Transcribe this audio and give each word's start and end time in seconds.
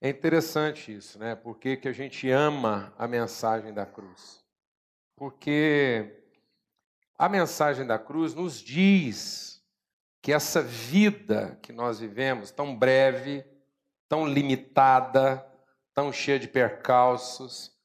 É 0.00 0.08
interessante 0.08 0.94
isso, 0.94 1.18
né? 1.18 1.34
Porque 1.34 1.76
que 1.76 1.88
a 1.88 1.92
gente 1.92 2.30
ama 2.30 2.94
a 2.96 3.08
mensagem 3.08 3.74
da 3.74 3.84
cruz. 3.84 4.44
Porque 5.16 6.22
a 7.16 7.28
mensagem 7.28 7.84
da 7.84 7.98
cruz 7.98 8.32
nos 8.32 8.60
diz 8.60 9.60
que 10.22 10.32
essa 10.32 10.62
vida 10.62 11.58
que 11.62 11.72
nós 11.72 11.98
vivemos, 11.98 12.52
tão 12.52 12.76
breve, 12.76 13.44
tão 14.08 14.26
limitada, 14.26 15.44
tão 15.92 16.12
cheia 16.12 16.38
de 16.38 16.46
percalços, 16.46 17.76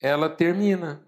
ela 0.00 0.30
termina. 0.30 1.06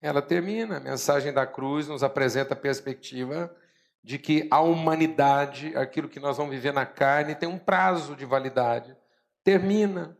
Ela 0.00 0.22
termina. 0.22 0.76
A 0.76 0.80
mensagem 0.80 1.32
da 1.32 1.46
cruz 1.46 1.88
nos 1.88 2.04
apresenta 2.04 2.54
a 2.54 2.56
perspectiva 2.56 3.54
de 4.02 4.18
que 4.18 4.48
a 4.50 4.60
humanidade, 4.60 5.76
aquilo 5.76 6.08
que 6.08 6.18
nós 6.18 6.36
vamos 6.36 6.54
viver 6.54 6.72
na 6.72 6.84
carne, 6.84 7.34
tem 7.34 7.48
um 7.48 7.58
prazo 7.58 8.16
de 8.16 8.24
validade. 8.24 8.96
Termina. 9.44 10.16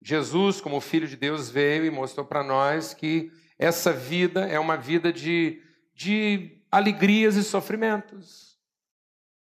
Jesus, 0.00 0.60
como 0.60 0.80
Filho 0.80 1.08
de 1.08 1.16
Deus, 1.16 1.50
veio 1.50 1.84
e 1.84 1.90
mostrou 1.90 2.24
para 2.24 2.44
nós 2.44 2.94
que 2.94 3.32
essa 3.58 3.92
vida 3.92 4.46
é 4.46 4.58
uma 4.60 4.76
vida 4.76 5.12
de, 5.12 5.60
de 5.94 6.62
alegrias 6.70 7.34
e 7.36 7.42
sofrimentos, 7.42 8.56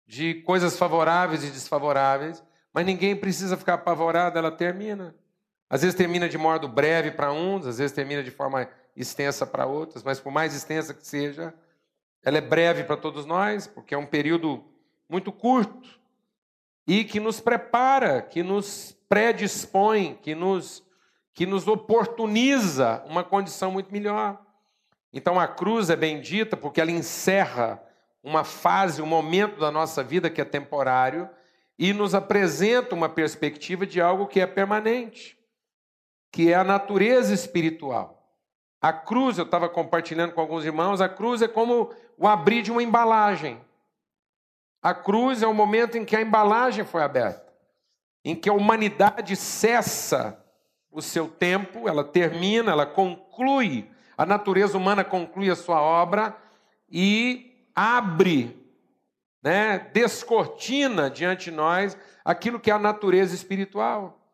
de 0.07 0.35
coisas 0.35 0.77
favoráveis 0.77 1.43
e 1.43 1.49
desfavoráveis, 1.49 2.43
mas 2.71 2.85
ninguém 2.85 3.15
precisa 3.15 3.57
ficar 3.57 3.73
apavorado, 3.73 4.37
ela 4.37 4.51
termina. 4.51 5.15
Às 5.69 5.81
vezes 5.81 5.95
termina 5.95 6.29
de 6.29 6.37
modo 6.37 6.69
breve 6.69 7.11
para 7.11 7.33
uns, 7.33 7.65
às 7.65 7.79
vezes 7.79 7.95
termina 7.95 8.23
de 8.23 8.31
forma 8.31 8.69
extensa 8.95 9.45
para 9.45 9.65
outros, 9.65 10.03
mas 10.03 10.19
por 10.19 10.31
mais 10.31 10.53
extensa 10.55 10.93
que 10.93 11.05
seja, 11.05 11.53
ela 12.25 12.39
é 12.39 12.41
breve 12.41 12.83
para 12.83 12.97
todos 12.97 13.23
nós, 13.23 13.67
porque 13.67 13.93
é 13.93 13.97
um 13.97 14.05
período 14.05 14.65
muito 15.07 15.31
curto 15.31 15.99
e 16.87 17.03
que 17.03 17.19
nos 17.19 17.39
prepara, 17.39 18.19
que 18.19 18.41
nos 18.41 18.97
predispõe, 19.07 20.15
que 20.15 20.33
nos, 20.33 20.83
que 21.35 21.45
nos 21.45 21.67
oportuniza 21.67 23.03
uma 23.05 23.23
condição 23.23 23.69
muito 23.69 23.91
melhor. 23.91 24.41
Então 25.13 25.39
a 25.39 25.47
cruz 25.47 25.91
é 25.91 25.95
bendita 25.95 26.57
porque 26.57 26.81
ela 26.81 26.91
encerra 26.91 27.81
uma 28.23 28.43
fase, 28.43 29.03
um 29.03 29.05
momento 29.05 29.59
da 29.59 29.69
nossa 29.69 30.03
vida 30.03 30.27
que 30.27 30.41
é 30.41 30.45
temporário 30.45 31.29
e 31.77 31.93
nos 31.93 32.15
apresenta 32.15 32.95
uma 32.95 33.07
perspectiva 33.07 33.85
de 33.85 34.01
algo 34.01 34.25
que 34.25 34.39
é 34.39 34.47
permanente, 34.47 35.37
que 36.31 36.51
é 36.51 36.55
a 36.55 36.63
natureza 36.63 37.35
espiritual. 37.35 38.24
A 38.85 38.93
cruz, 38.93 39.39
eu 39.39 39.45
estava 39.45 39.67
compartilhando 39.67 40.33
com 40.33 40.41
alguns 40.41 40.63
irmãos, 40.63 41.01
a 41.01 41.09
cruz 41.09 41.41
é 41.41 41.47
como 41.47 41.91
o 42.19 42.27
abrir 42.27 42.61
de 42.61 42.71
uma 42.71 42.83
embalagem. 42.83 43.59
A 44.79 44.93
cruz 44.93 45.41
é 45.41 45.47
o 45.47 45.55
momento 45.55 45.97
em 45.97 46.05
que 46.05 46.15
a 46.15 46.21
embalagem 46.21 46.85
foi 46.85 47.01
aberta, 47.01 47.51
em 48.23 48.35
que 48.35 48.47
a 48.47 48.53
humanidade 48.53 49.35
cessa 49.35 50.39
o 50.91 51.01
seu 51.01 51.27
tempo, 51.27 51.89
ela 51.89 52.03
termina, 52.03 52.73
ela 52.73 52.85
conclui, 52.85 53.89
a 54.15 54.23
natureza 54.23 54.77
humana 54.77 55.03
conclui 55.03 55.49
a 55.49 55.55
sua 55.55 55.81
obra 55.81 56.37
e 56.87 57.67
abre, 57.73 58.55
né, 59.41 59.79
descortina 59.79 61.09
diante 61.09 61.45
de 61.45 61.57
nós 61.57 61.97
aquilo 62.23 62.59
que 62.59 62.69
é 62.69 62.73
a 62.75 62.77
natureza 62.77 63.33
espiritual. 63.33 64.24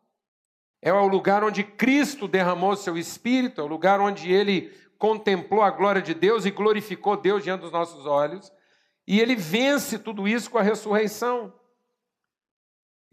É 0.82 0.92
o 0.92 1.06
lugar 1.06 1.44
onde 1.44 1.62
Cristo 1.62 2.26
derramou 2.26 2.74
seu 2.74 2.98
espírito, 2.98 3.60
é 3.60 3.64
o 3.64 3.68
lugar 3.68 4.00
onde 4.00 4.32
ele 4.32 4.76
contemplou 4.98 5.62
a 5.62 5.70
glória 5.70 6.02
de 6.02 6.12
Deus 6.12 6.44
e 6.44 6.50
glorificou 6.50 7.16
Deus 7.16 7.44
diante 7.44 7.60
dos 7.60 7.70
nossos 7.70 8.04
olhos. 8.04 8.52
E 9.06 9.20
ele 9.20 9.36
vence 9.36 9.96
tudo 9.96 10.26
isso 10.26 10.50
com 10.50 10.58
a 10.58 10.62
ressurreição. 10.62 11.54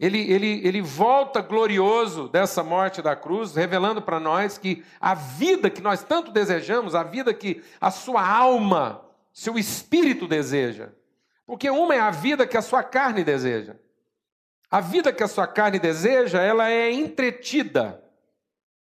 Ele, 0.00 0.18
ele, 0.32 0.66
ele 0.66 0.80
volta 0.80 1.40
glorioso 1.40 2.26
dessa 2.28 2.64
morte 2.64 3.02
da 3.02 3.14
cruz, 3.14 3.54
revelando 3.54 4.00
para 4.00 4.18
nós 4.18 4.56
que 4.56 4.82
a 5.00 5.14
vida 5.14 5.68
que 5.68 5.82
nós 5.82 6.02
tanto 6.02 6.32
desejamos, 6.32 6.94
a 6.94 7.02
vida 7.02 7.34
que 7.34 7.62
a 7.80 7.90
sua 7.90 8.26
alma, 8.26 9.04
seu 9.32 9.58
espírito 9.58 10.26
deseja. 10.26 10.88
Porque 11.46 11.68
uma 11.68 11.94
é 11.94 12.00
a 12.00 12.10
vida 12.10 12.46
que 12.46 12.56
a 12.56 12.62
sua 12.62 12.82
carne 12.82 13.22
deseja. 13.22 13.76
A 14.70 14.80
vida 14.80 15.12
que 15.12 15.22
a 15.22 15.28
sua 15.28 15.48
carne 15.48 15.80
deseja, 15.80 16.40
ela 16.40 16.70
é 16.70 16.92
entretida 16.92 18.04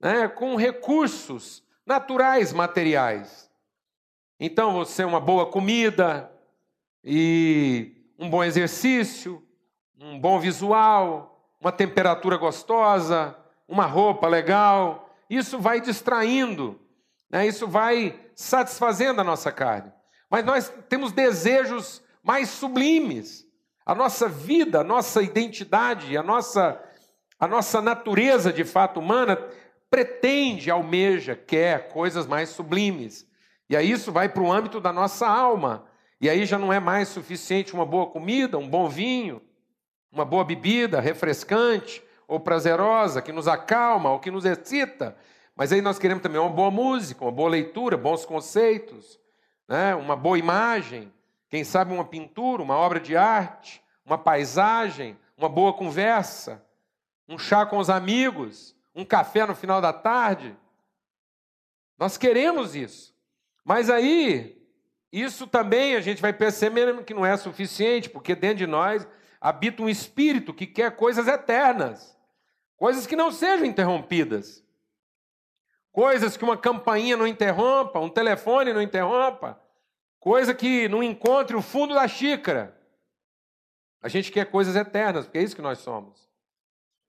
né, 0.01 0.27
com 0.27 0.57
recursos 0.57 1.63
naturais, 1.87 2.53
materiais. 2.53 3.49
Então, 4.41 4.73
você 4.73 5.05
uma 5.05 5.21
boa 5.21 5.47
comida 5.47 6.31
e 7.05 8.13
um 8.19 8.29
bom 8.29 8.43
exercício, 8.43 9.41
um 9.97 10.19
bom 10.19 10.41
visual, 10.41 11.55
uma 11.61 11.71
temperatura 11.71 12.37
gostosa, 12.37 13.37
uma 13.69 13.87
roupa 13.87 14.27
legal, 14.27 15.09
isso 15.31 15.57
vai 15.59 15.81
distraindo, 15.81 16.81
né, 17.31 17.47
isso 17.47 17.69
vai 17.69 18.19
satisfazendo 18.35 19.21
a 19.21 19.25
nossa 19.25 19.53
carne. 19.53 19.93
Mas 20.29 20.45
nós 20.45 20.73
temos 20.89 21.13
desejos 21.13 22.03
mais 22.25 22.49
sublimes 22.49 23.46
a 23.87 23.95
nossa 23.95 24.29
vida, 24.29 24.81
a 24.81 24.85
nossa 24.85 25.23
identidade, 25.23 26.17
a 26.17 26.23
nossa, 26.23 26.83
a 27.39 27.47
nossa 27.47 27.81
natureza 27.81 28.53
de 28.53 28.65
fato 28.65 28.99
humana 28.99 29.39
pretende, 29.89 30.73
almeja, 30.73 31.37
quer 31.37 31.89
coisas 31.91 32.27
mais 32.27 32.49
sublimes. 32.49 33.25
E 33.71 33.77
aí 33.77 33.89
isso 33.89 34.11
vai 34.11 34.29
para 34.29 34.43
o 34.43 34.53
âmbito 34.53 34.81
da 34.81 34.93
nossa 34.93 35.29
alma. 35.29 35.87
E 36.21 36.29
aí 36.29 36.45
já 36.45 36.59
não 36.59 36.73
é 36.73 36.81
mais 36.81 37.09
suficiente 37.09 37.75
uma 37.75 37.87
boa 37.87 38.07
comida, 38.07 38.59
um 38.59 38.69
bom 38.69 38.89
vinho, 38.89 39.41
uma 40.11 40.25
boa 40.25 40.45
bebida 40.45 41.01
refrescante 41.01 42.03
ou 42.27 42.41
prazerosa, 42.41 43.23
que 43.23 43.31
nos 43.31 43.47
acalma 43.47 44.11
ou 44.11 44.19
que 44.19 44.33
nos 44.33 44.45
excita. 44.45 45.17
Mas 45.55 45.73
aí 45.73 45.81
nós 45.81 45.97
queremos 45.97 46.23
também 46.23 46.41
uma 46.41 46.51
boa 46.51 46.73
música, 46.73 47.25
uma 47.25 47.31
boa 47.31 47.51
leitura, 47.51 47.97
bons 47.97 48.25
conceitos, 48.25 49.21
né? 49.69 49.95
uma 49.95 50.17
boa 50.17 50.39
imagem, 50.39 51.13
quem 51.57 51.65
sabe 51.65 51.91
uma 51.91 52.05
pintura, 52.05 52.63
uma 52.63 52.77
obra 52.77 53.01
de 53.01 53.17
arte, 53.17 53.83
uma 54.05 54.19
paisagem, 54.19 55.19
uma 55.39 55.49
boa 55.49 55.73
conversa, 55.73 56.63
um 57.27 57.39
chá 57.39 57.65
com 57.65 57.79
os 57.79 57.89
amigos, 57.89 58.77
um 58.95 59.07
café 59.07 59.47
no 59.47 59.55
final 59.55 59.81
da 59.81 59.91
tarde. 59.91 60.55
Nós 61.99 62.19
queremos 62.19 62.77
isso. 62.77 63.17
Mas 63.65 63.89
aí, 63.89 64.63
isso 65.11 65.47
também 65.47 65.97
a 65.97 66.03
gente 66.03 66.21
vai 66.21 66.31
perceber 66.31 67.03
que 67.05 67.15
não 67.15 67.25
é 67.25 67.35
suficiente, 67.39 68.11
porque 68.11 68.35
dentro 68.35 68.59
de 68.59 68.67
nós 68.67 69.09
habita 69.41 69.83
um 69.83 69.89
espírito 69.89 70.53
que 70.53 70.67
quer 70.67 70.95
coisas 70.95 71.27
eternas, 71.27 72.19
coisas 72.77 73.07
que 73.07 73.17
não 73.17 73.31
sejam 73.33 73.65
interrompidas. 73.65 74.63
Coisas 75.91 76.37
que 76.37 76.45
uma 76.45 76.59
campainha 76.59 77.17
não 77.17 77.27
interrompa, 77.27 77.99
um 77.99 78.11
telefone 78.11 78.75
não 78.75 78.83
interrompa, 78.83 79.59
Coisa 80.27 80.53
que 80.53 80.89
não 80.89 81.05
encontre 81.05 81.55
o 81.55 81.63
fundo 81.63 81.95
da 81.95 82.09
xícara. 82.09 82.77
A 84.03 84.09
gente 84.09 84.33
quer 84.33 84.51
coisas 84.51 84.75
eternas, 84.75 85.25
porque 85.25 85.39
é 85.39 85.43
isso 85.45 85.55
que 85.55 85.63
nós 85.63 85.79
somos. 85.79 86.29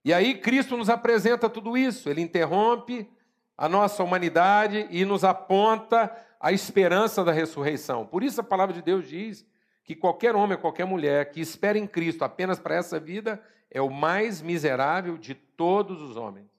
E 0.05 0.13
aí 0.13 0.37
Cristo 0.37 0.77
nos 0.77 0.87
apresenta 0.87 1.49
tudo 1.49 1.75
isso. 1.75 2.11
Ele 2.11 2.21
interrompe 2.21 3.09
a 3.57 3.67
nossa 3.67 4.03
humanidade 4.03 4.87
e 4.91 5.03
nos 5.03 5.23
aponta 5.23 6.15
a 6.39 6.51
esperança 6.51 7.23
da 7.23 7.31
ressurreição. 7.31 8.05
Por 8.05 8.21
isso 8.21 8.39
a 8.39 8.43
palavra 8.43 8.75
de 8.75 8.83
Deus 8.83 9.07
diz 9.09 9.43
que 9.83 9.95
qualquer 9.95 10.35
homem, 10.35 10.55
qualquer 10.55 10.85
mulher 10.85 11.31
que 11.31 11.41
espera 11.41 11.75
em 11.75 11.87
Cristo 11.87 12.23
apenas 12.23 12.59
para 12.59 12.75
essa 12.75 12.99
vida 12.99 13.41
é 13.71 13.81
o 13.81 13.89
mais 13.89 14.43
miserável 14.43 15.17
de 15.17 15.33
todos 15.33 16.03
os 16.03 16.17
homens. 16.17 16.51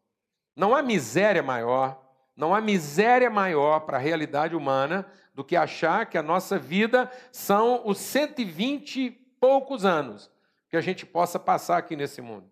Não 0.57 0.75
há 0.75 0.83
miséria 0.83 1.41
maior, 1.41 2.08
não 2.39 2.55
há 2.55 2.61
miséria 2.61 3.29
maior 3.29 3.81
para 3.81 3.97
a 3.97 4.01
realidade 4.01 4.55
humana 4.55 5.05
do 5.35 5.45
que 5.45 5.57
achar 5.57 6.07
que 6.07 6.17
a 6.17 6.23
nossa 6.23 6.57
vida 6.57 7.11
são 7.33 7.83
os 7.85 7.99
120 7.99 9.01
e 9.01 9.11
poucos 9.11 9.85
anos 9.85 10.31
que 10.71 10.77
a 10.77 10.81
gente 10.81 11.05
possa 11.05 11.37
passar 11.37 11.79
aqui 11.79 11.97
nesse 11.97 12.23
mundo. 12.23 12.49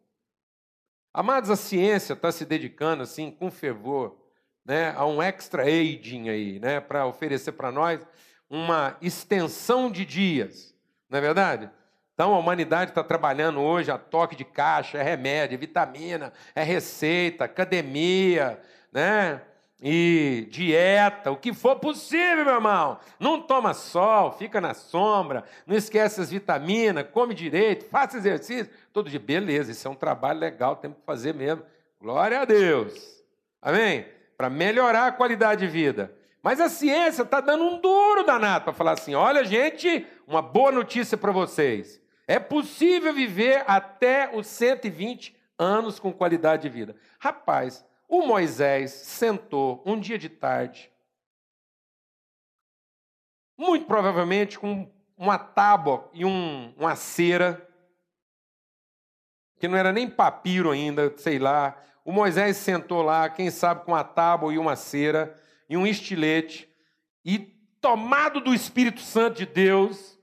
Amados, 1.14 1.50
a 1.50 1.56
ciência 1.56 2.14
está 2.14 2.32
se 2.32 2.44
dedicando 2.44 3.04
assim 3.04 3.30
com 3.30 3.48
fervor 3.48 4.18
né, 4.64 4.92
a 4.96 5.06
um 5.06 5.22
extra 5.22 5.62
aging 5.62 6.28
aí, 6.28 6.58
né, 6.58 6.80
para 6.80 7.06
oferecer 7.06 7.52
para 7.52 7.70
nós 7.70 8.04
uma 8.50 8.96
extensão 9.00 9.88
de 9.88 10.04
dias, 10.04 10.74
não 11.08 11.18
é 11.18 11.22
verdade? 11.22 11.70
Então 12.12 12.34
a 12.34 12.38
humanidade 12.38 12.90
está 12.90 13.04
trabalhando 13.04 13.60
hoje 13.60 13.92
a 13.92 13.98
toque 13.98 14.34
de 14.34 14.44
caixa, 14.44 14.98
é 14.98 15.02
remédio, 15.02 15.54
é 15.54 15.58
vitamina, 15.58 16.32
é 16.56 16.64
receita, 16.64 17.44
academia, 17.44 18.60
né? 18.90 19.42
E 19.82 20.48
dieta, 20.50 21.30
o 21.30 21.36
que 21.36 21.52
for 21.52 21.76
possível, 21.76 22.44
meu 22.44 22.54
irmão. 22.54 22.98
Não 23.20 23.40
toma 23.40 23.74
sol, 23.74 24.32
fica 24.32 24.60
na 24.60 24.72
sombra, 24.72 25.44
não 25.66 25.76
esquece 25.76 26.20
as 26.20 26.30
vitaminas, 26.30 27.06
come 27.12 27.34
direito, 27.34 27.88
faça 27.88 28.16
exercício. 28.16 28.72
Todo 28.92 29.10
dia, 29.10 29.20
beleza, 29.20 29.72
isso 29.72 29.86
é 29.86 29.90
um 29.90 29.94
trabalho 29.94 30.38
legal, 30.38 30.76
temos 30.76 30.98
que 30.98 31.04
fazer 31.04 31.34
mesmo. 31.34 31.62
Glória 32.00 32.40
a 32.40 32.44
Deus. 32.44 33.22
Amém? 33.60 34.06
Para 34.36 34.48
melhorar 34.48 35.08
a 35.08 35.12
qualidade 35.12 35.66
de 35.66 35.70
vida. 35.70 36.14
Mas 36.42 36.60
a 36.60 36.68
ciência 36.68 37.22
está 37.22 37.40
dando 37.40 37.64
um 37.64 37.80
duro 37.80 38.22
danado 38.24 38.64
para 38.64 38.72
falar 38.72 38.92
assim: 38.92 39.14
olha, 39.14 39.44
gente, 39.44 40.06
uma 40.26 40.40
boa 40.40 40.70
notícia 40.70 41.16
para 41.16 41.32
vocês. 41.32 42.00
É 42.28 42.38
possível 42.38 43.12
viver 43.12 43.64
até 43.66 44.30
os 44.32 44.46
120 44.46 45.36
anos 45.58 45.98
com 45.98 46.12
qualidade 46.12 46.62
de 46.62 46.68
vida. 46.68 46.94
Rapaz, 47.18 47.84
o 48.08 48.26
Moisés 48.26 48.90
sentou 48.90 49.82
um 49.84 49.98
dia 49.98 50.18
de 50.18 50.28
tarde, 50.28 50.90
muito 53.58 53.86
provavelmente 53.86 54.58
com 54.58 54.90
uma 55.16 55.38
tábua 55.38 56.10
e 56.12 56.24
um, 56.24 56.74
uma 56.76 56.94
cera, 56.94 57.66
que 59.58 59.66
não 59.66 59.78
era 59.78 59.92
nem 59.92 60.08
papiro 60.08 60.70
ainda, 60.70 61.16
sei 61.16 61.38
lá. 61.38 61.82
O 62.04 62.12
Moisés 62.12 62.58
sentou 62.58 63.02
lá, 63.02 63.28
quem 63.30 63.50
sabe 63.50 63.84
com 63.84 63.92
uma 63.92 64.04
tábua 64.04 64.52
e 64.52 64.58
uma 64.58 64.76
cera 64.76 65.34
e 65.68 65.76
um 65.76 65.86
estilete, 65.86 66.68
e 67.24 67.38
tomado 67.80 68.40
do 68.40 68.54
Espírito 68.54 69.00
Santo 69.00 69.38
de 69.38 69.46
Deus, 69.46 70.16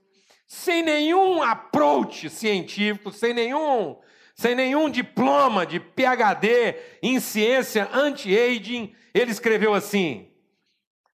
sem 0.46 0.82
nenhum 0.82 1.42
approach 1.42 2.30
científico, 2.30 3.10
sem 3.10 3.34
nenhum, 3.34 4.00
sem 4.34 4.54
nenhum 4.54 4.90
diploma 4.90 5.64
de 5.64 5.78
PhD 5.78 6.98
em 7.02 7.20
ciência 7.20 7.88
anti-aging, 7.92 8.94
ele 9.12 9.30
escreveu 9.30 9.72
assim: 9.72 10.30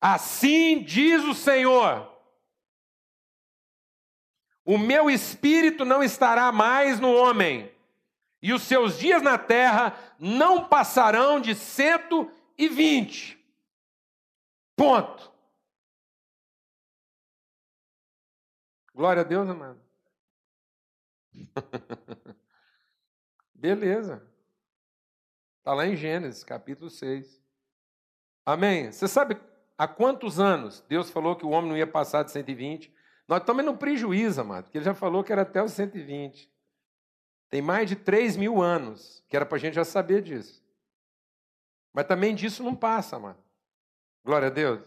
Assim 0.00 0.82
diz 0.82 1.22
o 1.24 1.34
Senhor, 1.34 2.10
o 4.64 4.78
meu 4.78 5.10
espírito 5.10 5.84
não 5.84 6.02
estará 6.02 6.50
mais 6.50 6.98
no 6.98 7.12
homem, 7.12 7.70
e 8.42 8.52
os 8.54 8.62
seus 8.62 8.98
dias 8.98 9.20
na 9.20 9.36
terra 9.36 9.94
não 10.18 10.66
passarão 10.66 11.38
de 11.38 11.54
cento 11.54 12.30
e 12.56 12.68
vinte. 12.68 13.38
Ponto. 14.74 15.30
Glória 18.94 19.20
a 19.20 19.24
Deus, 19.24 19.48
amado. 19.48 19.80
Beleza. 23.60 24.26
Está 25.58 25.74
lá 25.74 25.86
em 25.86 25.94
Gênesis, 25.94 26.42
capítulo 26.42 26.88
6. 26.88 27.42
Amém? 28.46 28.90
Você 28.90 29.06
sabe 29.06 29.36
há 29.76 29.86
quantos 29.86 30.40
anos 30.40 30.82
Deus 30.88 31.10
falou 31.10 31.36
que 31.36 31.44
o 31.44 31.50
homem 31.50 31.68
não 31.68 31.76
ia 31.76 31.86
passar 31.86 32.22
de 32.22 32.30
120? 32.30 32.90
Nós 33.28 33.40
estamos 33.40 33.62
no 33.62 33.76
prejuízo, 33.76 34.40
amado, 34.40 34.64
porque 34.64 34.78
ele 34.78 34.84
já 34.86 34.94
falou 34.94 35.22
que 35.22 35.30
era 35.30 35.42
até 35.42 35.62
os 35.62 35.72
120. 35.72 36.50
Tem 37.50 37.60
mais 37.60 37.86
de 37.86 37.96
3 37.96 38.38
mil 38.38 38.62
anos, 38.62 39.22
que 39.28 39.36
era 39.36 39.44
para 39.44 39.56
a 39.56 39.60
gente 39.60 39.74
já 39.74 39.84
saber 39.84 40.22
disso. 40.22 40.64
Mas 41.92 42.06
também 42.06 42.34
disso 42.34 42.62
não 42.62 42.74
passa, 42.74 43.16
amado. 43.16 43.44
Glória 44.24 44.48
a 44.48 44.50
Deus. 44.50 44.80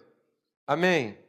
Amém. 0.66 1.20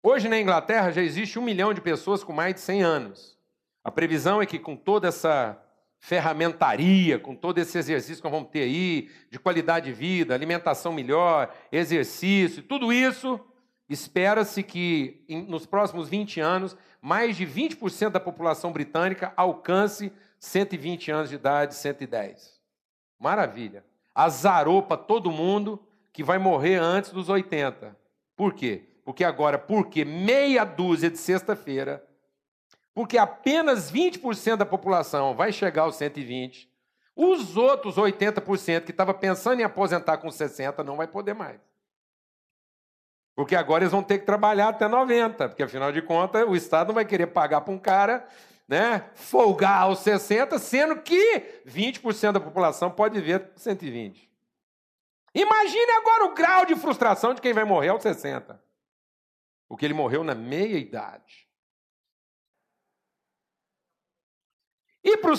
Hoje 0.00 0.28
na 0.28 0.38
Inglaterra 0.38 0.92
já 0.92 1.02
existe 1.02 1.40
um 1.40 1.42
milhão 1.42 1.74
de 1.74 1.80
pessoas 1.80 2.22
com 2.22 2.32
mais 2.32 2.54
de 2.54 2.60
100 2.60 2.84
anos. 2.84 3.36
A 3.82 3.90
previsão 3.90 4.40
é 4.40 4.46
que 4.46 4.60
com 4.60 4.76
toda 4.76 5.08
essa 5.08 5.60
ferramentaria, 6.06 7.18
com 7.18 7.34
todo 7.34 7.58
esse 7.58 7.76
exercício 7.76 8.18
que 8.18 8.22
nós 8.22 8.32
vamos 8.32 8.48
ter 8.50 8.60
aí, 8.60 9.10
de 9.28 9.40
qualidade 9.40 9.86
de 9.86 9.92
vida, 9.92 10.32
alimentação 10.32 10.92
melhor, 10.92 11.52
exercício, 11.72 12.62
tudo 12.62 12.92
isso, 12.92 13.40
espera-se 13.88 14.62
que 14.62 15.24
nos 15.48 15.66
próximos 15.66 16.08
20 16.08 16.38
anos, 16.38 16.76
mais 17.02 17.36
de 17.36 17.44
20% 17.44 18.10
da 18.10 18.20
população 18.20 18.70
britânica 18.70 19.32
alcance 19.36 20.12
120 20.38 21.10
anos 21.10 21.28
de 21.30 21.34
idade, 21.34 21.74
110. 21.74 22.60
Maravilha. 23.18 23.84
Azarou 24.14 24.84
para 24.84 24.98
todo 24.98 25.32
mundo 25.32 25.84
que 26.12 26.22
vai 26.22 26.38
morrer 26.38 26.76
antes 26.76 27.10
dos 27.10 27.28
80. 27.28 27.96
Por 28.36 28.54
quê? 28.54 28.84
Porque 29.04 29.24
agora, 29.24 29.58
porque 29.58 30.04
meia 30.04 30.62
dúzia 30.62 31.10
de 31.10 31.18
sexta-feira, 31.18 32.06
porque 32.96 33.18
apenas 33.18 33.92
20% 33.92 34.56
da 34.56 34.64
população 34.64 35.34
vai 35.34 35.52
chegar 35.52 35.82
aos 35.82 35.96
120, 35.96 36.66
os 37.14 37.54
outros 37.54 37.96
80% 37.96 38.84
que 38.84 38.90
estava 38.90 39.12
pensando 39.12 39.60
em 39.60 39.64
aposentar 39.64 40.16
com 40.16 40.30
60 40.30 40.82
não 40.82 40.96
vai 40.96 41.06
poder 41.06 41.34
mais. 41.34 41.60
Porque 43.34 43.54
agora 43.54 43.84
eles 43.84 43.92
vão 43.92 44.02
ter 44.02 44.20
que 44.20 44.24
trabalhar 44.24 44.68
até 44.68 44.88
90, 44.88 45.50
porque 45.50 45.62
afinal 45.62 45.92
de 45.92 46.00
contas 46.00 46.48
o 46.48 46.56
Estado 46.56 46.86
não 46.86 46.94
vai 46.94 47.04
querer 47.04 47.26
pagar 47.26 47.60
para 47.60 47.74
um 47.74 47.78
cara 47.78 48.26
né, 48.66 49.10
folgar 49.14 49.82
aos 49.82 49.98
60, 49.98 50.58
sendo 50.58 50.96
que 51.02 51.62
20% 51.66 52.32
da 52.32 52.40
população 52.40 52.90
pode 52.90 53.20
viver 53.20 53.52
120. 53.56 54.26
Imagine 55.34 55.90
agora 55.98 56.24
o 56.24 56.34
grau 56.34 56.64
de 56.64 56.74
frustração 56.74 57.34
de 57.34 57.42
quem 57.42 57.52
vai 57.52 57.64
morrer 57.64 57.90
aos 57.90 58.00
60. 58.02 58.58
Porque 59.68 59.84
ele 59.84 59.92
morreu 59.92 60.24
na 60.24 60.34
meia 60.34 60.78
idade. 60.78 61.45
E 65.06 65.16
para 65.18 65.32
o 65.32 65.38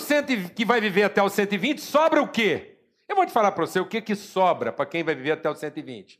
que 0.54 0.64
vai 0.64 0.80
viver 0.80 1.02
até 1.02 1.22
os 1.22 1.34
120, 1.34 1.78
sobra 1.82 2.22
o 2.22 2.28
quê? 2.28 2.78
Eu 3.06 3.14
vou 3.14 3.26
te 3.26 3.32
falar 3.32 3.52
para 3.52 3.66
você 3.66 3.78
o 3.78 3.84
que, 3.84 4.00
que 4.00 4.16
sobra 4.16 4.72
para 4.72 4.86
quem 4.86 5.04
vai 5.04 5.14
viver 5.14 5.32
até 5.32 5.50
os 5.50 5.58
120. 5.58 6.18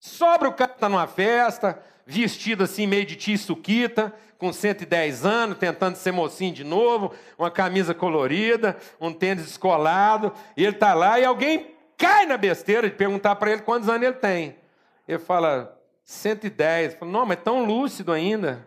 Sobra 0.00 0.48
o 0.48 0.54
cara 0.54 0.70
que 0.70 0.76
está 0.78 0.88
numa 0.88 1.06
festa, 1.06 1.82
vestido 2.06 2.64
assim, 2.64 2.86
meio 2.86 3.04
de 3.04 3.14
tia 3.14 3.36
suquita, 3.36 4.14
com 4.38 4.50
110 4.50 5.26
anos, 5.26 5.58
tentando 5.58 5.96
ser 5.96 6.12
mocinho 6.12 6.54
de 6.54 6.64
novo, 6.64 7.12
uma 7.38 7.50
camisa 7.50 7.92
colorida, 7.92 8.74
um 8.98 9.12
tênis 9.12 9.44
descolado, 9.44 10.32
e 10.56 10.64
ele 10.64 10.76
está 10.76 10.94
lá 10.94 11.20
e 11.20 11.26
alguém 11.26 11.74
cai 11.94 12.24
na 12.24 12.38
besteira 12.38 12.88
de 12.88 12.96
perguntar 12.96 13.36
para 13.36 13.52
ele 13.52 13.60
quantos 13.60 13.90
anos 13.90 14.02
ele 14.02 14.16
tem. 14.16 14.56
Ele 15.06 15.18
fala, 15.18 15.78
110. 16.04 16.94
Fala, 16.94 17.12
não, 17.12 17.26
mas 17.26 17.38
tão 17.44 17.66
lúcido 17.66 18.12
ainda. 18.12 18.66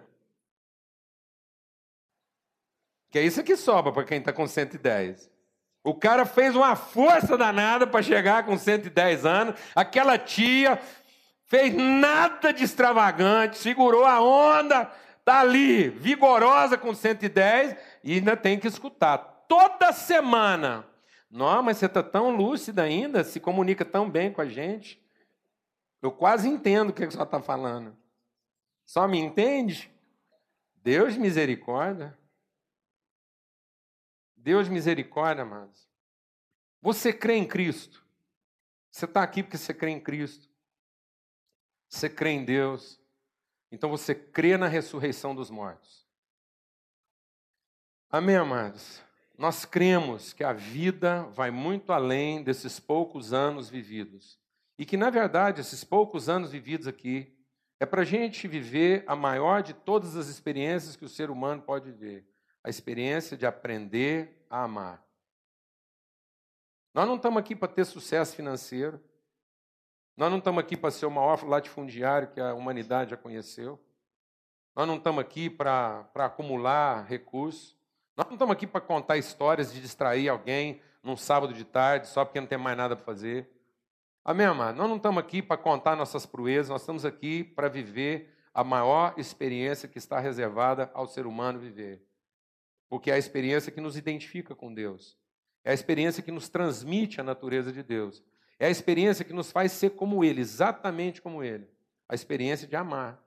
Que 3.12 3.20
é 3.20 3.24
isso 3.24 3.44
que 3.44 3.58
sobra 3.58 3.92
para 3.92 4.06
quem 4.06 4.20
está 4.20 4.32
com 4.32 4.48
110. 4.48 5.30
O 5.84 5.94
cara 5.94 6.26
fez 6.26 6.56
uma 6.56 6.76
força 6.76 7.38
danada 7.38 7.86
para 7.86 8.02
chegar 8.02 8.46
com 8.46 8.58
110 8.58 9.26
anos. 9.26 9.60
Aquela 9.76 10.18
tia 10.18 10.80
fez 11.46 11.74
nada 11.74 12.54
de 12.54 12.64
extravagante, 12.64 13.58
segurou 13.58 14.06
a 14.06 14.22
onda, 14.22 14.86
tá 15.26 15.42
ali, 15.42 15.90
vigorosa 15.90 16.78
com 16.78 16.94
110 16.94 17.76
e 18.04 18.14
ainda 18.14 18.38
tem 18.38 18.58
que 18.58 18.68
escutar 18.68 19.18
toda 19.50 19.92
semana. 19.92 20.86
Não, 21.30 21.62
mas 21.62 21.78
você 21.78 21.88
está 21.88 22.02
tão 22.02 22.30
lúcida 22.36 22.84
ainda, 22.84 23.24
se 23.24 23.40
comunica 23.40 23.84
tão 23.84 24.10
bem 24.10 24.32
com 24.32 24.42
a 24.42 24.46
gente. 24.46 25.02
Eu 26.02 26.12
quase 26.12 26.48
entendo 26.48 26.92
o 26.92 26.94
que 26.94 27.06
você 27.06 27.22
está 27.22 27.42
falando. 27.42 27.96
Só 28.86 29.08
me 29.08 29.20
entende? 29.20 29.92
Deus 30.84 31.18
misericórdia. 31.18 32.18
Deus 34.44 34.68
misericórdia, 34.68 35.44
amados. 35.44 35.88
Você 36.82 37.14
crê 37.14 37.36
em 37.36 37.48
Cristo. 37.48 38.04
Você 38.92 39.06
está 39.06 39.22
aqui 39.22 39.44
porque 39.44 39.58
você 39.58 39.74
crê 39.74 39.92
em 39.92 40.00
Cristo. 40.00 40.50
Você 41.88 42.10
crê 42.10 42.32
em 42.32 42.46
Deus, 42.46 43.00
então 43.70 43.90
você 43.90 44.16
crê 44.16 44.56
na 44.56 44.68
ressurreição 44.68 45.36
dos 45.36 45.50
mortos. 45.52 46.08
Amém, 48.10 48.38
amados? 48.38 49.02
Nós 49.38 49.66
cremos 49.66 50.32
que 50.32 50.44
a 50.44 50.54
vida 50.54 51.24
vai 51.34 51.52
muito 51.52 51.92
além 51.92 52.42
desses 52.42 52.80
poucos 52.80 53.34
anos 53.34 53.70
vividos. 53.70 54.40
E 54.78 54.86
que, 54.86 54.96
na 54.96 55.10
verdade, 55.10 55.60
esses 55.60 55.84
poucos 55.84 56.30
anos 56.30 56.52
vividos 56.52 56.88
aqui 56.88 57.38
é 57.80 57.86
para 57.86 58.02
a 58.02 58.06
gente 58.06 58.48
viver 58.48 59.04
a 59.06 59.16
maior 59.16 59.62
de 59.62 59.74
todas 59.74 60.16
as 60.16 60.28
experiências 60.28 60.96
que 60.96 61.06
o 61.06 61.10
ser 61.10 61.30
humano 61.30 61.62
pode 61.62 61.92
viver 61.92 62.31
a 62.64 62.70
experiência 62.70 63.36
de 63.36 63.46
aprender 63.46 64.46
a 64.50 64.64
amar. 64.64 65.04
Nós 66.94 67.08
não 67.08 67.16
estamos 67.16 67.40
aqui 67.40 67.56
para 67.56 67.72
ter 67.72 67.86
sucesso 67.86 68.36
financeiro. 68.36 69.02
Nós 70.18 70.30
não 70.30 70.40
estamos 70.40 70.60
aqui 70.62 70.76
para 70.76 70.92
ser 70.92 71.06
o 71.06 71.12
maior 71.12 71.44
latifundiário 71.44 72.30
que 72.32 72.42
a 72.42 72.54
humanidade 72.54 73.12
já 73.12 73.18
conheceu. 73.18 73.80
Nós 74.76 74.88
não 74.88 74.98
estamos 74.98 75.22
aqui 75.22 75.50
para 75.50 76.10
acumular 76.16 77.06
recursos. 77.06 77.78
Nós 78.16 78.28
não 78.28 78.34
estamos 78.34 78.54
aqui 78.54 78.68
para 78.68 78.82
contar 78.82 79.18
histórias 79.18 79.74
de 79.74 79.82
distrair 79.82 80.30
alguém 80.30 80.82
num 81.02 81.18
sábado 81.18 81.54
de 81.54 81.64
tarde 81.64 82.08
só 82.08 82.24
porque 82.26 82.40
não 82.40 82.48
tem 82.48 82.58
mais 82.58 82.78
nada 82.78 82.96
para 82.96 83.06
fazer. 83.06 83.50
Amém, 84.24 84.46
amado? 84.46 84.76
Nós 84.76 84.88
não 84.88 84.98
estamos 84.98 85.18
aqui 85.18 85.42
para 85.42 85.58
contar 85.58 85.96
nossas 85.96 86.26
proezas, 86.26 86.70
nós 86.70 86.82
estamos 86.82 87.06
aqui 87.06 87.44
para 87.44 87.68
viver 87.68 88.32
a 88.54 88.64
maior 88.64 89.16
experiência 89.18 89.90
que 89.90 89.98
está 89.98 90.20
reservada 90.20 90.92
ao 90.94 91.08
ser 91.08 91.26
humano 91.26 91.58
viver. 91.58 92.06
Porque 92.92 93.10
é 93.10 93.14
a 93.14 93.18
experiência 93.18 93.72
que 93.72 93.80
nos 93.80 93.96
identifica 93.96 94.54
com 94.54 94.74
Deus. 94.74 95.18
É 95.64 95.72
a 95.72 95.74
experiência 95.74 96.22
que 96.22 96.30
nos 96.30 96.50
transmite 96.50 97.22
a 97.22 97.24
natureza 97.24 97.72
de 97.72 97.82
Deus. 97.82 98.22
É 98.60 98.66
a 98.68 98.70
experiência 98.70 99.24
que 99.24 99.32
nos 99.32 99.50
faz 99.50 99.72
ser 99.72 99.92
como 99.92 100.26
Ele, 100.26 100.42
exatamente 100.42 101.22
como 101.22 101.42
Ele. 101.42 101.70
A 102.10 102.14
experiência 102.14 102.68
de 102.68 102.76
amar. 102.76 103.18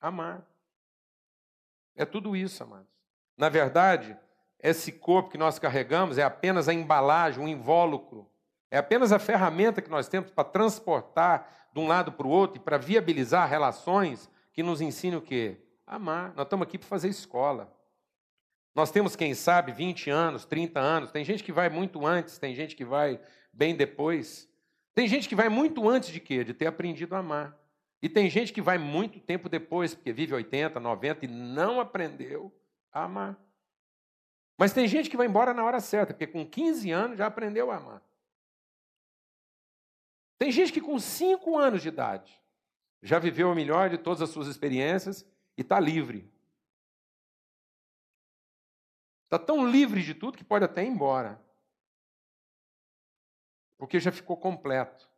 Amar. 0.00 0.44
É 1.94 2.04
tudo 2.04 2.34
isso, 2.34 2.64
amados. 2.64 2.88
Na 3.36 3.48
verdade, 3.48 4.18
esse 4.58 4.90
corpo 4.90 5.30
que 5.30 5.38
nós 5.38 5.56
carregamos 5.56 6.18
é 6.18 6.24
apenas 6.24 6.68
a 6.68 6.74
embalagem, 6.74 7.44
um 7.44 7.46
invólucro. 7.46 8.28
É 8.72 8.78
apenas 8.78 9.12
a 9.12 9.20
ferramenta 9.20 9.80
que 9.80 9.88
nós 9.88 10.08
temos 10.08 10.32
para 10.32 10.42
transportar 10.42 11.68
de 11.72 11.78
um 11.78 11.86
lado 11.86 12.10
para 12.10 12.26
o 12.26 12.30
outro 12.30 12.60
e 12.60 12.64
para 12.64 12.76
viabilizar 12.76 13.48
relações 13.48 14.28
que 14.52 14.64
nos 14.64 14.80
ensinam 14.80 15.18
o 15.20 15.22
quê? 15.22 15.64
Amar. 15.86 16.34
Nós 16.34 16.44
estamos 16.44 16.66
aqui 16.66 16.76
para 16.76 16.88
fazer 16.88 17.06
escola. 17.06 17.72
Nós 18.74 18.90
temos, 18.90 19.16
quem 19.16 19.34
sabe, 19.34 19.72
20 19.72 20.10
anos, 20.10 20.44
30 20.44 20.78
anos. 20.78 21.10
Tem 21.10 21.24
gente 21.24 21.42
que 21.42 21.52
vai 21.52 21.68
muito 21.68 22.06
antes, 22.06 22.38
tem 22.38 22.54
gente 22.54 22.76
que 22.76 22.84
vai 22.84 23.20
bem 23.52 23.74
depois. 23.74 24.48
Tem 24.94 25.08
gente 25.08 25.28
que 25.28 25.34
vai 25.34 25.48
muito 25.48 25.88
antes 25.88 26.10
de 26.10 26.20
quê? 26.20 26.44
De 26.44 26.54
ter 26.54 26.66
aprendido 26.66 27.14
a 27.14 27.18
amar. 27.18 27.58
E 28.02 28.08
tem 28.08 28.30
gente 28.30 28.52
que 28.52 28.62
vai 28.62 28.78
muito 28.78 29.20
tempo 29.20 29.48
depois, 29.48 29.94
porque 29.94 30.12
vive 30.12 30.34
80, 30.34 30.80
90 30.80 31.24
e 31.26 31.28
não 31.28 31.80
aprendeu 31.80 32.54
a 32.92 33.04
amar. 33.04 33.38
Mas 34.56 34.72
tem 34.72 34.86
gente 34.86 35.10
que 35.10 35.16
vai 35.16 35.26
embora 35.26 35.52
na 35.52 35.64
hora 35.64 35.80
certa, 35.80 36.12
porque 36.12 36.26
com 36.26 36.46
15 36.46 36.90
anos 36.90 37.18
já 37.18 37.26
aprendeu 37.26 37.70
a 37.70 37.76
amar. 37.76 38.02
Tem 40.38 40.50
gente 40.50 40.72
que 40.72 40.80
com 40.80 40.98
5 40.98 41.58
anos 41.58 41.82
de 41.82 41.88
idade 41.88 42.40
já 43.02 43.18
viveu 43.18 43.50
o 43.50 43.54
melhor 43.54 43.90
de 43.90 43.98
todas 43.98 44.22
as 44.22 44.30
suas 44.30 44.46
experiências 44.48 45.26
e 45.56 45.62
está 45.62 45.78
livre. 45.78 46.30
Está 49.30 49.38
tão 49.38 49.64
livre 49.64 50.02
de 50.02 50.12
tudo 50.12 50.36
que 50.36 50.42
pode 50.42 50.64
até 50.64 50.82
ir 50.82 50.88
embora. 50.88 51.40
Porque 53.78 54.00
já 54.00 54.10
ficou 54.10 54.36
completo. 54.36 55.08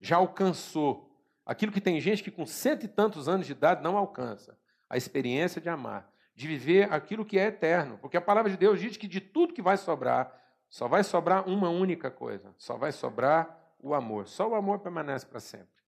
Já 0.00 0.16
alcançou 0.16 1.16
aquilo 1.46 1.70
que 1.70 1.80
tem 1.80 2.00
gente 2.00 2.24
que 2.24 2.30
com 2.32 2.44
cento 2.44 2.86
e 2.86 2.88
tantos 2.88 3.28
anos 3.28 3.46
de 3.46 3.52
idade 3.52 3.84
não 3.84 3.96
alcança: 3.96 4.58
a 4.88 4.96
experiência 4.96 5.60
de 5.60 5.68
amar, 5.68 6.12
de 6.34 6.48
viver 6.48 6.92
aquilo 6.92 7.24
que 7.24 7.38
é 7.38 7.44
eterno. 7.46 7.98
Porque 7.98 8.16
a 8.16 8.20
palavra 8.20 8.50
de 8.50 8.56
Deus 8.56 8.80
diz 8.80 8.96
que 8.96 9.06
de 9.06 9.20
tudo 9.20 9.54
que 9.54 9.62
vai 9.62 9.76
sobrar, 9.76 10.36
só 10.68 10.88
vai 10.88 11.04
sobrar 11.04 11.48
uma 11.48 11.70
única 11.70 12.10
coisa: 12.10 12.52
só 12.58 12.76
vai 12.76 12.90
sobrar 12.90 13.76
o 13.78 13.94
amor. 13.94 14.26
Só 14.26 14.48
o 14.48 14.56
amor 14.56 14.80
permanece 14.80 15.24
para 15.24 15.38
sempre. 15.38 15.80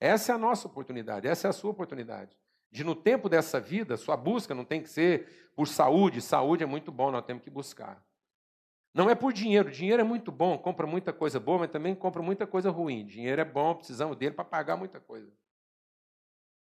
Essa 0.00 0.32
é 0.32 0.34
a 0.34 0.38
nossa 0.38 0.66
oportunidade, 0.66 1.28
essa 1.28 1.46
é 1.46 1.50
a 1.50 1.52
sua 1.52 1.70
oportunidade 1.70 2.36
de 2.70 2.84
no 2.84 2.94
tempo 2.94 3.28
dessa 3.28 3.60
vida, 3.60 3.96
sua 3.96 4.16
busca 4.16 4.54
não 4.54 4.64
tem 4.64 4.82
que 4.82 4.90
ser 4.90 5.50
por 5.56 5.66
saúde, 5.66 6.20
saúde 6.20 6.62
é 6.62 6.66
muito 6.66 6.92
bom, 6.92 7.10
nós 7.10 7.24
temos 7.24 7.42
que 7.42 7.50
buscar. 7.50 8.02
Não 8.94 9.08
é 9.08 9.14
por 9.14 9.32
dinheiro, 9.32 9.70
dinheiro 9.70 10.00
é 10.00 10.04
muito 10.04 10.30
bom, 10.30 10.58
compra 10.58 10.86
muita 10.86 11.12
coisa 11.12 11.38
boa, 11.38 11.58
mas 11.58 11.70
também 11.70 11.94
compra 11.94 12.22
muita 12.22 12.46
coisa 12.46 12.70
ruim. 12.70 13.06
Dinheiro 13.06 13.40
é 13.40 13.44
bom, 13.44 13.74
precisamos 13.74 14.16
dele 14.16 14.34
para 14.34 14.44
pagar 14.44 14.76
muita 14.76 15.00
coisa. 15.00 15.32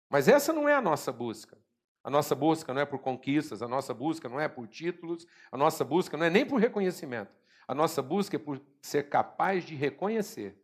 Mas 0.09 0.27
essa 0.27 0.51
não 0.53 0.67
é 0.67 0.73
a 0.73 0.81
nossa 0.81 1.11
busca. 1.11 1.57
A 2.03 2.09
nossa 2.09 2.33
busca 2.33 2.73
não 2.73 2.81
é 2.81 2.85
por 2.85 2.99
conquistas, 2.99 3.61
a 3.61 3.67
nossa 3.67 3.93
busca 3.93 4.27
não 4.27 4.39
é 4.39 4.47
por 4.47 4.67
títulos, 4.67 5.27
a 5.51 5.57
nossa 5.57 5.83
busca 5.83 6.17
não 6.17 6.25
é 6.25 6.29
nem 6.29 6.45
por 6.45 6.59
reconhecimento. 6.59 7.31
A 7.67 7.75
nossa 7.75 8.01
busca 8.01 8.35
é 8.35 8.39
por 8.39 8.61
ser 8.81 9.09
capaz 9.09 9.63
de 9.63 9.75
reconhecer. 9.75 10.57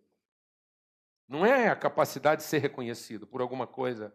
Não 1.27 1.45
é 1.45 1.69
a 1.69 1.75
capacidade 1.75 2.41
de 2.41 2.47
ser 2.47 2.57
reconhecido 2.59 3.27
por 3.27 3.41
alguma 3.41 3.67
coisa 3.67 4.13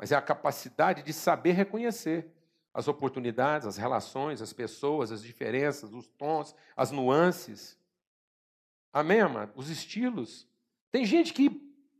mas 0.00 0.12
é 0.12 0.16
a 0.16 0.22
capacidade 0.22 1.02
de 1.02 1.12
saber 1.12 1.52
reconhecer 1.52 2.32
as 2.72 2.88
oportunidades, 2.88 3.66
as 3.66 3.76
relações, 3.76 4.40
as 4.40 4.50
pessoas, 4.50 5.12
as 5.12 5.22
diferenças, 5.22 5.92
os 5.92 6.08
tons, 6.08 6.56
as 6.74 6.90
nuances. 6.90 7.78
Amém, 8.90 9.20
amado? 9.20 9.52
Os 9.54 9.68
estilos. 9.68 10.48
Tem 10.90 11.04
gente 11.04 11.34
que 11.34 11.50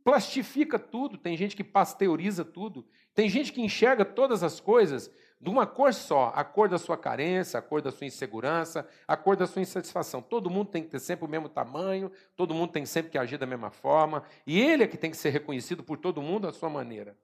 plastifica 0.03 0.79
tudo, 0.79 1.15
tem 1.15 1.37
gente 1.37 1.55
que 1.55 1.63
pasteuriza 1.63 2.43
tudo, 2.43 2.87
tem 3.13 3.29
gente 3.29 3.53
que 3.53 3.61
enxerga 3.61 4.03
todas 4.03 4.41
as 4.41 4.59
coisas 4.59 5.11
de 5.39 5.51
uma 5.51 5.67
cor 5.67 5.93
só, 5.93 6.31
a 6.35 6.43
cor 6.43 6.67
da 6.67 6.79
sua 6.79 6.97
carência, 6.97 7.59
a 7.59 7.61
cor 7.61 7.83
da 7.83 7.91
sua 7.91 8.07
insegurança, 8.07 8.87
a 9.07 9.15
cor 9.15 9.35
da 9.35 9.45
sua 9.45 9.61
insatisfação. 9.61 10.23
Todo 10.23 10.49
mundo 10.49 10.71
tem 10.71 10.81
que 10.81 10.89
ter 10.89 10.99
sempre 10.99 11.25
o 11.25 11.29
mesmo 11.29 11.47
tamanho, 11.47 12.11
todo 12.35 12.51
mundo 12.51 12.71
tem 12.71 12.83
sempre 12.83 13.11
que 13.11 13.17
agir 13.19 13.37
da 13.37 13.45
mesma 13.45 13.69
forma, 13.69 14.23
e 14.47 14.59
ele 14.59 14.81
é 14.81 14.87
que 14.87 14.97
tem 14.97 15.11
que 15.11 15.17
ser 15.17 15.29
reconhecido 15.29 15.83
por 15.83 15.99
todo 15.99 16.19
mundo 16.19 16.47
à 16.47 16.51
sua 16.51 16.67
maneira 16.67 17.15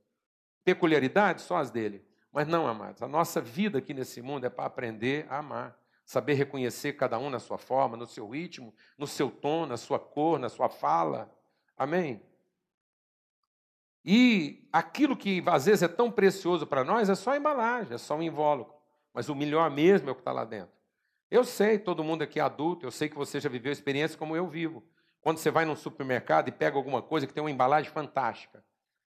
peculiaridades 0.68 1.46
só 1.46 1.56
as 1.56 1.72
dele. 1.72 2.06
Mas 2.30 2.46
não, 2.46 2.68
amados, 2.68 3.02
a 3.02 3.08
nossa 3.08 3.40
vida 3.40 3.78
aqui 3.78 3.94
nesse 3.94 4.22
mundo 4.22 4.46
é 4.46 4.50
para 4.50 4.66
aprender 4.66 5.26
a 5.30 5.38
amar, 5.38 5.80
saber 6.04 6.34
reconhecer 6.34 6.94
cada 6.94 7.18
um 7.18 7.30
na 7.30 7.40
sua 7.40 7.58
forma, 7.58 7.96
no 7.96 8.06
seu 8.06 8.28
ritmo, 8.28 8.74
no 8.98 9.08
seu 9.08 9.32
tom, 9.32 9.66
na 9.66 9.78
sua 9.78 9.98
cor, 9.98 10.38
na 10.38 10.50
sua 10.50 10.68
fala. 10.68 11.34
Amém? 11.78 12.22
E 14.04 14.68
aquilo 14.74 15.16
que 15.16 15.42
às 15.48 15.68
vezes 15.68 15.84
é 15.84 15.88
tão 15.88 16.12
precioso 16.12 16.68
para 16.68 16.84
nós 16.84 17.10
é 17.10 17.16
só 17.16 17.32
a 17.32 17.38
embalagem, 17.38 17.94
é 17.94 17.98
só 17.98 18.18
o 18.18 18.22
invólucro. 18.22 18.76
Mas 19.14 19.30
o 19.30 19.36
melhor 19.36 19.72
mesmo 19.72 20.10
é 20.10 20.12
o 20.12 20.16
que 20.16 20.22
está 20.22 20.34
lá 20.34 20.44
dentro. 20.44 20.76
Eu 21.32 21.46
sei, 21.46 21.80
todo 21.80 22.04
mundo 22.04 22.24
aqui 22.24 22.42
é 22.42 22.44
adulto, 22.44 22.86
eu 22.86 22.92
sei 22.92 23.08
que 23.08 23.16
você 23.16 23.40
já 23.40 23.48
viveu 23.48 23.72
experiência 23.72 24.18
como 24.18 24.36
eu 24.36 24.46
vivo. 24.50 24.84
Quando 25.22 25.38
você 25.38 25.50
vai 25.50 25.64
num 25.64 25.78
supermercado 25.78 26.50
e 26.50 26.52
pega 26.52 26.76
alguma 26.76 27.02
coisa 27.02 27.26
que 27.26 27.34
tem 27.34 27.42
uma 27.42 27.52
embalagem 27.52 27.90
fantástica. 27.90 28.64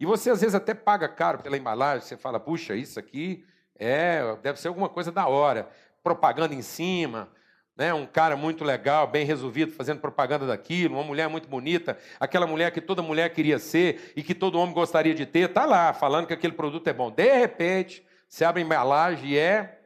E 0.01 0.05
você 0.05 0.31
às 0.31 0.41
vezes 0.41 0.55
até 0.55 0.73
paga 0.73 1.07
caro 1.07 1.43
pela 1.43 1.55
embalagem, 1.55 2.01
você 2.01 2.17
fala, 2.17 2.39
puxa, 2.39 2.73
isso 2.75 2.97
aqui 2.99 3.45
é, 3.77 4.35
deve 4.41 4.59
ser 4.59 4.69
alguma 4.69 4.89
coisa 4.89 5.11
da 5.11 5.27
hora. 5.27 5.69
Propaganda 6.03 6.55
em 6.55 6.63
cima, 6.63 7.29
né? 7.77 7.93
um 7.93 8.07
cara 8.07 8.35
muito 8.35 8.63
legal, 8.63 9.05
bem 9.05 9.27
resolvido, 9.27 9.71
fazendo 9.71 9.99
propaganda 9.99 10.47
daquilo, 10.47 10.95
uma 10.95 11.03
mulher 11.03 11.29
muito 11.29 11.47
bonita, 11.47 11.99
aquela 12.19 12.47
mulher 12.47 12.71
que 12.71 12.81
toda 12.81 13.03
mulher 13.03 13.31
queria 13.31 13.59
ser 13.59 14.11
e 14.15 14.23
que 14.23 14.33
todo 14.33 14.57
homem 14.57 14.73
gostaria 14.73 15.13
de 15.13 15.23
ter, 15.23 15.49
está 15.49 15.67
lá 15.67 15.93
falando 15.93 16.25
que 16.25 16.33
aquele 16.33 16.53
produto 16.53 16.87
é 16.87 16.93
bom. 16.93 17.11
De 17.11 17.37
repente, 17.37 18.03
você 18.27 18.43
abre 18.43 18.63
a 18.63 18.65
embalagem 18.65 19.29
e 19.29 19.37
é 19.37 19.81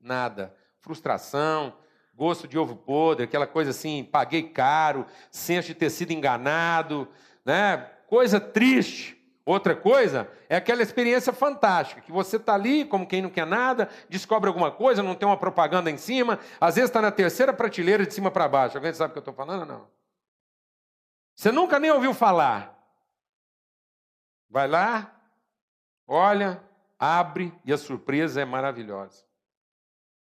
nada. 0.00 0.54
Frustração, 0.80 1.74
gosto 2.14 2.48
de 2.48 2.56
ovo 2.56 2.74
podre, 2.74 3.24
aquela 3.24 3.46
coisa 3.46 3.72
assim, 3.72 4.02
paguei 4.02 4.44
caro, 4.44 5.04
senso 5.30 5.68
de 5.68 5.74
ter 5.74 5.90
sido 5.90 6.10
enganado, 6.10 7.06
né? 7.44 7.86
coisa 8.06 8.40
triste. 8.40 9.17
Outra 9.48 9.74
coisa 9.74 10.30
é 10.46 10.56
aquela 10.56 10.82
experiência 10.82 11.32
fantástica, 11.32 12.02
que 12.02 12.12
você 12.12 12.36
está 12.36 12.52
ali, 12.52 12.84
como 12.84 13.06
quem 13.06 13.22
não 13.22 13.30
quer 13.30 13.46
nada, 13.46 13.88
descobre 14.06 14.46
alguma 14.46 14.70
coisa, 14.70 15.02
não 15.02 15.14
tem 15.14 15.26
uma 15.26 15.38
propaganda 15.38 15.90
em 15.90 15.96
cima, 15.96 16.38
às 16.60 16.74
vezes 16.74 16.90
está 16.90 17.00
na 17.00 17.10
terceira 17.10 17.50
prateleira 17.50 18.06
de 18.06 18.12
cima 18.12 18.30
para 18.30 18.46
baixo. 18.46 18.76
Alguém 18.76 18.92
sabe 18.92 19.08
o 19.08 19.12
que 19.14 19.18
eu 19.18 19.20
estou 19.20 19.32
falando? 19.32 19.64
Não. 19.64 19.88
Você 21.34 21.50
nunca 21.50 21.78
nem 21.78 21.90
ouviu 21.90 22.12
falar. 22.12 22.78
Vai 24.50 24.68
lá, 24.68 25.18
olha, 26.06 26.62
abre 26.98 27.50
e 27.64 27.72
a 27.72 27.78
surpresa 27.78 28.42
é 28.42 28.44
maravilhosa. 28.44 29.24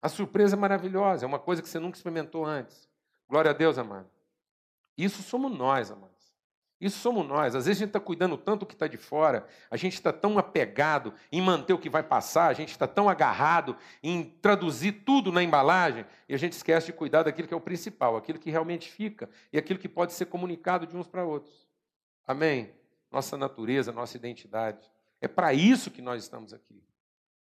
A 0.02 0.08
surpresa 0.08 0.56
é 0.56 0.58
maravilhosa, 0.58 1.24
é 1.24 1.28
uma 1.28 1.38
coisa 1.38 1.62
que 1.62 1.68
você 1.68 1.78
nunca 1.78 1.96
experimentou 1.96 2.44
antes. 2.44 2.90
Glória 3.28 3.52
a 3.52 3.54
Deus, 3.54 3.78
amado. 3.78 4.10
Isso 4.98 5.22
somos 5.22 5.56
nós, 5.56 5.92
amado. 5.92 6.11
Isso 6.82 6.98
somos 6.98 7.24
nós. 7.24 7.54
Às 7.54 7.66
vezes 7.66 7.80
a 7.80 7.84
gente 7.84 7.90
está 7.90 8.00
cuidando 8.00 8.36
tanto 8.36 8.60
do 8.60 8.66
que 8.66 8.74
está 8.74 8.88
de 8.88 8.96
fora, 8.96 9.46
a 9.70 9.76
gente 9.76 9.94
está 9.94 10.12
tão 10.12 10.36
apegado 10.36 11.14
em 11.30 11.40
manter 11.40 11.72
o 11.72 11.78
que 11.78 11.88
vai 11.88 12.02
passar, 12.02 12.48
a 12.48 12.52
gente 12.52 12.70
está 12.70 12.88
tão 12.88 13.08
agarrado 13.08 13.76
em 14.02 14.24
traduzir 14.24 15.04
tudo 15.04 15.30
na 15.30 15.44
embalagem, 15.44 16.04
e 16.28 16.34
a 16.34 16.36
gente 16.36 16.54
esquece 16.54 16.86
de 16.86 16.92
cuidar 16.92 17.22
daquilo 17.22 17.46
que 17.46 17.54
é 17.54 17.56
o 17.56 17.60
principal, 17.60 18.16
aquilo 18.16 18.36
que 18.36 18.50
realmente 18.50 18.90
fica 18.90 19.30
e 19.52 19.58
aquilo 19.58 19.78
que 19.78 19.88
pode 19.88 20.12
ser 20.12 20.26
comunicado 20.26 20.84
de 20.84 20.96
uns 20.96 21.06
para 21.06 21.24
outros. 21.24 21.68
Amém? 22.26 22.74
Nossa 23.12 23.36
natureza, 23.36 23.92
nossa 23.92 24.16
identidade. 24.16 24.90
É 25.20 25.28
para 25.28 25.54
isso 25.54 25.88
que 25.88 26.02
nós 26.02 26.20
estamos 26.20 26.52
aqui. 26.52 26.82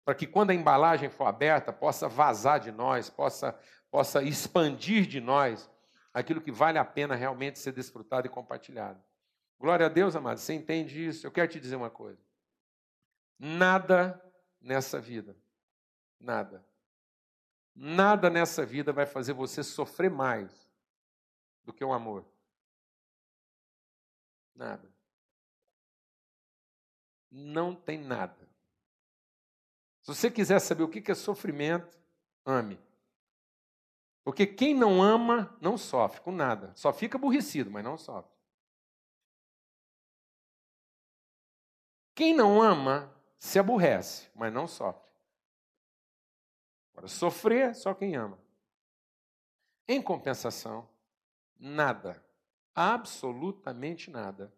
Para 0.07 0.15
que 0.15 0.27
quando 0.27 0.51
a 0.51 0.55
embalagem 0.55 1.11
for 1.11 1.27
aberta, 1.27 1.71
possa 1.71 2.09
vazar 2.09 2.61
de 2.61 2.73
nós, 2.73 3.11
possa, 3.11 3.55
possa 3.91 4.23
expandir 4.23 5.07
de 5.07 5.21
nós 5.21 5.69
aquilo 6.15 6.41
que 6.41 6.51
vale 6.51 6.79
a 6.79 6.85
pena 6.85 7.15
realmente 7.15 7.59
ser 7.59 7.73
desfrutado 7.73 8.27
e 8.27 8.31
compartilhado. 8.31 8.99
Glória 9.59 9.87
a 9.87 9.89
Deus, 9.89 10.15
amado. 10.15 10.39
Você 10.39 10.55
entende 10.55 11.07
isso? 11.07 11.27
Eu 11.27 11.33
quero 11.33 11.51
te 11.51 11.59
dizer 11.59 11.77
uma 11.77 11.91
coisa. 11.91 12.21
Nada 13.39 14.23
nessa 14.61 15.01
vida, 15.01 15.37
nada, 16.19 16.65
nada 17.75 18.29
nessa 18.29 18.67
vida 18.67 18.93
vai 18.93 19.07
fazer 19.07 19.33
você 19.33 19.63
sofrer 19.63 20.11
mais 20.11 20.69
do 21.65 21.73
que 21.73 21.85
o 21.85 21.93
amor. 21.93 22.25
Nada. 24.55 24.93
Não 27.31 27.75
tem 27.75 27.99
nada. 27.99 28.49
Se 30.03 30.15
você 30.15 30.31
quiser 30.31 30.59
saber 30.61 30.83
o 30.83 30.89
que 30.89 31.11
é 31.11 31.15
sofrimento, 31.15 31.99
ame. 32.45 32.81
Porque 34.25 34.47
quem 34.47 34.75
não 34.75 35.03
ama 35.03 35.57
não 35.61 35.79
sofre 35.79 36.21
com 36.21 36.33
nada. 36.33 36.73
Só 36.75 36.93
fica 36.93 37.17
aborrecido, 37.17 37.71
mas 37.71 37.85
não 37.85 37.97
sofre. 37.97 38.38
Quem 42.19 42.35
não 42.35 42.61
ama 42.61 43.15
se 43.39 43.61
aborrece, 43.61 44.29
mas 44.35 44.53
não 44.53 44.67
sofre. 44.67 45.09
Agora, 46.91 47.07
sofrer 47.07 47.77
só 47.77 47.95
quem 47.95 48.17
ama. 48.17 48.37
Em 49.87 50.03
compensação, 50.03 50.89
nada, 51.57 52.21
absolutamente 52.75 54.11
nada, 54.11 54.53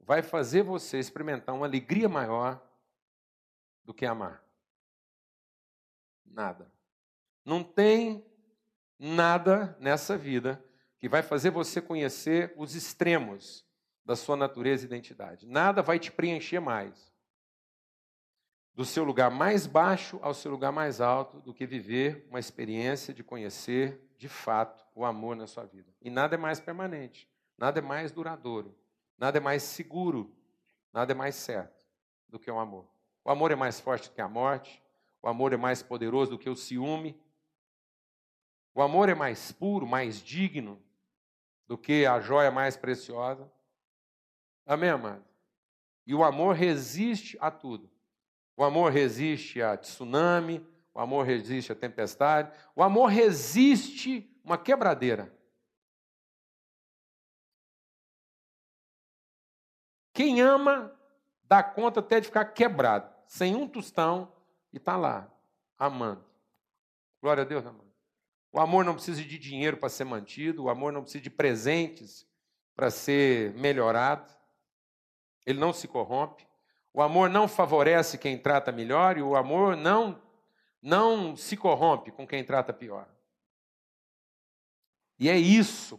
vai 0.00 0.22
fazer 0.22 0.62
você 0.62 0.98
experimentar 0.98 1.54
uma 1.54 1.66
alegria 1.66 2.08
maior 2.08 2.66
do 3.84 3.92
que 3.92 4.06
amar. 4.06 4.42
Nada. 6.24 6.72
Não 7.44 7.62
tem 7.62 8.24
nada 8.98 9.76
nessa 9.78 10.16
vida 10.16 10.64
que 10.98 11.10
vai 11.10 11.22
fazer 11.22 11.50
você 11.50 11.82
conhecer 11.82 12.54
os 12.56 12.74
extremos 12.74 13.66
da 14.04 14.14
sua 14.14 14.36
natureza 14.36 14.84
e 14.84 14.86
identidade. 14.86 15.46
Nada 15.46 15.82
vai 15.82 15.98
te 15.98 16.12
preencher 16.12 16.60
mais. 16.60 17.12
do 18.74 18.84
seu 18.84 19.04
lugar 19.04 19.30
mais 19.30 19.66
baixo 19.68 20.18
ao 20.20 20.34
seu 20.34 20.50
lugar 20.50 20.72
mais 20.72 21.00
alto 21.00 21.40
do 21.40 21.54
que 21.54 21.64
viver 21.64 22.26
uma 22.28 22.40
experiência 22.40 23.14
de 23.14 23.22
conhecer 23.22 24.00
de 24.18 24.28
fato 24.28 24.84
o 24.94 25.04
amor 25.04 25.36
na 25.36 25.46
sua 25.46 25.64
vida. 25.64 25.94
E 26.02 26.10
nada 26.10 26.34
é 26.34 26.38
mais 26.38 26.58
permanente, 26.60 27.28
nada 27.56 27.78
é 27.78 27.82
mais 27.82 28.10
duradouro, 28.10 28.76
nada 29.16 29.38
é 29.38 29.40
mais 29.40 29.62
seguro, 29.62 30.34
nada 30.92 31.12
é 31.12 31.14
mais 31.14 31.36
certo 31.36 31.84
do 32.28 32.38
que 32.38 32.50
o 32.50 32.58
amor. 32.58 32.88
O 33.24 33.30
amor 33.30 33.52
é 33.52 33.54
mais 33.54 33.78
forte 33.78 34.08
do 34.08 34.14
que 34.14 34.20
a 34.20 34.28
morte, 34.28 34.82
o 35.22 35.28
amor 35.28 35.52
é 35.52 35.56
mais 35.56 35.82
poderoso 35.82 36.32
do 36.32 36.38
que 36.38 36.50
o 36.50 36.56
ciúme, 36.56 37.16
o 38.74 38.82
amor 38.82 39.08
é 39.08 39.14
mais 39.14 39.52
puro, 39.52 39.86
mais 39.86 40.20
digno 40.20 40.82
do 41.66 41.78
que 41.78 42.04
a 42.04 42.18
joia 42.18 42.50
mais 42.50 42.76
preciosa. 42.76 43.50
Amém, 44.66 44.90
amado? 44.90 45.24
E 46.06 46.14
o 46.14 46.24
amor 46.24 46.54
resiste 46.54 47.36
a 47.40 47.50
tudo. 47.50 47.90
O 48.56 48.64
amor 48.64 48.92
resiste 48.92 49.60
a 49.60 49.76
tsunami, 49.76 50.64
o 50.92 51.00
amor 51.00 51.26
resiste 51.26 51.72
a 51.72 51.74
tempestade, 51.74 52.52
o 52.74 52.82
amor 52.82 53.06
resiste 53.06 54.30
uma 54.44 54.56
quebradeira. 54.56 55.34
Quem 60.12 60.40
ama 60.40 60.96
dá 61.42 61.62
conta 61.62 61.98
até 61.98 62.20
de 62.20 62.26
ficar 62.26 62.44
quebrado, 62.46 63.12
sem 63.26 63.56
um 63.56 63.66
tostão, 63.66 64.32
e 64.72 64.76
está 64.76 64.96
lá, 64.96 65.28
amando. 65.76 66.24
Glória 67.20 67.42
a 67.42 67.46
Deus, 67.46 67.66
amado. 67.66 67.84
O 68.52 68.60
amor 68.60 68.84
não 68.84 68.94
precisa 68.94 69.22
de 69.22 69.36
dinheiro 69.36 69.76
para 69.76 69.88
ser 69.88 70.04
mantido, 70.04 70.64
o 70.64 70.70
amor 70.70 70.92
não 70.92 71.02
precisa 71.02 71.22
de 71.22 71.30
presentes 71.30 72.24
para 72.76 72.88
ser 72.88 73.52
melhorado, 73.54 74.32
ele 75.46 75.58
não 75.58 75.72
se 75.72 75.86
corrompe. 75.88 76.46
O 76.92 77.02
amor 77.02 77.28
não 77.28 77.48
favorece 77.48 78.18
quem 78.18 78.38
trata 78.38 78.70
melhor 78.70 79.18
e 79.18 79.22
o 79.22 79.36
amor 79.36 79.76
não 79.76 80.22
não 80.80 81.34
se 81.34 81.56
corrompe 81.56 82.12
com 82.12 82.26
quem 82.26 82.44
trata 82.44 82.70
pior. 82.70 83.08
E 85.18 85.30
é 85.30 85.38
isso. 85.38 85.98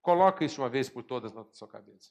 Coloca 0.00 0.44
isso 0.44 0.60
uma 0.60 0.68
vez 0.68 0.88
por 0.88 1.04
todas 1.04 1.32
na 1.32 1.44
sua 1.52 1.68
cabeça. 1.68 2.10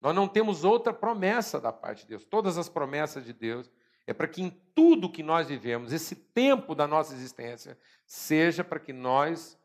Nós 0.00 0.12
não 0.12 0.26
temos 0.26 0.64
outra 0.64 0.92
promessa 0.92 1.60
da 1.60 1.72
parte 1.72 2.00
de 2.00 2.08
Deus. 2.08 2.24
Todas 2.24 2.58
as 2.58 2.68
promessas 2.68 3.24
de 3.24 3.32
Deus 3.32 3.70
é 4.06 4.12
para 4.12 4.26
que 4.26 4.42
em 4.42 4.50
tudo 4.74 5.10
que 5.12 5.22
nós 5.22 5.46
vivemos, 5.46 5.92
esse 5.92 6.16
tempo 6.16 6.74
da 6.74 6.88
nossa 6.88 7.14
existência, 7.14 7.78
seja 8.04 8.64
para 8.64 8.80
que 8.80 8.92
nós 8.92 9.56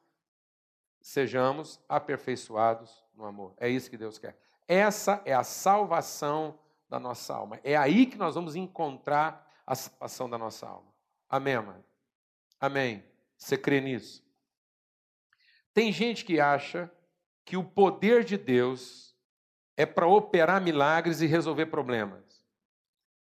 sejamos 1.01 1.79
aperfeiçoados 1.89 3.03
no 3.15 3.25
amor. 3.25 3.55
É 3.58 3.67
isso 3.67 3.89
que 3.89 3.98
Deus 3.98 4.20
quer. 4.20 4.38
Essa 4.68 5.22
é 5.26 5.34
a 5.34 5.44
salvação 5.44 6.58
da 6.90 7.00
nossa 7.00 7.34
alma. 7.34 7.60
É 7.64 7.76
aí 7.76 8.06
que 8.06 8.18
nós 8.18 8.36
vamos 8.36 8.56
encontrar 8.56 9.52
a 9.66 9.76
salvação 9.76 10.30
da 10.30 10.38
nossa 10.38 10.68
alma. 10.68 10.94
Amém, 11.30 11.56
amado? 11.56 11.84
Amém. 12.60 13.04
Você 13.38 13.58
crê 13.58 13.82
nisso? 13.82 14.24
Tem 15.74 15.92
gente 15.92 16.24
que 16.24 16.40
acha 16.40 16.90
que 17.44 17.58
o 17.58 17.64
poder 17.64 18.24
de 18.24 18.38
Deus 18.38 19.16
é 19.78 19.86
para 19.86 20.08
operar 20.08 20.62
milagres 20.62 21.22
e 21.22 21.26
resolver 21.26 21.66
problemas. 21.68 22.24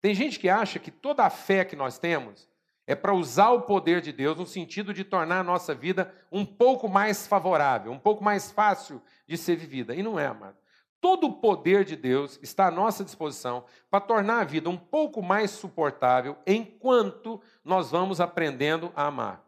Tem 0.01 0.15
gente 0.15 0.39
que 0.39 0.49
acha 0.49 0.79
que 0.79 0.91
toda 0.91 1.25
a 1.25 1.31
fé 1.31 1.65
que 1.65 1.75
nós 1.75 1.99
temos 1.99 2.49
é 2.87 2.95
para 2.95 3.15
usar 3.15 3.51
o 3.51 3.63
poder 3.63 4.01
de 4.01 4.13
Deus 4.13 4.37
no 4.37 4.47
sentido 4.47 4.93
de 4.93 5.03
tornar 5.03 5.41
a 5.41 5.45
nossa 5.45 5.75
vida 5.75 6.15
um 6.31 6.45
pouco 6.45 6.89
mais 6.89 7.27
favorável, 7.27 7.91
um 7.91 7.99
pouco 7.99 8.23
mais 8.23 8.51
fácil 8.51 9.03
de 9.27 9.37
ser 9.37 9.57
vivida. 9.57 9.95
E 9.95 10.03
não 10.03 10.19
é, 10.19 10.27
amado. 10.27 10.57
Todo 11.05 11.27
o 11.27 11.35
poder 11.35 11.85
de 11.85 11.97
Deus 11.97 12.39
está 12.43 12.69
à 12.69 12.71
nossa 12.71 13.05
disposição 13.05 13.67
para 13.91 14.01
tornar 14.01 14.41
a 14.41 14.45
vida 14.45 14.71
um 14.71 14.79
pouco 14.79 15.21
mais 15.21 15.51
suportável 15.51 16.39
enquanto 16.47 17.43
nós 17.63 17.91
vamos 17.91 18.23
aprendendo 18.23 18.91
a 18.97 19.09
amar. 19.09 19.45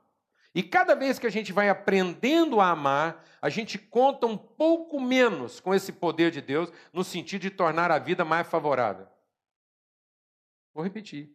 E 0.55 0.63
cada 0.63 0.95
vez 0.95 1.19
que 1.19 1.27
a 1.27 1.31
gente 1.31 1.55
vai 1.55 1.71
aprendendo 1.71 2.61
a 2.61 2.69
amar, 2.69 3.25
a 3.41 3.49
gente 3.49 3.79
conta 3.79 4.27
um 4.27 4.37
pouco 4.37 5.01
menos 5.01 5.59
com 5.59 5.75
esse 5.75 5.95
poder 5.95 6.31
de 6.31 6.43
Deus 6.43 6.71
no 6.93 7.03
sentido 7.03 7.41
de 7.41 7.51
tornar 7.51 7.91
a 7.91 7.99
vida 7.99 8.23
mais 8.23 8.47
favorável. 8.47 9.07
Vou 10.75 10.85
repetir. 10.85 11.35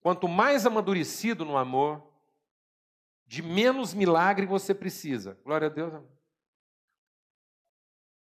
Quanto 0.00 0.26
mais 0.26 0.64
amadurecido 0.64 1.44
no 1.44 1.58
amor, 1.58 2.02
de 3.26 3.42
menos 3.42 3.92
milagre 3.92 4.46
você 4.46 4.74
precisa. 4.74 5.38
Glória 5.44 5.66
a 5.66 5.70
Deus. 5.70 5.92
Amor. 5.92 6.21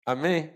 Amém? 0.06 0.54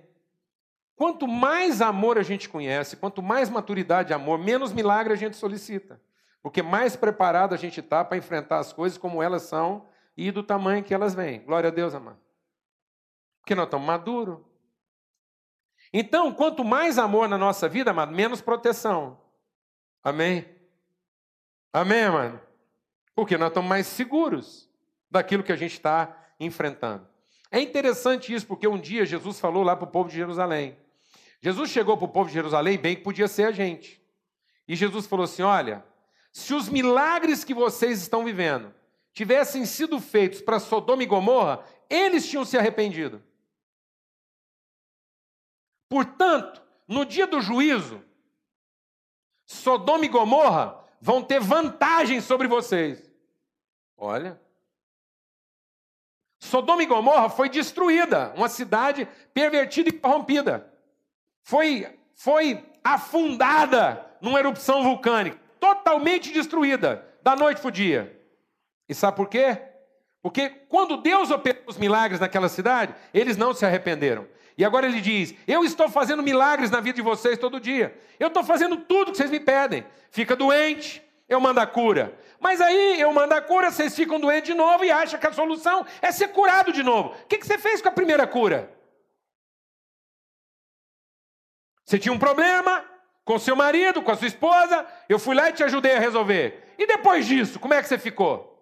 Quanto 0.96 1.28
mais 1.28 1.82
amor 1.82 2.18
a 2.18 2.24
gente 2.24 2.50
conhece, 2.50 2.98
quanto 2.98 3.22
mais 3.22 3.50
maturidade 3.50 4.08
de 4.08 4.14
amor, 4.14 4.40
menos 4.40 4.74
milagre 4.74 5.14
a 5.14 5.16
gente 5.16 5.38
solicita. 5.38 6.02
Porque 6.42 6.64
mais 6.64 6.96
preparado 6.96 7.54
a 7.54 7.58
gente 7.58 7.80
está 7.80 8.04
para 8.04 8.18
enfrentar 8.18 8.60
as 8.60 8.74
coisas 8.74 8.98
como 8.98 9.22
elas 9.22 9.44
são 9.44 9.88
e 10.16 10.32
do 10.32 10.42
tamanho 10.42 10.84
que 10.84 10.94
elas 10.94 11.14
vêm. 11.14 11.42
Glória 11.42 11.70
a 11.70 11.72
Deus, 11.72 11.94
amado. 11.94 12.20
Porque 13.40 13.54
nós 13.54 13.66
estamos 13.66 13.86
maduros. 13.86 14.40
Então, 15.94 16.34
quanto 16.34 16.64
mais 16.66 16.98
amor 16.98 17.30
na 17.30 17.38
nossa 17.38 17.70
vida, 17.70 17.92
amado, 17.92 18.12
menos 18.12 18.42
proteção. 18.42 19.22
Amém? 20.04 20.46
Amém, 21.72 22.04
amado? 22.04 22.42
Porque 23.14 23.38
nós 23.38 23.50
estamos 23.50 23.70
mais 23.70 23.88
seguros 23.88 24.70
daquilo 25.12 25.44
que 25.44 25.52
a 25.52 25.56
gente 25.56 25.74
está 25.74 26.26
enfrentando. 26.40 27.08
É 27.52 27.60
interessante 27.60 28.34
isso, 28.34 28.46
porque 28.46 28.68
um 28.68 28.80
dia 28.80 29.06
Jesus 29.06 29.40
falou 29.40 29.64
lá 29.64 29.76
para 29.76 29.88
o 29.88 29.92
povo 29.92 30.10
de 30.10 30.16
Jerusalém. 30.16 30.78
Jesus 31.42 31.70
chegou 31.70 31.96
para 31.98 32.06
o 32.06 32.10
povo 32.10 32.28
de 32.28 32.34
Jerusalém, 32.34 32.78
bem 32.78 32.96
que 32.96 33.04
podia 33.04 33.28
ser 33.28 33.44
a 33.46 33.52
gente. 33.52 34.02
E 34.68 34.76
Jesus 34.76 35.06
falou 35.06 35.24
assim: 35.24 35.44
Olha, 35.44 35.86
se 36.32 36.54
os 36.54 36.68
milagres 36.68 37.44
que 37.44 37.54
vocês 37.54 38.02
estão 38.02 38.26
vivendo 38.26 38.74
tivessem 39.14 39.66
sido 39.66 40.00
feitos 40.00 40.42
para 40.42 40.60
Sodoma 40.60 41.04
e 41.04 41.08
Gomorra, 41.08 41.64
eles 41.90 42.28
tinham 42.28 42.46
se 42.46 42.58
arrependido. 42.58 43.24
Portanto, 45.90 46.62
no 46.88 47.06
dia 47.06 47.26
do 47.26 47.42
juízo, 47.42 48.04
Sodoma 49.46 50.06
e 50.06 50.10
Gomorra 50.10 50.84
vão 51.00 51.24
ter 51.24 51.40
vantagem 51.40 52.20
sobre 52.22 52.48
vocês. 52.48 53.12
Olha, 53.98 54.40
Sodoma 56.40 56.84
e 56.84 56.86
Gomorra 56.86 57.30
foi 57.30 57.50
destruída, 57.50 58.34
uma 58.36 58.48
cidade 58.48 59.08
pervertida 59.34 59.90
e 59.90 59.94
corrompida. 59.94 60.72
Foi, 61.44 61.88
foi 62.16 62.64
afundada 62.84 64.06
numa 64.22 64.40
erupção 64.40 64.84
vulcânica, 64.84 65.40
totalmente 65.60 66.32
destruída, 66.32 67.06
da 67.24 67.36
noite 67.36 67.60
para 67.60 67.68
o 67.68 67.72
dia. 67.72 68.22
E 68.88 68.94
sabe 68.94 69.18
por 69.18 69.28
quê? 69.28 69.58
Porque 70.22 70.50
quando 70.50 70.98
Deus 70.98 71.32
operou 71.32 71.64
os 71.68 71.78
milagres 71.78 72.20
naquela 72.20 72.50
cidade, 72.50 72.94
eles 73.14 73.38
não 73.38 73.54
se 73.54 73.66
arrependeram. 73.66 74.28
E 74.58 74.66
agora 74.66 74.88
ele 74.88 75.02
diz: 75.02 75.34
Eu 75.48 75.64
estou 75.64 75.88
fazendo 75.88 76.24
milagres 76.24 76.72
na 76.72 76.80
vida 76.80 76.96
de 76.96 77.02
vocês 77.02 77.38
todo 77.38 77.60
dia. 77.60 77.98
Eu 78.20 78.28
estou 78.28 78.44
fazendo 78.44 78.78
tudo 78.78 79.12
que 79.12 79.18
vocês 79.18 79.30
me 79.30 79.40
pedem. 79.40 79.86
Fica 80.10 80.36
doente, 80.36 81.02
eu 81.30 81.40
mando 81.40 81.60
a 81.60 81.68
cura. 81.68 82.18
Mas 82.40 82.62
aí 82.62 83.00
eu 83.02 83.12
mando 83.12 83.34
a 83.34 83.42
cura, 83.42 83.72
vocês 83.72 83.96
ficam 83.96 84.20
doentes 84.20 84.50
de 84.50 84.54
novo 84.54 84.84
e 84.84 84.92
acham 84.92 85.20
que 85.20 85.28
a 85.28 85.34
solução 85.34 85.86
é 86.02 86.12
ser 86.12 86.30
curado 86.30 86.72
de 86.72 86.84
novo. 86.84 87.10
O 87.10 87.26
que 87.26 87.44
você 87.44 87.58
fez 87.58 87.82
com 87.82 87.90
a 87.90 87.92
primeira 87.92 88.28
cura? 88.28 88.72
Você 91.84 91.98
tinha 91.98 92.14
um 92.14 92.20
problema 92.20 92.86
com 93.24 93.40
seu 93.40 93.56
marido, 93.56 94.02
com 94.02 94.12
a 94.12 94.16
sua 94.16 94.28
esposa, 94.28 94.86
eu 95.10 95.20
fui 95.20 95.36
lá 95.36 95.50
e 95.50 95.54
te 95.54 95.64
ajudei 95.64 95.96
a 95.96 96.00
resolver. 96.00 96.74
E 96.78 96.86
depois 96.86 97.26
disso, 97.26 97.60
como 97.60 97.74
é 97.74 97.82
que 97.82 97.88
você 97.88 97.98
ficou? 97.98 98.58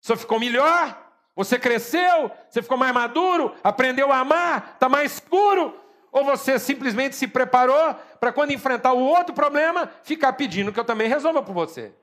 Você 0.00 0.16
ficou 0.16 0.40
melhor? 0.40 1.06
Você 1.36 1.58
cresceu? 1.58 2.30
Você 2.48 2.62
ficou 2.62 2.76
mais 2.76 2.92
maduro? 2.92 3.54
Aprendeu 3.62 4.10
a 4.10 4.18
amar? 4.18 4.72
Está 4.74 4.88
mais 4.88 5.12
seguro? 5.12 5.78
Ou 6.10 6.24
você 6.24 6.58
simplesmente 6.58 7.14
se 7.14 7.28
preparou 7.28 7.94
para 8.18 8.32
quando 8.32 8.52
enfrentar 8.52 8.92
o 8.92 9.00
outro 9.00 9.34
problema, 9.34 9.86
ficar 10.02 10.32
pedindo 10.32 10.72
que 10.72 10.80
eu 10.80 10.84
também 10.84 11.08
resolva 11.08 11.42
por 11.42 11.52
você? 11.52 11.94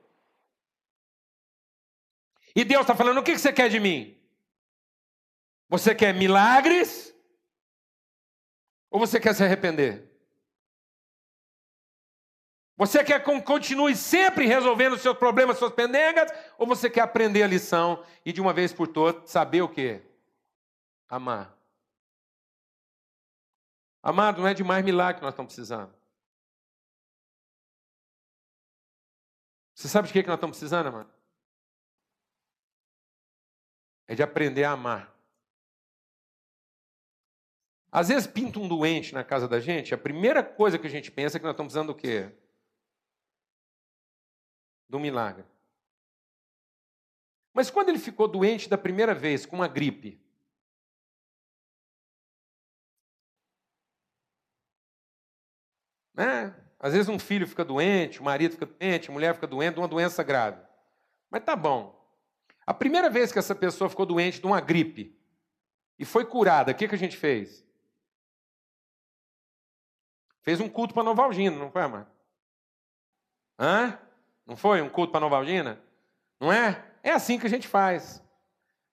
E 2.54 2.64
Deus 2.64 2.82
está 2.82 2.94
falando: 2.94 3.18
o 3.18 3.22
que 3.22 3.36
você 3.36 3.52
quer 3.52 3.68
de 3.68 3.80
mim? 3.80 4.16
Você 5.68 5.94
quer 5.94 6.14
milagres? 6.14 7.14
Ou 8.90 9.00
você 9.00 9.18
quer 9.18 9.34
se 9.34 9.42
arrepender? 9.42 10.06
Você 12.78 13.02
quer 13.02 13.24
que 13.24 13.40
continue 13.40 13.96
sempre 13.96 14.46
resolvendo 14.46 14.98
seus 14.98 15.16
problemas, 15.16 15.56
suas 15.58 15.72
pendengas? 15.72 16.30
Ou 16.58 16.66
você 16.66 16.90
quer 16.90 17.00
aprender 17.00 17.42
a 17.42 17.46
lição 17.46 18.04
e 18.24 18.32
de 18.32 18.40
uma 18.40 18.52
vez 18.52 18.72
por 18.72 18.86
todas 18.86 19.30
saber 19.30 19.62
o 19.62 19.68
que? 19.68 20.02
Amar. 21.08 21.55
Amado, 24.02 24.40
não 24.40 24.48
é 24.48 24.54
de 24.54 24.62
mais 24.62 24.84
milagre 24.84 25.16
que 25.16 25.22
nós 25.22 25.32
estamos 25.32 25.54
precisando. 25.54 25.94
Você 29.74 29.88
sabe 29.88 30.08
de 30.08 30.14
que 30.14 30.26
nós 30.26 30.36
estamos 30.36 30.56
precisando, 30.56 30.86
amado? 30.86 31.12
É 34.08 34.14
de 34.14 34.22
aprender 34.22 34.64
a 34.64 34.72
amar. 34.72 35.14
Às 37.92 38.08
vezes 38.08 38.26
pinta 38.26 38.58
um 38.58 38.68
doente 38.68 39.14
na 39.14 39.24
casa 39.24 39.48
da 39.48 39.60
gente, 39.60 39.94
a 39.94 39.98
primeira 39.98 40.42
coisa 40.42 40.78
que 40.78 40.86
a 40.86 40.90
gente 40.90 41.10
pensa 41.10 41.36
é 41.36 41.40
que 41.40 41.44
nós 41.44 41.52
estamos 41.52 41.72
precisando 41.72 41.94
do 41.94 41.98
quê? 41.98 42.30
Do 44.88 44.98
milagre. 44.98 45.44
Mas 47.52 47.70
quando 47.70 47.88
ele 47.88 47.98
ficou 47.98 48.28
doente 48.28 48.68
da 48.68 48.76
primeira 48.76 49.14
vez, 49.14 49.46
com 49.46 49.56
uma 49.56 49.68
gripe, 49.68 50.20
né? 56.16 56.54
Às 56.80 56.92
vezes 56.92 57.08
um 57.08 57.18
filho 57.18 57.46
fica 57.46 57.64
doente, 57.64 58.20
o 58.20 58.24
marido 58.24 58.52
fica 58.52 58.66
doente, 58.66 59.10
a 59.10 59.12
mulher 59.12 59.34
fica 59.34 59.46
doente 59.46 59.78
uma 59.78 59.88
doença 59.88 60.22
grave. 60.22 60.60
Mas 61.30 61.44
tá 61.44 61.54
bom. 61.54 61.94
A 62.66 62.74
primeira 62.74 63.08
vez 63.08 63.30
que 63.30 63.38
essa 63.38 63.54
pessoa 63.54 63.88
ficou 63.88 64.06
doente 64.06 64.40
de 64.40 64.46
uma 64.46 64.60
gripe 64.60 65.16
e 65.98 66.04
foi 66.04 66.24
curada, 66.24 66.72
o 66.72 66.74
que, 66.74 66.88
que 66.88 66.94
a 66.94 66.98
gente 66.98 67.16
fez? 67.16 67.64
Fez 70.42 70.60
um 70.60 70.68
culto 70.68 70.94
para 70.94 71.02
Novalgina, 71.02 71.56
não 71.56 71.70
foi, 71.70 71.82
amado? 71.82 72.08
Hã? 73.58 73.98
Não 74.46 74.56
foi 74.56 74.80
um 74.80 74.88
culto 74.88 75.10
para 75.10 75.20
Novalgina? 75.20 75.80
Não 76.40 76.52
é? 76.52 76.84
É 77.02 77.10
assim 77.12 77.38
que 77.38 77.46
a 77.46 77.50
gente 77.50 77.66
faz. 77.66 78.22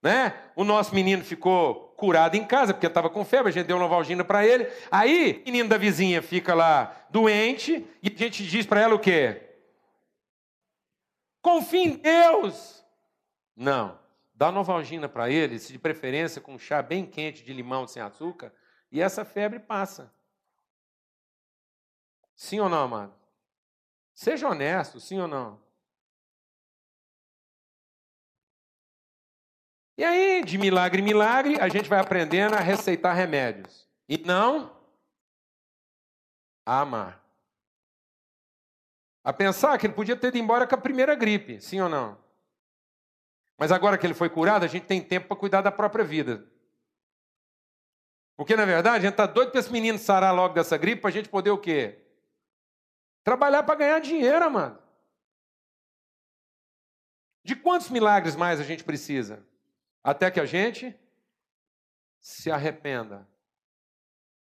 Né? 0.04 0.34
O 0.54 0.64
nosso 0.64 0.94
menino 0.94 1.24
ficou 1.24 1.94
curado 1.96 2.34
em 2.36 2.44
casa, 2.44 2.74
porque 2.74 2.86
estava 2.86 3.08
com 3.08 3.24
febre, 3.24 3.48
a 3.48 3.52
gente 3.52 3.66
deu 3.66 3.78
Novalgina 3.78 4.22
para 4.22 4.46
ele. 4.46 4.70
Aí, 4.90 5.40
o 5.40 5.46
menino 5.46 5.66
da 5.66 5.78
vizinha 5.78 6.20
fica 6.20 6.52
lá 6.52 6.94
doente, 7.08 7.86
e 8.02 8.08
a 8.14 8.18
gente 8.18 8.46
diz 8.46 8.66
para 8.66 8.82
ela 8.82 8.94
o 8.94 8.98
quê? 8.98 9.40
Confia 11.40 11.84
em 11.84 11.96
Deus. 11.96 12.84
Não. 13.56 13.98
Dá 14.34 14.52
Novalgina 14.52 15.08
para 15.08 15.30
ele, 15.30 15.58
de 15.58 15.78
preferência 15.78 16.38
com 16.38 16.52
um 16.52 16.58
chá 16.58 16.82
bem 16.82 17.06
quente 17.06 17.42
de 17.42 17.54
limão 17.54 17.86
sem 17.86 18.02
açúcar, 18.02 18.52
e 18.92 19.00
essa 19.00 19.24
febre 19.24 19.58
passa. 19.58 20.12
Sim 22.36 22.60
ou 22.60 22.68
não, 22.68 22.82
amado? 22.82 23.14
Seja 24.14 24.50
honesto, 24.50 25.00
sim 25.00 25.18
ou 25.18 25.28
não? 25.28 25.63
E 29.96 30.04
aí, 30.04 30.44
de 30.44 30.58
milagre 30.58 31.00
em 31.00 31.04
milagre, 31.04 31.60
a 31.60 31.68
gente 31.68 31.88
vai 31.88 32.00
aprendendo 32.00 32.54
a 32.54 32.60
receitar 32.60 33.14
remédios. 33.14 33.88
E 34.08 34.18
não 34.18 34.74
a 36.66 36.80
amar. 36.80 37.22
A 39.22 39.32
pensar 39.32 39.78
que 39.78 39.86
ele 39.86 39.94
podia 39.94 40.16
ter 40.16 40.28
ido 40.28 40.38
embora 40.38 40.66
com 40.66 40.74
a 40.74 40.80
primeira 40.80 41.14
gripe, 41.14 41.60
sim 41.60 41.80
ou 41.80 41.88
não? 41.88 42.18
Mas 43.56 43.70
agora 43.70 43.96
que 43.96 44.06
ele 44.06 44.14
foi 44.14 44.28
curado, 44.28 44.64
a 44.64 44.68
gente 44.68 44.86
tem 44.86 45.02
tempo 45.02 45.28
para 45.28 45.36
cuidar 45.36 45.62
da 45.62 45.70
própria 45.70 46.04
vida. 46.04 46.44
Porque, 48.36 48.56
na 48.56 48.64
verdade, 48.64 48.96
a 48.96 49.00
gente 49.00 49.12
está 49.12 49.26
doido 49.26 49.52
para 49.52 49.60
esse 49.60 49.70
menino 49.70 49.98
sarar 49.98 50.34
logo 50.34 50.54
dessa 50.54 50.76
gripe 50.76 51.00
para 51.00 51.10
a 51.10 51.12
gente 51.12 51.28
poder 51.28 51.50
o 51.50 51.58
quê? 51.58 52.00
Trabalhar 53.22 53.62
para 53.62 53.76
ganhar 53.76 54.00
dinheiro, 54.00 54.50
mano. 54.50 54.78
De 57.44 57.54
quantos 57.54 57.88
milagres 57.90 58.34
mais 58.34 58.58
a 58.58 58.64
gente 58.64 58.82
precisa? 58.82 59.46
Até 60.04 60.30
que 60.30 60.38
a 60.38 60.44
gente 60.44 60.94
se 62.20 62.50
arrependa. 62.50 63.26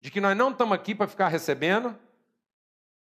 De 0.01 0.11
que 0.11 0.21
nós 0.21 0.37
não 0.37 0.51
estamos 0.51 0.77
aqui 0.77 0.97
para 0.97 1.07
ficar 1.07 1.29
recebendo 1.29 1.97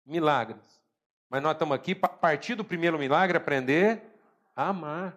milagres. 0.04 0.82
Mas 1.28 1.40
nós 1.42 1.52
estamos 1.52 1.76
aqui 1.76 1.94
para 1.94 2.08
partir 2.08 2.56
do 2.56 2.64
primeiro 2.64 2.98
milagre 2.98 3.38
aprender 3.38 4.02
a 4.54 4.68
amar. 4.68 5.16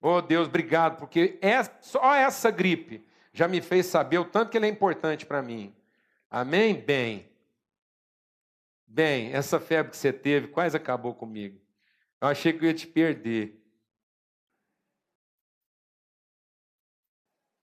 Oh 0.00 0.22
Deus, 0.22 0.46
obrigado, 0.46 0.98
porque 0.98 1.38
é, 1.42 1.62
só 1.80 2.14
essa 2.14 2.50
gripe 2.50 3.04
já 3.32 3.48
me 3.48 3.60
fez 3.60 3.86
saber 3.86 4.18
o 4.18 4.24
tanto 4.24 4.50
que 4.50 4.56
ele 4.56 4.66
é 4.66 4.68
importante 4.68 5.26
para 5.26 5.42
mim. 5.42 5.74
Amém? 6.30 6.80
Bem. 6.80 7.28
Bem, 8.86 9.32
essa 9.32 9.58
febre 9.58 9.90
que 9.90 9.96
você 9.96 10.12
teve 10.12 10.48
quase 10.48 10.76
acabou 10.76 11.14
comigo. 11.14 11.63
Eu 12.24 12.28
achei 12.28 12.54
que 12.54 12.64
eu 12.64 12.68
ia 12.68 12.74
te 12.74 12.86
perder. 12.86 13.62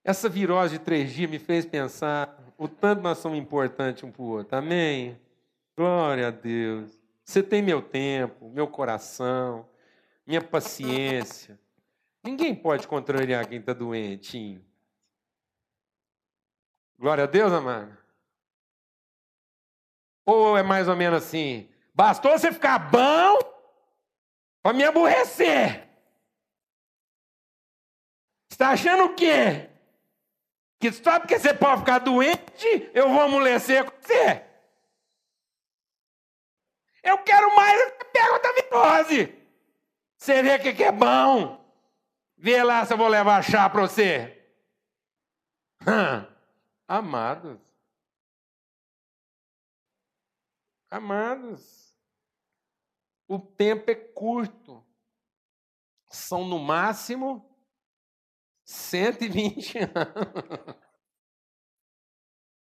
Essa 0.04 0.30
virose 0.30 0.78
de 0.78 0.86
três 0.86 1.12
dias 1.12 1.28
me 1.32 1.40
fez 1.40 1.66
pensar 1.66 2.38
o 2.60 2.68
tanto 2.68 3.02
nós 3.02 3.18
somos 3.18 3.40
importantes 3.40 4.04
um 4.04 4.12
para 4.12 4.22
o 4.22 4.26
outro. 4.26 4.56
Amém? 4.56 5.20
Glória 5.76 6.28
a 6.28 6.30
Deus. 6.30 6.96
Você 7.26 7.42
tem 7.42 7.60
meu 7.60 7.82
tempo, 7.82 8.52
meu 8.52 8.68
coração, 8.68 9.68
minha 10.28 10.44
paciência. 10.44 11.60
Ninguém 12.24 12.54
pode 12.54 12.88
contrariar 12.88 13.48
quem 13.48 13.58
está 13.58 13.74
doentinho. 13.74 14.64
Glória 17.00 17.24
a 17.24 17.28
Deus, 17.28 17.52
amado. 17.52 17.98
Ou 20.24 20.56
é 20.56 20.62
mais 20.62 20.88
ou 20.88 20.96
menos 20.96 21.24
assim: 21.24 21.68
bastou 21.96 22.38
você 22.38 22.52
ficar 22.52 22.78
bom 22.78 23.51
para 24.62 24.74
me 24.74 24.84
aborrecer. 24.84 25.88
Está 28.50 28.70
achando 28.70 29.06
o 29.06 29.16
quê? 29.16 29.70
Que 30.80 30.92
só 30.92 31.20
porque 31.20 31.40
você 31.40 31.54
pode 31.54 31.80
ficar 31.82 32.00
doente, 32.00 32.92
eu 32.94 33.10
vou 33.10 33.22
amolecer 33.22 33.84
com 33.86 33.92
você? 34.02 34.46
Eu 37.04 37.18
quero 37.20 37.56
mais, 37.56 37.94
pega 38.14 38.34
outra 38.34 38.54
virose. 38.54 39.36
Você 40.18 40.44
vê 40.44 40.56
o 40.56 40.76
que 40.76 40.84
é 40.84 40.92
bom. 40.92 41.60
Vê 42.38 42.64
lá 42.64 42.86
se 42.86 42.94
eu 42.94 42.98
vou 42.98 43.08
levar 43.08 43.44
chá 43.44 43.70
para 43.70 43.82
você. 43.82 44.38
Amados. 46.88 47.60
Amados. 50.90 51.81
O 53.32 53.40
tempo 53.40 53.90
é 53.90 53.96
curto. 53.96 54.86
São 56.10 56.44
no 56.44 56.60
máximo 56.60 57.50
120 58.66 59.78
anos. 59.96 60.76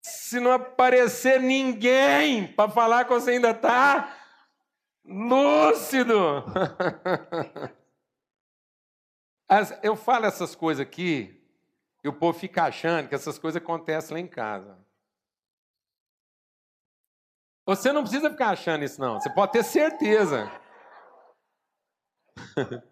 Se 0.04 0.39
não 0.39 0.52
aparecer 0.52 1.41
ninguém 1.41 2.54
para 2.54 2.69
falar 2.69 3.06
que 3.06 3.10
você 3.10 3.32
ainda 3.32 3.50
está 3.50 4.15
lúcido. 5.04 6.13
Eu 9.82 9.95
falo 9.95 10.28
essas 10.28 10.54
coisas 10.54 10.86
aqui 10.86 11.43
e 12.04 12.08
o 12.08 12.13
povo 12.13 12.38
fica 12.38 12.65
achando 12.65 13.10
que 13.10 13.15
essas 13.15 13.39
coisas 13.39 13.60
acontecem 13.60 14.13
lá 14.13 14.19
em 14.19 14.28
casa. 14.28 14.78
Você 17.65 17.91
não 17.91 18.02
precisa 18.02 18.30
ficar 18.30 18.50
achando 18.50 18.84
isso, 18.84 19.00
não. 19.00 19.19
Você 19.19 19.30
pode 19.30 19.52
ter 19.52 19.63
certeza. 19.63 20.52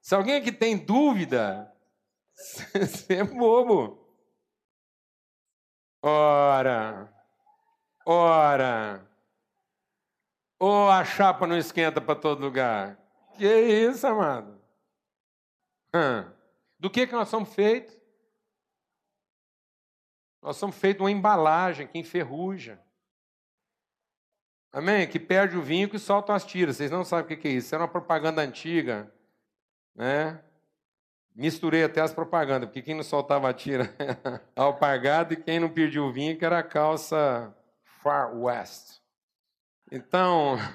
Se 0.00 0.14
alguém 0.14 0.36
aqui 0.36 0.50
tem 0.50 0.76
dúvida, 0.76 1.72
você 2.34 3.16
é 3.16 3.24
bobo. 3.24 4.02
Ora, 6.02 7.12
ora. 8.04 9.08
Ou 10.58 10.90
a 10.90 11.04
chapa 11.04 11.46
não 11.46 11.56
esquenta 11.56 12.00
para 12.00 12.18
todo 12.18 12.42
lugar. 12.42 12.98
Que 13.36 13.46
isso, 13.46 14.06
amado? 14.06 14.60
Do 16.78 16.90
que, 16.90 17.06
que 17.06 17.12
nós 17.12 17.28
somos 17.28 17.54
feitos? 17.54 17.96
Nós 20.42 20.56
somos 20.56 20.76
feitos 20.76 20.98
de 20.98 21.02
uma 21.04 21.10
embalagem 21.10 21.86
que 21.86 21.98
enferruja. 21.98 22.82
Amém? 24.72 25.06
Que 25.06 25.18
perde 25.18 25.56
o 25.56 25.62
vinho 25.62 25.90
e 25.92 25.98
solta 25.98 26.34
as 26.34 26.44
tiras. 26.44 26.76
Vocês 26.76 26.90
não 26.90 27.04
sabem 27.04 27.36
o 27.36 27.40
que 27.40 27.48
é 27.48 27.50
isso. 27.52 27.66
Isso 27.66 27.74
é 27.74 27.78
uma 27.78 27.88
propaganda 27.88 28.40
antiga. 28.40 29.12
Né? 29.94 30.40
Misturei 31.34 31.84
até 31.84 32.00
as 32.00 32.12
propagandas, 32.12 32.68
porque 32.68 32.82
quem 32.82 32.94
não 32.94 33.02
soltava 33.02 33.48
a 33.48 33.54
tira 33.54 33.94
alpargado 34.56 35.34
e 35.34 35.36
quem 35.36 35.60
não 35.60 35.68
perdia 35.68 36.02
o 36.02 36.12
vinho 36.12 36.38
que 36.38 36.44
era 36.44 36.58
a 36.58 36.62
calça 36.62 37.54
Far 38.02 38.34
West. 38.34 39.00
Então. 39.90 40.56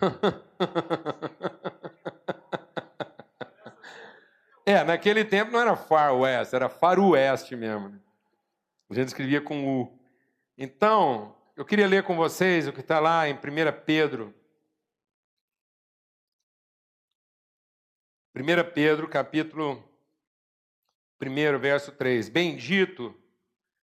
É, 4.67 4.83
naquele 4.83 5.23
tempo 5.23 5.49
não 5.49 5.61
era 5.61 5.77
Far 5.77 6.13
West, 6.13 6.53
era 6.53 6.67
Faroeste 6.67 7.55
mesmo. 7.55 7.87
Né? 7.87 7.99
A 8.89 8.93
gente 8.93 9.07
escrevia 9.07 9.39
com 9.39 9.65
U. 9.65 9.97
Então, 10.57 11.36
eu 11.57 11.65
queria 11.65 11.87
ler 11.87 12.03
com 12.03 12.15
vocês 12.15 12.67
o 12.67 12.71
que 12.71 12.81
está 12.81 12.99
lá 12.99 13.27
em 13.27 13.33
1 13.33 13.39
Pedro. 13.83 14.31
1 18.35 18.41
Pedro, 18.75 19.07
capítulo 19.07 19.83
1, 21.19 21.57
verso 21.57 21.91
3. 21.91 22.29
Bendito 22.29 23.15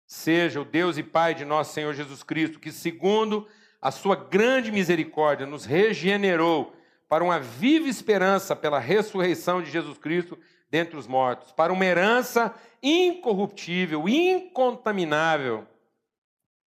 seja 0.07 0.61
o 0.61 0.65
Deus 0.65 0.97
e 0.97 1.03
Pai 1.03 1.35
de 1.35 1.45
nosso 1.45 1.75
Senhor 1.75 1.93
Jesus 1.93 2.23
Cristo, 2.23 2.61
que, 2.61 2.71
segundo 2.71 3.49
a 3.83 3.91
sua 3.91 4.15
grande 4.15 4.71
misericórdia, 4.71 5.45
nos 5.45 5.65
regenerou 5.65 6.73
para 7.09 7.25
uma 7.25 7.41
viva 7.41 7.89
esperança 7.89 8.55
pela 8.55 8.79
ressurreição 8.79 9.61
de 9.61 9.73
Jesus 9.73 9.99
Cristo 9.99 10.39
dentre 10.71 10.97
os 10.97 11.09
mortos, 11.09 11.51
para 11.51 11.73
uma 11.73 11.85
herança 11.85 12.55
incorruptível, 12.81 14.09
incontaminável, 14.09 15.67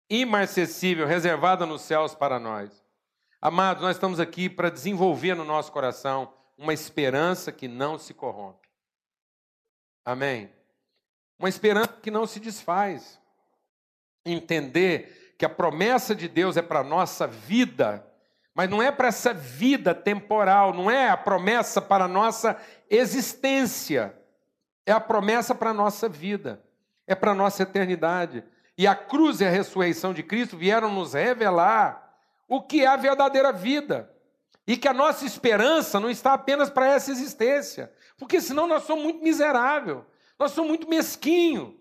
imarcessível, 0.09 1.05
reservada 1.05 1.65
nos 1.65 1.81
céus 1.81 2.15
para 2.15 2.39
nós. 2.39 2.83
Amados, 3.41 3.81
nós 3.81 3.95
estamos 3.95 4.19
aqui 4.19 4.49
para 4.49 4.69
desenvolver 4.69 5.35
no 5.35 5.45
nosso 5.45 5.71
coração 5.71 6.33
uma 6.57 6.73
esperança 6.73 7.51
que 7.51 7.67
não 7.67 7.97
se 7.97 8.13
corrompe. 8.13 8.67
Amém? 10.03 10.51
Uma 11.37 11.47
esperança 11.47 11.93
que 12.01 12.11
não 12.11 12.27
se 12.27 12.39
desfaz. 12.39 13.19
Entender 14.25 15.35
que 15.37 15.45
a 15.45 15.49
promessa 15.49 16.13
de 16.13 16.27
Deus 16.27 16.57
é 16.57 16.61
para 16.61 16.79
a 16.79 16.83
nossa 16.83 17.25
vida, 17.25 18.05
mas 18.53 18.69
não 18.69 18.81
é 18.81 18.91
para 18.91 19.07
essa 19.07 19.33
vida 19.33 19.95
temporal, 19.95 20.73
não 20.73 20.91
é 20.91 21.09
a 21.09 21.15
promessa 21.15 21.81
para 21.81 22.03
a 22.03 22.09
nossa 22.09 22.59
existência, 22.89 24.13
é 24.85 24.91
a 24.91 24.99
promessa 24.99 25.55
para 25.55 25.69
a 25.69 25.73
nossa 25.73 26.09
vida, 26.09 26.61
é 27.07 27.15
para 27.15 27.31
a 27.31 27.35
nossa 27.35 27.63
eternidade. 27.63 28.43
E 28.79 28.87
a 28.87 28.95
cruz 28.95 29.41
e 29.41 29.45
a 29.45 29.49
ressurreição 29.49 30.13
de 30.13 30.23
Cristo 30.23 30.55
vieram 30.55 30.89
nos 30.89 31.11
revelar 31.11 32.15
o 32.47 32.61
que 32.61 32.85
é 32.85 32.87
a 32.87 32.95
verdadeira 32.95 33.51
vida. 33.51 34.09
E 34.65 34.77
que 34.77 34.87
a 34.87 34.93
nossa 34.93 35.25
esperança 35.25 35.99
não 35.99 36.09
está 36.09 36.31
apenas 36.31 36.69
para 36.69 36.87
essa 36.87 37.11
existência, 37.11 37.91
porque 38.17 38.39
senão 38.39 38.67
nós 38.67 38.83
somos 38.83 39.03
muito 39.03 39.21
miseráveis, 39.21 39.97
nós 40.39 40.51
somos 40.51 40.69
muito 40.69 40.87
mesquinhos. 40.87 41.73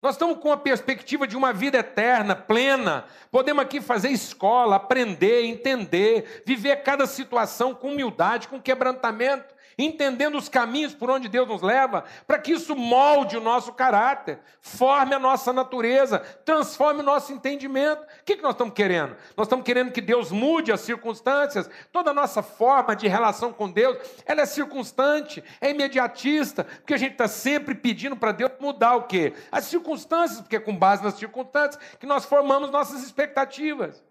Nós 0.00 0.14
estamos 0.14 0.38
com 0.38 0.52
a 0.52 0.56
perspectiva 0.56 1.26
de 1.26 1.36
uma 1.36 1.52
vida 1.52 1.78
eterna, 1.78 2.36
plena. 2.36 3.06
Podemos 3.28 3.64
aqui 3.64 3.80
fazer 3.80 4.10
escola, 4.10 4.76
aprender, 4.76 5.46
entender, 5.46 6.44
viver 6.46 6.76
cada 6.84 7.08
situação 7.08 7.74
com 7.74 7.90
humildade, 7.90 8.46
com 8.46 8.62
quebrantamento 8.62 9.52
entendendo 9.78 10.38
os 10.38 10.48
caminhos 10.48 10.94
por 10.94 11.10
onde 11.10 11.28
Deus 11.28 11.46
nos 11.46 11.60
leva, 11.60 12.04
para 12.26 12.38
que 12.38 12.52
isso 12.52 12.74
molde 12.74 13.36
o 13.36 13.40
nosso 13.40 13.72
caráter, 13.72 14.38
forme 14.60 15.14
a 15.14 15.18
nossa 15.18 15.52
natureza, 15.52 16.18
transforme 16.44 17.00
o 17.00 17.04
nosso 17.04 17.32
entendimento. 17.32 18.02
O 18.02 18.24
que 18.24 18.36
nós 18.36 18.52
estamos 18.52 18.74
querendo? 18.74 19.16
Nós 19.36 19.46
estamos 19.46 19.64
querendo 19.64 19.92
que 19.92 20.00
Deus 20.00 20.30
mude 20.32 20.72
as 20.72 20.80
circunstâncias, 20.80 21.68
toda 21.92 22.10
a 22.10 22.14
nossa 22.14 22.42
forma 22.42 22.96
de 22.96 23.06
relação 23.06 23.52
com 23.52 23.70
Deus, 23.70 23.98
ela 24.24 24.42
é 24.42 24.46
circunstante, 24.46 25.44
é 25.60 25.70
imediatista, 25.70 26.64
porque 26.64 26.94
a 26.94 26.98
gente 26.98 27.12
está 27.12 27.28
sempre 27.28 27.74
pedindo 27.74 28.16
para 28.16 28.32
Deus 28.32 28.52
mudar 28.58 28.96
o 28.96 29.04
quê? 29.04 29.34
As 29.52 29.64
circunstâncias, 29.64 30.40
porque 30.40 30.56
é 30.56 30.60
com 30.60 30.74
base 30.74 31.04
nas 31.04 31.14
circunstâncias 31.14 31.82
que 31.98 32.06
nós 32.06 32.24
formamos 32.24 32.70
nossas 32.70 33.02
expectativas. 33.02 34.02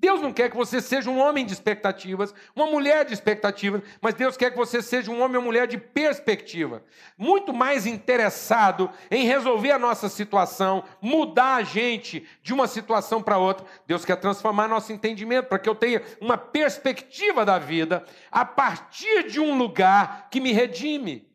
Deus 0.00 0.22
não 0.22 0.32
quer 0.32 0.48
que 0.48 0.56
você 0.56 0.80
seja 0.80 1.10
um 1.10 1.18
homem 1.18 1.44
de 1.44 1.52
expectativas, 1.52 2.32
uma 2.54 2.66
mulher 2.66 3.04
de 3.04 3.12
expectativas, 3.12 3.82
mas 4.00 4.14
Deus 4.14 4.36
quer 4.36 4.52
que 4.52 4.56
você 4.56 4.80
seja 4.80 5.10
um 5.10 5.20
homem 5.20 5.38
ou 5.38 5.42
mulher 5.42 5.66
de 5.66 5.76
perspectiva. 5.76 6.84
Muito 7.16 7.52
mais 7.52 7.84
interessado 7.84 8.90
em 9.10 9.24
resolver 9.24 9.72
a 9.72 9.78
nossa 9.78 10.08
situação, 10.08 10.84
mudar 11.02 11.56
a 11.56 11.62
gente 11.64 12.24
de 12.42 12.54
uma 12.54 12.68
situação 12.68 13.20
para 13.20 13.38
outra. 13.38 13.66
Deus 13.88 14.04
quer 14.04 14.16
transformar 14.16 14.68
nosso 14.68 14.92
entendimento 14.92 15.46
para 15.46 15.58
que 15.58 15.68
eu 15.68 15.74
tenha 15.74 16.00
uma 16.20 16.38
perspectiva 16.38 17.44
da 17.44 17.58
vida 17.58 18.04
a 18.30 18.44
partir 18.44 19.28
de 19.28 19.40
um 19.40 19.58
lugar 19.58 20.28
que 20.30 20.40
me 20.40 20.52
redime, 20.52 21.28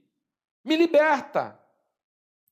me 0.63 0.77
liberta. 0.77 1.59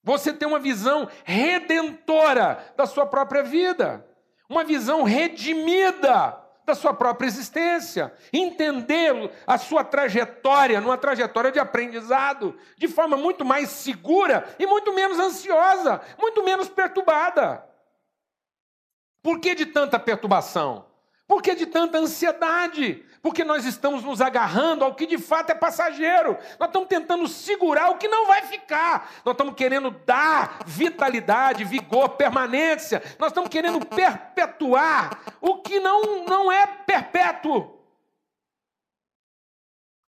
Você 0.04 0.34
tem 0.34 0.47
uma 0.47 0.60
visão 0.60 1.08
redentora 1.24 2.74
da 2.76 2.86
sua 2.86 3.06
própria 3.06 3.43
vida 3.43 4.11
uma 4.52 4.66
visão 4.66 5.04
redimida 5.04 6.38
da 6.66 6.76
sua 6.76 6.94
própria 6.94 7.26
existência, 7.26 8.14
entender 8.34 9.32
a 9.48 9.58
sua 9.58 9.82
trajetória, 9.82 10.82
numa 10.82 10.98
trajetória 10.98 11.54
de 11.54 11.58
aprendizado, 11.58 12.58
de 12.78 12.90
forma 12.90 13.16
muito 13.16 13.46
mais 13.46 13.70
segura 13.70 14.54
e 14.60 14.68
muito 14.68 14.94
menos 14.94 15.18
ansiosa, 15.18 16.02
muito 16.20 16.44
menos 16.44 16.68
perturbada. 16.68 17.66
Por 19.24 19.40
que 19.40 19.56
de 19.56 19.68
tanta 19.68 19.98
perturbação? 19.98 20.90
Por 21.32 21.41
que 21.41 21.56
de 21.56 21.65
tanta 21.65 21.98
ansiedade? 21.98 23.06
Porque 23.22 23.46
nós 23.46 23.65
estamos 23.65 24.04
nos 24.04 24.20
agarrando 24.20 24.84
ao 24.84 24.94
que 24.94 25.08
de 25.08 25.17
fato 25.17 25.52
é 25.52 25.56
passageiro. 25.56 26.38
Nós 26.60 26.67
estamos 26.67 26.89
tentando 26.89 27.26
segurar 27.26 27.89
o 27.89 27.98
que 27.98 28.10
não 28.10 28.28
vai 28.28 28.41
ficar. 28.41 29.10
Nós 29.24 29.32
estamos 29.32 29.56
querendo 29.56 29.91
dar 29.91 30.60
vitalidade, 30.65 31.63
vigor, 31.63 32.10
permanência. 32.17 33.02
Nós 33.17 33.30
estamos 33.30 33.50
querendo 33.50 33.80
perpetuar 33.86 35.22
o 35.39 35.60
que 35.60 35.80
não, 35.80 36.26
não 36.26 36.52
é 36.52 36.67
perpétuo. 36.67 37.80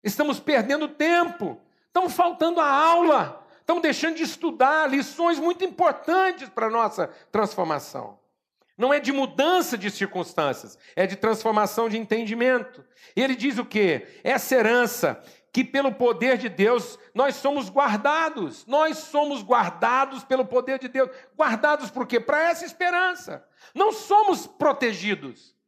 Estamos 0.04 0.38
perdendo 0.38 0.86
tempo. 0.86 1.60
Estamos 1.88 2.12
faltando 2.12 2.60
a 2.60 2.70
aula. 2.70 3.44
Estamos 3.58 3.82
deixando 3.82 4.14
de 4.14 4.22
estudar 4.22 4.88
lições 4.88 5.40
muito 5.40 5.64
importantes 5.64 6.48
para 6.48 6.68
a 6.68 6.70
nossa 6.70 7.08
transformação. 7.32 8.17
Não 8.78 8.94
é 8.94 9.00
de 9.00 9.10
mudança 9.10 9.76
de 9.76 9.90
circunstâncias, 9.90 10.78
é 10.94 11.04
de 11.04 11.16
transformação 11.16 11.88
de 11.88 11.98
entendimento. 11.98 12.84
E 13.16 13.20
ele 13.20 13.34
diz 13.34 13.58
o 13.58 13.64
quê? 13.64 14.06
Essa 14.22 14.54
herança 14.54 15.20
que 15.52 15.64
pelo 15.64 15.92
poder 15.92 16.38
de 16.38 16.48
Deus 16.48 16.96
nós 17.12 17.34
somos 17.34 17.68
guardados. 17.68 18.64
Nós 18.66 18.98
somos 18.98 19.42
guardados 19.42 20.22
pelo 20.22 20.46
poder 20.46 20.78
de 20.78 20.86
Deus. 20.86 21.10
Guardados 21.36 21.90
por 21.90 22.06
quê? 22.06 22.20
Para 22.20 22.40
essa 22.42 22.64
esperança. 22.64 23.44
Não 23.74 23.90
somos 23.90 24.46
protegidos. 24.46 25.58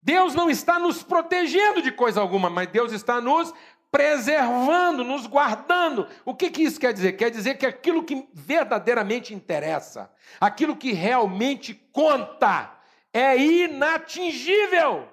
Deus 0.00 0.34
não 0.34 0.50
está 0.50 0.78
nos 0.78 1.02
protegendo 1.02 1.80
de 1.80 1.90
coisa 1.90 2.20
alguma, 2.20 2.50
mas 2.50 2.68
Deus 2.68 2.92
está 2.92 3.20
nos 3.22 3.52
preservando, 3.94 5.04
nos 5.04 5.24
guardando. 5.24 6.08
O 6.24 6.34
que, 6.34 6.50
que 6.50 6.64
isso 6.64 6.80
quer 6.80 6.92
dizer? 6.92 7.12
Quer 7.12 7.30
dizer 7.30 7.54
que 7.54 7.64
aquilo 7.64 8.02
que 8.02 8.28
verdadeiramente 8.34 9.32
interessa, 9.32 10.10
aquilo 10.40 10.74
que 10.74 10.90
realmente 10.90 11.72
conta, 11.92 12.72
é 13.12 13.36
inatingível. 13.38 15.06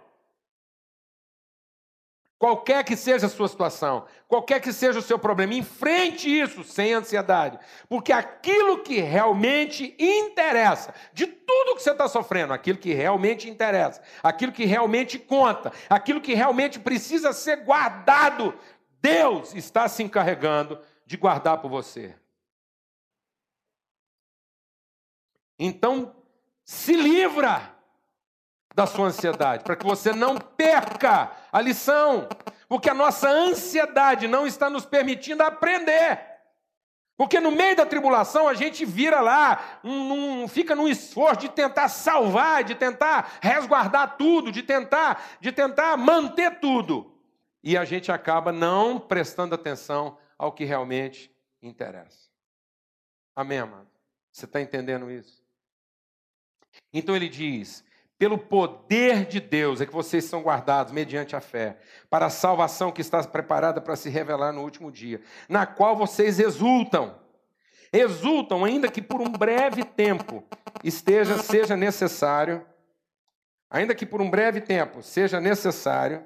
Qualquer 2.41 2.83
que 2.83 2.95
seja 2.95 3.27
a 3.27 3.29
sua 3.29 3.47
situação, 3.47 4.07
qualquer 4.27 4.59
que 4.59 4.73
seja 4.73 4.97
o 4.97 5.01
seu 5.03 5.19
problema, 5.19 5.53
enfrente 5.53 6.27
isso 6.27 6.63
sem 6.63 6.91
ansiedade, 6.91 7.59
porque 7.87 8.11
aquilo 8.11 8.79
que 8.79 8.99
realmente 8.99 9.95
interessa, 9.99 10.91
de 11.13 11.27
tudo 11.27 11.75
que 11.75 11.83
você 11.83 11.91
está 11.91 12.07
sofrendo, 12.07 12.51
aquilo 12.51 12.79
que 12.79 12.95
realmente 12.95 13.47
interessa, 13.47 14.01
aquilo 14.23 14.51
que 14.51 14.65
realmente 14.65 15.19
conta, 15.19 15.71
aquilo 15.87 16.19
que 16.19 16.33
realmente 16.33 16.79
precisa 16.79 17.31
ser 17.31 17.57
guardado, 17.57 18.57
Deus 18.99 19.53
está 19.53 19.87
se 19.87 20.01
encarregando 20.01 20.81
de 21.05 21.17
guardar 21.17 21.61
por 21.61 21.69
você. 21.69 22.15
Então, 25.59 26.15
se 26.63 26.95
livra 26.95 27.71
da 28.73 28.85
sua 28.85 29.07
ansiedade, 29.07 29.63
para 29.63 29.75
que 29.75 29.85
você 29.85 30.13
não 30.13 30.37
perca 30.37 31.31
a 31.51 31.59
lição, 31.59 32.27
porque 32.67 32.89
a 32.89 32.93
nossa 32.93 33.29
ansiedade 33.29 34.27
não 34.27 34.47
está 34.47 34.69
nos 34.69 34.85
permitindo 34.85 35.43
aprender. 35.43 36.31
Porque 37.17 37.39
no 37.39 37.51
meio 37.51 37.75
da 37.75 37.85
tribulação 37.85 38.47
a 38.47 38.53
gente 38.55 38.83
vira 38.83 39.21
lá, 39.21 39.79
um, 39.83 40.43
um, 40.43 40.47
fica 40.47 40.75
num 40.75 40.87
esforço 40.87 41.41
de 41.41 41.49
tentar 41.49 41.87
salvar, 41.87 42.63
de 42.63 42.73
tentar 42.73 43.37
resguardar 43.41 44.17
tudo, 44.17 44.51
de 44.51 44.63
tentar, 44.63 45.23
de 45.39 45.51
tentar 45.51 45.95
manter 45.97 46.59
tudo. 46.59 47.15
E 47.63 47.77
a 47.77 47.85
gente 47.85 48.11
acaba 48.11 48.51
não 48.51 48.99
prestando 48.99 49.53
atenção 49.53 50.17
ao 50.35 50.51
que 50.51 50.63
realmente 50.65 51.31
interessa. 51.61 52.27
Amém, 53.35 53.59
amado? 53.59 53.87
Você 54.31 54.45
está 54.45 54.59
entendendo 54.59 55.11
isso? 55.11 55.43
Então 56.91 57.15
ele 57.15 57.29
diz: 57.29 57.83
pelo 58.21 58.37
poder 58.37 59.25
de 59.25 59.39
Deus 59.39 59.81
é 59.81 59.85
que 59.87 59.91
vocês 59.91 60.25
são 60.25 60.43
guardados 60.43 60.93
mediante 60.93 61.35
a 61.35 61.41
fé, 61.41 61.79
para 62.07 62.27
a 62.27 62.29
salvação 62.29 62.91
que 62.91 63.01
está 63.01 63.23
preparada 63.23 63.81
para 63.81 63.95
se 63.95 64.11
revelar 64.11 64.53
no 64.53 64.61
último 64.61 64.91
dia, 64.91 65.23
na 65.49 65.65
qual 65.65 65.95
vocês 65.95 66.39
exultam. 66.39 67.19
Exultam, 67.91 68.63
ainda 68.63 68.91
que 68.91 69.01
por 69.01 69.21
um 69.21 69.31
breve 69.31 69.83
tempo 69.83 70.43
esteja, 70.83 71.39
seja 71.39 71.75
necessário, 71.75 72.63
ainda 73.67 73.95
que 73.95 74.05
por 74.05 74.21
um 74.21 74.29
breve 74.29 74.61
tempo 74.61 75.01
seja 75.01 75.41
necessário, 75.41 76.23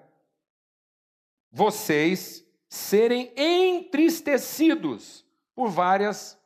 vocês 1.50 2.46
serem 2.68 3.32
entristecidos 3.38 5.26
por 5.56 5.70
várias 5.70 6.38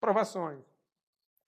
provações. 0.00 0.60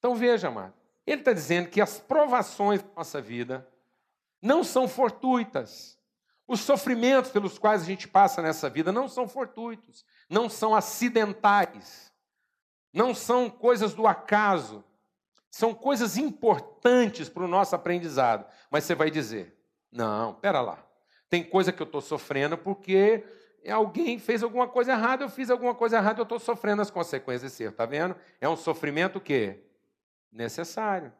Então 0.00 0.16
veja, 0.16 0.48
amado. 0.48 0.77
Ele 1.08 1.22
está 1.22 1.32
dizendo 1.32 1.70
que 1.70 1.80
as 1.80 1.98
provações 1.98 2.82
da 2.82 2.88
nossa 2.96 3.18
vida 3.18 3.66
não 4.42 4.62
são 4.62 4.86
fortuitas. 4.86 5.98
Os 6.46 6.60
sofrimentos 6.60 7.30
pelos 7.30 7.58
quais 7.58 7.82
a 7.82 7.84
gente 7.86 8.06
passa 8.06 8.42
nessa 8.42 8.68
vida 8.68 8.92
não 8.92 9.08
são 9.08 9.26
fortuitos, 9.26 10.04
não 10.28 10.50
são 10.50 10.74
acidentais, 10.74 12.12
não 12.92 13.14
são 13.14 13.48
coisas 13.48 13.94
do 13.94 14.06
acaso, 14.06 14.84
são 15.50 15.74
coisas 15.74 16.18
importantes 16.18 17.28
para 17.30 17.44
o 17.44 17.48
nosso 17.48 17.74
aprendizado. 17.74 18.44
Mas 18.70 18.84
você 18.84 18.94
vai 18.94 19.10
dizer: 19.10 19.58
não, 19.90 20.34
pera 20.34 20.60
lá, 20.60 20.78
tem 21.30 21.42
coisa 21.42 21.72
que 21.72 21.80
eu 21.80 21.86
estou 21.86 22.02
sofrendo 22.02 22.56
porque 22.58 23.24
alguém 23.66 24.18
fez 24.18 24.42
alguma 24.42 24.68
coisa 24.68 24.92
errada, 24.92 25.24
eu 25.24 25.30
fiz 25.30 25.48
alguma 25.48 25.74
coisa 25.74 25.96
errada, 25.96 26.20
eu 26.20 26.24
estou 26.24 26.38
sofrendo 26.38 26.82
as 26.82 26.90
consequências 26.90 27.50
desse 27.50 27.62
erro, 27.62 27.72
tá 27.72 27.86
vendo? 27.86 28.14
É 28.40 28.48
um 28.48 28.56
sofrimento 28.56 29.16
o 29.16 29.20
quê? 29.20 29.67
Necessário. 30.30 31.12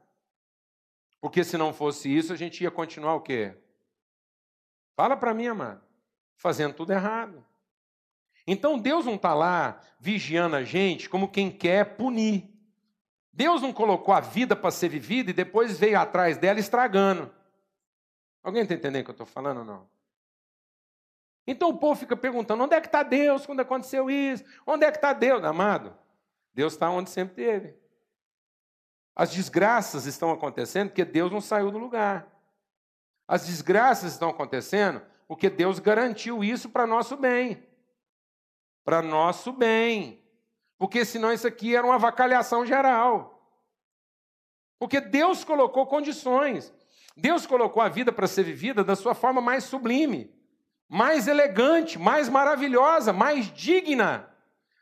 Porque 1.21 1.43
se 1.43 1.57
não 1.57 1.73
fosse 1.73 2.15
isso, 2.15 2.33
a 2.33 2.37
gente 2.37 2.63
ia 2.63 2.71
continuar 2.71 3.15
o 3.15 3.21
quê? 3.21 3.57
Fala 4.95 5.17
para 5.17 5.35
mim, 5.35 5.47
amado. 5.47 5.83
Fazendo 6.37 6.75
tudo 6.75 6.93
errado. 6.93 7.45
Então 8.47 8.79
Deus 8.79 9.05
não 9.05 9.17
está 9.17 9.35
lá 9.35 9.81
vigiando 10.01 10.57
a 10.57 10.65
gente 10.65 11.09
como 11.09 11.29
quem 11.29 11.51
quer 11.51 11.97
punir. 11.97 12.49
Deus 13.33 13.61
não 13.61 13.73
colocou 13.73 14.15
a 14.15 14.21
vida 14.21 14.57
para 14.57 14.71
ser 14.71 14.89
vivida 14.89 15.31
e 15.31 15.35
depois 15.35 15.79
veio 15.79 15.99
atrás 15.99 16.39
dela 16.39 16.59
estragando. 16.59 17.33
Alguém 18.43 18.63
está 18.63 18.75
entendendo 18.75 19.03
o 19.03 19.05
que 19.05 19.11
eu 19.11 19.13
estou 19.13 19.27
falando 19.27 19.59
ou 19.59 19.65
não? 19.65 19.89
Então 21.47 21.69
o 21.69 21.79
povo 21.79 22.01
fica 22.01 22.17
perguntando: 22.17 22.65
onde 22.65 22.75
é 22.75 22.81
que 22.81 22.89
está 22.89 23.03
Deus 23.03 23.45
quando 23.45 23.61
aconteceu 23.61 24.11
isso? 24.11 24.45
Onde 24.67 24.85
é 24.85 24.91
que 24.91 24.99
está 24.99 25.13
Deus, 25.13 25.45
amado? 25.45 25.97
Deus 26.55 26.73
está 26.73 26.91
onde 26.91 27.11
sempre 27.11 27.35
teve. 27.35 27.75
As 29.19 29.33
desgraças 29.33 30.07
estão 30.07 30.31
acontecendo 30.31 30.91
porque 30.91 31.05
Deus 31.05 31.33
não 31.33 31.41
saiu 31.41 31.73
do 31.73 31.79
lugar. 31.79 32.29
As 33.27 33.47
desgraças 33.47 34.13
estão 34.13 34.31
acontecendo 34.31 35.03
porque 35.27 35.51
Deus 35.51 35.81
garantiu 35.81 36.45
isso 36.45 36.69
para 36.69 36.87
nosso 36.87 37.17
bem. 37.17 37.67
Para 38.85 39.03
nosso 39.03 39.53
bem. 39.53 40.23
Porque 40.79 41.05
senão 41.05 41.33
isso 41.33 41.49
aqui 41.49 41.75
era 41.75 41.85
uma 41.85 41.97
avacalhação 41.97 42.65
geral. 42.65 43.43
Porque 44.79 45.01
Deus 45.01 45.43
colocou 45.43 45.85
condições. 45.85 46.73
Deus 47.17 47.45
colocou 47.45 47.83
a 47.83 47.89
vida 47.89 48.13
para 48.13 48.29
ser 48.29 48.45
vivida 48.45 48.85
da 48.85 48.95
sua 48.95 49.17
forma 49.17 49.41
mais 49.41 49.65
sublime, 49.65 50.33
mais 50.89 51.27
elegante, 51.27 51.99
mais 51.99 52.29
maravilhosa, 52.29 53.13
mais 53.13 53.53
digna, 53.53 54.33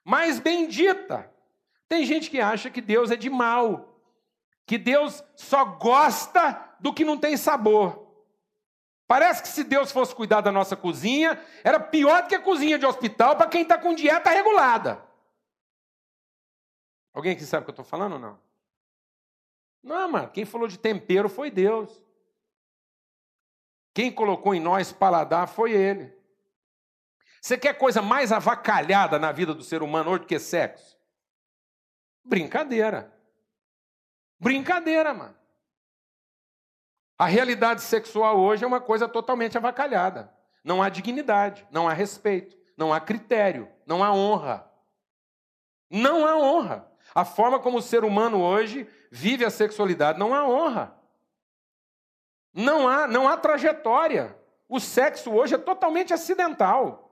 mais 0.05 0.39
bendita. 0.39 1.33
Tem 1.89 2.05
gente 2.05 2.29
que 2.29 2.39
acha 2.39 2.69
que 2.69 2.83
Deus 2.83 3.11
é 3.11 3.17
de 3.17 3.31
mal 3.31 3.96
que 4.67 4.77
Deus 4.77 5.23
só 5.37 5.65
gosta 5.65 6.77
do 6.81 6.93
que 6.93 7.05
não 7.05 7.17
tem 7.17 7.37
sabor. 7.37 8.05
Parece 9.07 9.41
que 9.41 9.49
se 9.49 9.63
Deus 9.63 9.93
fosse 9.93 10.15
cuidar 10.15 10.41
da 10.41 10.51
nossa 10.51 10.77
cozinha, 10.77 11.41
era 11.63 11.79
pior 11.79 12.23
do 12.23 12.29
que 12.29 12.35
a 12.35 12.43
cozinha 12.43 12.77
de 12.77 12.85
hospital 12.85 13.37
para 13.37 13.49
quem 13.49 13.63
está 13.63 13.79
com 13.79 13.95
dieta 13.95 14.31
regulada. 14.31 15.01
Alguém 17.15 17.33
aqui 17.33 17.45
sabe 17.45 17.63
o 17.63 17.65
que 17.65 17.71
eu 17.71 17.73
estou 17.73 17.85
falando 17.85 18.15
ou 18.15 18.19
não? 18.19 18.39
Não, 19.83 20.11
mano, 20.11 20.31
quem 20.31 20.45
falou 20.45 20.67
de 20.67 20.77
tempero 20.77 21.29
foi 21.29 21.51
Deus. 21.51 22.05
Quem 23.95 24.13
colocou 24.13 24.55
em 24.55 24.61
nós 24.61 24.93
paladar 24.93 25.47
foi 25.47 25.71
Ele. 25.71 26.13
Você 27.41 27.57
quer 27.57 27.79
coisa 27.79 28.03
mais 28.03 28.33
avacalhada 28.33 29.21
na 29.21 29.31
vida 29.31 29.55
do 29.55 29.63
ser 29.63 29.81
humano 29.81 30.11
hoje 30.11 30.21
do 30.23 30.27
que 30.27 30.39
sexo? 30.41 30.99
Brincadeira. 32.25 33.16
Brincadeira, 34.39 35.15
mano. 35.15 35.37
A 37.19 37.27
realidade 37.27 37.81
sexual 37.81 38.39
hoje 38.39 38.65
é 38.65 38.67
uma 38.67 38.81
coisa 38.81 39.09
totalmente 39.09 39.57
avacalhada. 39.57 40.33
Não 40.63 40.83
há 40.83 40.89
dignidade, 40.89 41.67
não 41.71 41.89
há 41.89 41.93
respeito, 41.93 42.57
não 42.77 42.93
há 42.93 43.01
critério, 43.01 43.69
não 43.87 44.05
há 44.05 44.13
honra. 44.13 44.71
Não 45.91 46.27
há 46.27 46.37
honra. 46.37 46.91
A 47.15 47.25
forma 47.25 47.59
como 47.59 47.79
o 47.79 47.83
ser 47.83 48.05
humano 48.05 48.43
hoje 48.43 48.87
vive 49.11 49.45
a 49.45 49.51
sexualidade 49.51 50.19
não 50.19 50.35
há 50.35 50.47
honra. 50.47 50.95
Não 52.53 52.89
há, 52.89 53.07
não 53.07 53.29
há 53.29 53.37
trajetória. 53.37 54.37
O 54.69 54.81
sexo 54.81 55.33
hoje 55.33 55.55
é 55.55 55.59
totalmente 55.59 56.13
acidental. 56.13 57.03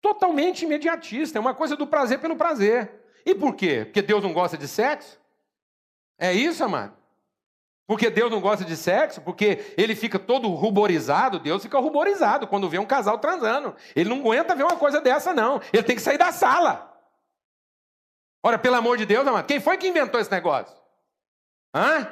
Totalmente 0.00 0.64
imediatista, 0.64 1.38
é 1.38 1.40
uma 1.40 1.54
coisa 1.54 1.76
do 1.76 1.86
prazer 1.86 2.20
pelo 2.20 2.36
prazer. 2.36 2.90
E 3.24 3.34
por 3.34 3.54
quê? 3.54 3.84
Porque 3.84 4.00
Deus 4.00 4.22
não 4.22 4.32
gosta 4.32 4.56
de 4.56 4.66
sexo? 4.66 5.19
É 6.20 6.32
isso, 6.34 6.62
amado? 6.62 6.92
Porque 7.86 8.08
Deus 8.08 8.30
não 8.30 8.40
gosta 8.40 8.64
de 8.64 8.76
sexo? 8.76 9.20
Porque 9.22 9.74
ele 9.76 9.96
fica 9.96 10.18
todo 10.18 10.48
ruborizado? 10.50 11.40
Deus 11.40 11.62
fica 11.62 11.76
ruborizado 11.80 12.46
quando 12.46 12.68
vê 12.68 12.78
um 12.78 12.86
casal 12.86 13.18
transando. 13.18 13.74
Ele 13.96 14.08
não 14.08 14.20
aguenta 14.20 14.54
ver 14.54 14.62
uma 14.62 14.76
coisa 14.76 15.00
dessa, 15.00 15.34
não. 15.34 15.60
Ele 15.72 15.82
tem 15.82 15.96
que 15.96 16.02
sair 16.02 16.18
da 16.18 16.30
sala. 16.30 16.88
Ora, 18.44 18.58
pelo 18.58 18.76
amor 18.76 18.96
de 18.96 19.06
Deus, 19.06 19.26
amado, 19.26 19.46
quem 19.46 19.58
foi 19.58 19.76
que 19.76 19.88
inventou 19.88 20.20
esse 20.20 20.30
negócio? 20.30 20.76
Hã? 21.74 22.06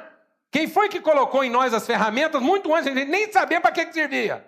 Quem 0.51 0.67
foi 0.67 0.89
que 0.89 0.99
colocou 0.99 1.43
em 1.43 1.49
nós 1.49 1.73
as 1.73 1.85
ferramentas 1.85 2.41
muito 2.41 2.73
antes 2.73 2.93
de 2.93 3.05
nem 3.05 3.31
saber 3.31 3.61
para 3.61 3.71
que, 3.71 3.85
que 3.85 3.93
servia? 3.93 4.45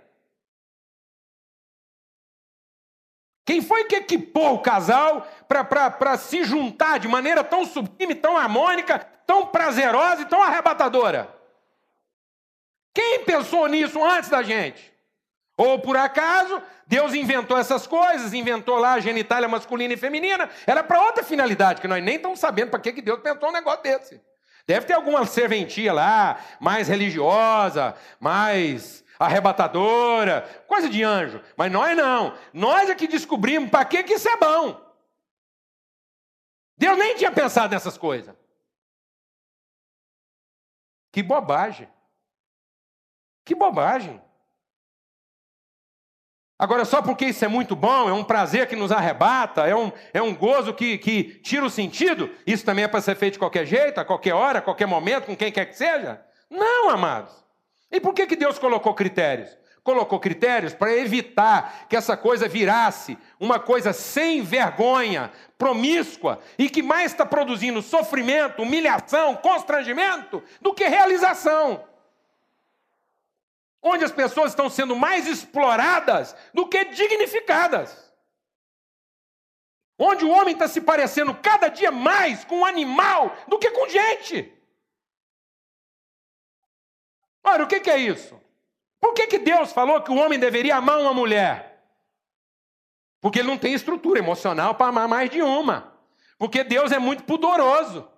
Quem 3.52 3.62
foi 3.62 3.84
que 3.84 3.98
equipou 3.98 4.54
o 4.54 4.60
casal 4.60 5.28
para 5.46 6.16
se 6.16 6.42
juntar 6.46 7.00
de 7.00 7.08
maneira 7.10 7.44
tão 7.44 7.66
sublime, 7.66 8.16
tão 8.16 8.38
harmônica, 8.38 8.98
tão 9.28 9.48
prazerosa 9.48 10.22
e 10.22 10.26
tão 10.26 10.42
arrebatadora? 10.42 11.30
Quem 12.94 13.26
pensou 13.26 13.68
nisso 13.68 14.02
antes 14.02 14.30
da 14.30 14.42
gente? 14.42 14.94
Ou 15.58 15.80
por 15.80 15.98
acaso, 15.98 16.64
Deus 16.88 17.14
inventou 17.14 17.58
essas 17.58 17.86
coisas, 17.86 18.34
inventou 18.34 18.78
lá 18.78 18.94
a 18.94 19.02
genitália 19.02 19.50
masculina 19.50 19.96
e 19.96 19.98
feminina, 19.98 20.50
era 20.66 20.82
para 20.82 21.02
outra 21.02 21.22
finalidade, 21.22 21.82
que 21.82 21.90
nós 21.90 22.02
nem 22.02 22.16
estamos 22.16 22.40
sabendo 22.40 22.70
para 22.70 22.80
que, 22.80 22.94
que 22.94 23.02
Deus 23.02 23.20
pensou 23.20 23.50
um 23.50 23.52
negócio 23.52 23.84
desse. 23.84 24.22
Deve 24.66 24.86
ter 24.86 24.94
alguma 24.94 25.26
serventia 25.26 25.92
lá, 25.92 26.40
mais 26.58 26.88
religiosa, 26.88 27.96
mais 28.18 29.04
arrebatadora, 29.26 30.42
coisa 30.68 30.90
de 30.90 31.04
anjo. 31.04 31.42
Mas 31.56 31.72
nós 31.72 31.96
não. 31.96 32.38
Nós 32.54 32.90
é 32.90 32.96
que 32.96 33.08
descobrimos 33.08 33.70
para 33.70 33.86
que, 33.86 34.04
que 34.04 34.14
isso 34.14 34.28
é 34.28 34.38
bom. 34.38 34.80
Deus 36.78 36.98
nem 36.98 37.16
tinha 37.16 37.32
pensado 37.32 37.74
nessas 37.74 37.98
coisas. 37.98 38.36
Que 41.12 41.22
bobagem. 41.22 41.88
Que 43.46 43.54
bobagem. 43.54 44.22
Agora, 46.58 46.86
só 46.86 47.02
porque 47.02 47.26
isso 47.26 47.44
é 47.44 47.48
muito 47.48 47.76
bom, 47.76 48.08
é 48.08 48.14
um 48.14 48.24
prazer 48.24 48.68
que 48.68 48.76
nos 48.76 48.92
arrebata, 48.92 49.66
é 49.66 49.76
um, 49.76 49.92
é 50.14 50.22
um 50.22 50.36
gozo 50.36 50.76
que, 50.76 51.00
que 51.00 51.40
tira 51.40 51.66
o 51.66 51.72
sentido, 51.72 52.30
isso 52.46 52.64
também 52.64 52.86
é 52.86 52.88
para 52.88 53.02
ser 53.02 53.16
feito 53.16 53.34
de 53.34 53.40
qualquer 53.40 53.66
jeito, 53.66 54.00
a 54.00 54.06
qualquer 54.06 54.36
hora, 54.36 54.60
a 54.60 54.62
qualquer 54.62 54.86
momento, 54.86 55.26
com 55.26 55.36
quem 55.36 55.52
quer 55.52 55.66
que 55.66 55.76
seja? 55.76 56.24
Não, 56.52 56.92
amados. 56.92 57.34
E 57.92 58.00
por 58.00 58.14
que, 58.14 58.26
que 58.26 58.36
Deus 58.36 58.58
colocou 58.58 58.94
critérios? 58.94 59.58
Colocou 59.84 60.20
critérios 60.20 60.74
para 60.74 60.96
evitar 60.96 61.88
que 61.90 61.96
essa 61.96 62.16
coisa 62.16 62.48
virasse 62.48 63.18
uma 63.40 63.60
coisa 63.60 63.92
sem 63.92 64.42
vergonha, 64.42 65.32
promíscua 65.58 66.40
e 66.58 66.70
que 66.70 66.84
mais 66.84 67.12
está 67.12 67.26
produzindo 67.26 67.82
sofrimento, 67.82 68.62
humilhação, 68.62 69.36
constrangimento 69.36 70.42
do 70.62 70.74
que 70.74 70.88
realização. 70.88 71.84
Onde 73.82 74.06
as 74.06 74.12
pessoas 74.12 74.52
estão 74.52 74.70
sendo 74.70 74.96
mais 74.96 75.28
exploradas 75.28 76.36
do 76.54 76.68
que 76.68 76.86
dignificadas. 76.86 78.14
Onde 79.98 80.24
o 80.24 80.30
homem 80.30 80.54
está 80.54 80.68
se 80.68 80.80
parecendo 80.80 81.34
cada 81.34 81.68
dia 81.68 81.92
mais 81.92 82.46
com 82.46 82.60
um 82.60 82.66
animal 82.66 83.36
do 83.48 83.58
que 83.58 83.72
com 83.72 83.90
gente. 83.90 84.61
Ora, 87.52 87.64
o 87.66 87.68
que, 87.68 87.90
é 87.90 87.98
isso? 87.98 88.40
Por 89.00 89.14
que, 89.14 89.28
que 89.28 89.38
Deus 89.38 89.74
falou 89.74 90.02
que 90.02 90.12
o 90.12 90.16
homem 90.16 90.40
deveria 90.40 90.78
amar 90.78 91.00
uma 91.00 91.14
mulher? 91.14 91.84
Porque 93.20 93.40
ele 93.40 93.50
não 93.50 93.58
tem 93.58 93.74
estrutura 93.74 94.20
emocional 94.20 94.74
para 94.76 94.88
amar 94.88 95.08
mais 95.08 95.30
de 95.30 95.42
uma. 95.42 95.94
Porque 96.38 96.64
Deus 96.64 96.94
é 96.94 96.98
muito 96.98 97.24
pudoroso. 97.24 98.10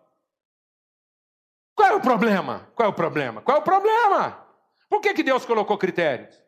Qual 1.76 1.90
é 1.90 1.94
o 1.94 2.00
problema? 2.00 2.70
Qual 2.76 2.88
é 2.88 2.90
o 2.92 2.94
problema? 2.94 3.42
Qual 3.42 3.58
é 3.58 3.60
o 3.60 3.64
problema? 3.64 4.48
Por 4.88 5.02
que, 5.02 5.16
que 5.16 5.24
Deus 5.24 5.46
colocou 5.46 5.80
critérios? 5.80 6.40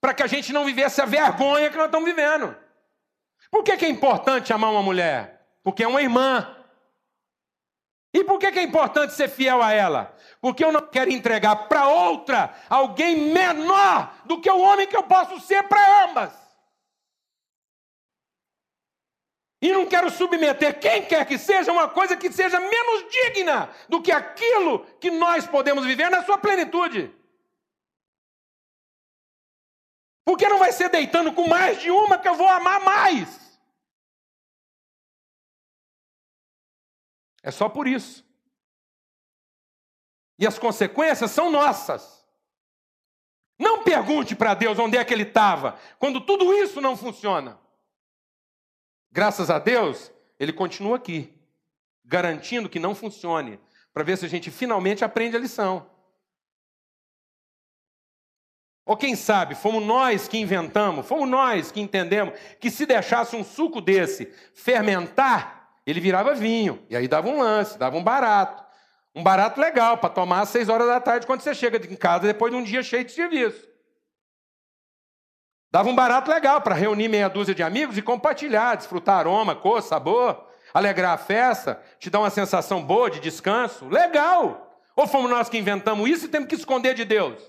Para 0.00 0.12
que 0.12 0.22
a 0.24 0.26
gente 0.26 0.52
não 0.52 0.64
vivesse 0.64 1.00
a 1.00 1.06
vergonha 1.06 1.70
que 1.70 1.76
nós 1.76 1.86
estamos 1.86 2.08
vivendo. 2.08 2.56
Por 3.52 3.62
que, 3.62 3.76
que 3.76 3.84
é 3.84 3.88
importante 3.88 4.52
amar 4.52 4.72
uma 4.72 4.82
mulher? 4.82 5.46
Porque 5.62 5.84
é 5.84 5.88
uma 5.88 6.02
irmã. 6.02 6.56
E 8.18 8.24
por 8.24 8.36
que 8.36 8.46
é 8.46 8.62
importante 8.64 9.14
ser 9.14 9.28
fiel 9.28 9.62
a 9.62 9.72
ela? 9.72 10.12
Porque 10.40 10.64
eu 10.64 10.72
não 10.72 10.82
quero 10.82 11.08
entregar 11.08 11.68
para 11.68 11.86
outra 11.86 12.52
alguém 12.68 13.32
menor 13.32 14.12
do 14.24 14.40
que 14.40 14.50
o 14.50 14.58
homem 14.58 14.88
que 14.88 14.96
eu 14.96 15.04
posso 15.04 15.38
ser 15.38 15.62
para 15.68 16.04
ambas. 16.04 16.32
E 19.62 19.70
não 19.70 19.86
quero 19.86 20.10
submeter 20.10 20.80
quem 20.80 21.04
quer 21.04 21.24
que 21.26 21.38
seja 21.38 21.70
uma 21.70 21.88
coisa 21.88 22.16
que 22.16 22.32
seja 22.32 22.58
menos 22.58 23.08
digna 23.08 23.70
do 23.88 24.02
que 24.02 24.10
aquilo 24.10 24.80
que 25.00 25.12
nós 25.12 25.46
podemos 25.46 25.86
viver 25.86 26.10
na 26.10 26.24
sua 26.24 26.38
plenitude. 26.38 27.14
Porque 30.24 30.48
não 30.48 30.58
vai 30.58 30.72
ser 30.72 30.88
deitando 30.88 31.32
com 31.32 31.46
mais 31.46 31.80
de 31.80 31.88
uma 31.88 32.18
que 32.18 32.26
eu 32.26 32.34
vou 32.34 32.48
amar 32.48 32.80
mais. 32.80 33.47
É 37.42 37.50
só 37.50 37.68
por 37.68 37.86
isso. 37.86 38.24
E 40.38 40.46
as 40.46 40.58
consequências 40.58 41.30
são 41.30 41.50
nossas. 41.50 42.24
Não 43.58 43.82
pergunte 43.82 44.36
para 44.36 44.54
Deus 44.54 44.78
onde 44.78 44.96
é 44.96 45.04
que 45.04 45.12
ele 45.12 45.24
estava, 45.24 45.78
quando 45.98 46.20
tudo 46.20 46.54
isso 46.54 46.80
não 46.80 46.96
funciona. 46.96 47.58
Graças 49.10 49.50
a 49.50 49.58
Deus, 49.58 50.12
ele 50.38 50.52
continua 50.52 50.96
aqui, 50.96 51.34
garantindo 52.04 52.68
que 52.68 52.78
não 52.78 52.94
funcione, 52.94 53.58
para 53.92 54.04
ver 54.04 54.16
se 54.16 54.24
a 54.24 54.28
gente 54.28 54.50
finalmente 54.50 55.04
aprende 55.04 55.36
a 55.36 55.40
lição. 55.40 55.90
Ou 58.88 58.96
quem 58.96 59.16
sabe, 59.16 59.54
fomos 59.54 59.84
nós 59.84 60.28
que 60.28 60.38
inventamos, 60.38 61.06
fomos 61.06 61.28
nós 61.28 61.72
que 61.72 61.80
entendemos 61.80 62.38
que 62.60 62.70
se 62.70 62.86
deixasse 62.86 63.34
um 63.36 63.44
suco 63.44 63.80
desse 63.80 64.32
fermentar, 64.54 65.57
ele 65.90 66.00
virava 66.00 66.34
vinho. 66.34 66.84
E 66.90 66.96
aí 66.96 67.08
dava 67.08 67.28
um 67.28 67.40
lance, 67.40 67.78
dava 67.78 67.96
um 67.96 68.04
barato. 68.04 68.64
Um 69.14 69.22
barato 69.22 69.60
legal 69.60 69.98
para 69.98 70.10
tomar 70.10 70.42
às 70.42 70.50
seis 70.50 70.68
horas 70.68 70.86
da 70.86 71.00
tarde 71.00 71.26
quando 71.26 71.40
você 71.40 71.54
chega 71.54 71.78
em 71.90 71.96
casa 71.96 72.26
depois 72.26 72.52
de 72.52 72.58
um 72.58 72.62
dia 72.62 72.82
cheio 72.82 73.04
de 73.04 73.12
serviço. 73.12 73.66
Dava 75.70 75.88
um 75.88 75.94
barato 75.94 76.30
legal 76.30 76.60
para 76.60 76.74
reunir 76.74 77.08
meia 77.08 77.28
dúzia 77.28 77.54
de 77.54 77.62
amigos 77.62 77.98
e 77.98 78.02
compartilhar, 78.02 78.76
desfrutar 78.76 79.18
aroma, 79.18 79.56
cor, 79.56 79.82
sabor, 79.82 80.48
alegrar 80.72 81.14
a 81.14 81.18
festa, 81.18 81.82
te 81.98 82.08
dar 82.08 82.20
uma 82.20 82.30
sensação 82.30 82.82
boa 82.82 83.10
de 83.10 83.20
descanso. 83.20 83.88
Legal! 83.88 84.82
Ou 84.94 85.06
fomos 85.06 85.30
nós 85.30 85.48
que 85.48 85.58
inventamos 85.58 86.08
isso 86.08 86.26
e 86.26 86.28
temos 86.28 86.48
que 86.48 86.54
esconder 86.54 86.94
de 86.94 87.04
Deus? 87.04 87.40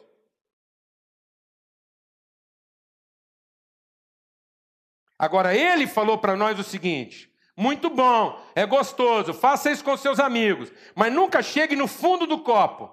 Agora, 5.18 5.54
ele 5.54 5.86
falou 5.86 6.18
para 6.18 6.36
nós 6.36 6.58
o 6.58 6.64
seguinte: 6.64 7.29
muito 7.60 7.90
bom, 7.90 8.42
é 8.56 8.66
gostoso, 8.66 9.34
faça 9.34 9.70
isso 9.70 9.84
com 9.84 9.98
seus 9.98 10.18
amigos, 10.18 10.72
mas 10.96 11.12
nunca 11.12 11.44
chegue 11.44 11.76
no 11.76 11.90
fundo 11.90 12.26
do 12.26 12.40
copo. 12.40 12.90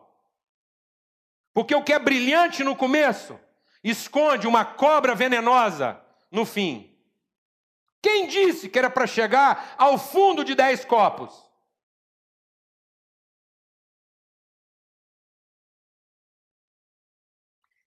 Porque 1.55 1.73
o 1.73 1.85
que 1.85 1.93
é 1.93 1.99
brilhante 2.01 2.65
no 2.65 2.75
começo 2.75 3.39
esconde 3.85 4.49
uma 4.49 4.65
cobra 4.65 5.15
venenosa 5.15 6.03
no 6.33 6.45
fim. 6.45 6.93
Quem 8.03 8.27
disse 8.27 8.69
que 8.69 8.77
era 8.77 8.91
para 8.91 9.07
chegar 9.07 9.77
ao 9.79 9.97
fundo 9.99 10.43
de 10.43 10.57
dez 10.57 10.85
copos? 10.85 11.49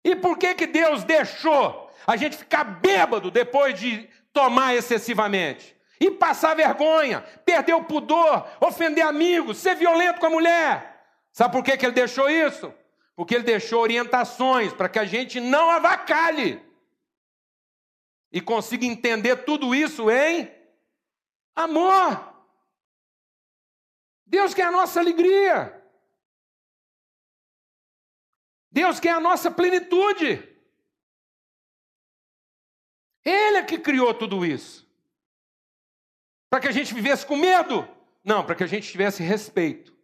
E 0.05 0.15
por 0.15 0.39
que, 0.39 0.55
que 0.55 0.67
Deus 0.69 1.03
deixou 1.03 1.91
a 2.07 2.17
gente 2.17 2.37
ficar 2.37 2.63
bêbado 2.63 3.33
depois 3.33 3.79
de 3.79 4.09
tomar 4.33 4.77
excessivamente? 4.77 5.78
E 6.01 6.11
passar 6.11 6.55
vergonha, 6.55 7.23
perder 7.45 7.75
o 7.75 7.85
pudor, 7.85 8.49
ofender 8.61 9.05
amigos, 9.05 9.59
ser 9.59 9.75
violento 9.75 10.21
com 10.21 10.27
a 10.27 10.31
mulher. 10.31 11.05
Sabe 11.33 11.53
por 11.53 11.63
que, 11.63 11.77
que 11.77 11.87
ele 11.87 11.93
deixou 11.93 12.29
isso? 12.29 12.73
Porque 13.15 13.35
ele 13.35 13.45
deixou 13.45 13.81
orientações 13.81 14.73
para 14.73 14.89
que 14.89 14.99
a 14.99 15.05
gente 15.05 15.41
não 15.41 15.71
avacalhe 15.71 16.63
e 18.31 18.41
consiga 18.41 18.85
entender 18.85 19.45
tudo 19.45 19.75
isso 19.75 20.11
em 20.11 20.51
amor. 21.55 22.35
Deus 24.27 24.55
quer 24.55 24.67
a 24.67 24.71
nossa 24.71 25.01
alegria. 25.01 25.75
Deus 28.71 29.01
quer 29.01 29.11
a 29.11 29.21
nossa 29.21 29.51
plenitude. 29.51 30.57
Ele 33.25 33.59
é 33.59 33.63
que 33.63 33.79
criou 33.79 34.15
tudo 34.15 34.45
isso. 34.45 34.88
Para 36.51 36.61
que 36.61 36.69
a 36.69 36.73
gente 36.73 36.95
vivesse 36.95 37.27
com 37.27 37.37
medo? 37.37 37.87
Não, 38.25 38.45
para 38.45 38.55
que 38.55 38.65
a 38.65 38.67
gente 38.67 38.91
tivesse 38.91 39.23
respeito. 39.23 39.97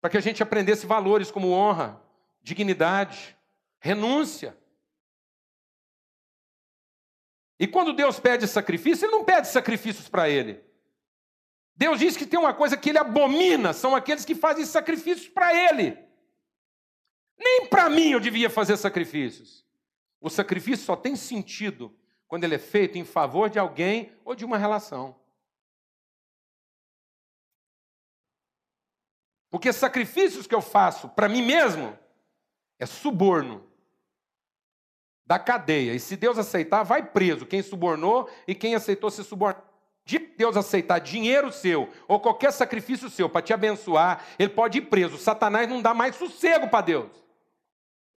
Para 0.00 0.10
que 0.10 0.16
a 0.16 0.20
gente 0.20 0.42
aprendesse 0.42 0.86
valores 0.86 1.30
como 1.30 1.52
honra, 1.52 2.00
dignidade, 2.42 3.36
renúncia. 3.78 4.56
E 7.58 7.66
quando 7.66 7.92
Deus 7.92 8.18
pede 8.18 8.46
sacrifício, 8.48 9.06
Ele 9.06 9.12
não 9.12 9.24
pede 9.24 9.48
sacrifícios 9.48 10.08
para 10.08 10.28
Ele. 10.28 10.62
Deus 11.74 11.98
diz 11.98 12.16
que 12.16 12.26
tem 12.26 12.38
uma 12.38 12.52
coisa 12.52 12.76
que 12.76 12.90
Ele 12.90 12.98
abomina, 12.98 13.72
são 13.72 13.94
aqueles 13.94 14.24
que 14.24 14.34
fazem 14.34 14.64
sacrifícios 14.66 15.28
para 15.28 15.54
Ele. 15.54 15.96
Nem 17.38 17.66
para 17.66 17.88
mim 17.88 18.10
eu 18.10 18.20
devia 18.20 18.50
fazer 18.50 18.76
sacrifícios. 18.76 19.64
O 20.20 20.28
sacrifício 20.28 20.84
só 20.84 20.94
tem 20.94 21.16
sentido 21.16 21.96
quando 22.32 22.44
ele 22.44 22.54
é 22.54 22.58
feito 22.58 22.96
em 22.96 23.04
favor 23.04 23.50
de 23.50 23.58
alguém 23.58 24.10
ou 24.24 24.34
de 24.34 24.42
uma 24.42 24.56
relação. 24.56 25.14
Porque 29.50 29.70
sacrifícios 29.70 30.46
que 30.46 30.54
eu 30.54 30.62
faço 30.62 31.10
para 31.10 31.28
mim 31.28 31.42
mesmo 31.42 31.94
é 32.78 32.86
suborno 32.86 33.70
da 35.26 35.38
cadeia. 35.38 35.92
E 35.92 36.00
se 36.00 36.16
Deus 36.16 36.38
aceitar, 36.38 36.84
vai 36.84 37.04
preso 37.04 37.44
quem 37.44 37.60
subornou 37.62 38.30
e 38.48 38.54
quem 38.54 38.74
aceitou 38.74 39.10
ser 39.10 39.24
subornado. 39.24 39.66
De 40.02 40.18
Deus 40.18 40.56
aceitar 40.56 41.00
dinheiro 41.00 41.52
seu 41.52 41.92
ou 42.08 42.18
qualquer 42.18 42.50
sacrifício 42.50 43.10
seu 43.10 43.28
para 43.28 43.42
te 43.42 43.52
abençoar, 43.52 44.24
ele 44.38 44.48
pode 44.48 44.78
ir 44.78 44.88
preso. 44.88 45.18
Satanás 45.18 45.68
não 45.68 45.82
dá 45.82 45.92
mais 45.92 46.16
sossego 46.16 46.66
para 46.70 46.80
Deus. 46.80 47.12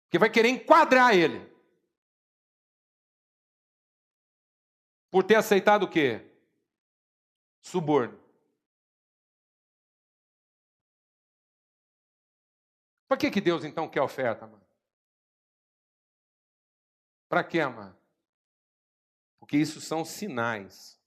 Porque 0.05 0.17
vai 0.17 0.29
querer 0.29 0.47
enquadrar 0.47 1.13
ele. 1.13 1.53
Por 5.15 5.23
ter 5.23 5.35
aceitado 5.35 5.83
o 5.83 5.89
quê? 5.89 6.29
Suborno. 7.61 8.21
Para 13.07 13.15
que, 13.15 13.31
que 13.31 13.39
Deus 13.39 13.63
então 13.63 13.89
quer 13.89 14.01
oferta, 14.01 14.45
mano? 14.45 14.67
Para 17.29 17.45
quê, 17.45 17.65
mano? 17.65 17.97
Porque 19.39 19.55
isso 19.55 19.79
são 19.79 20.03
sinais 20.03 21.01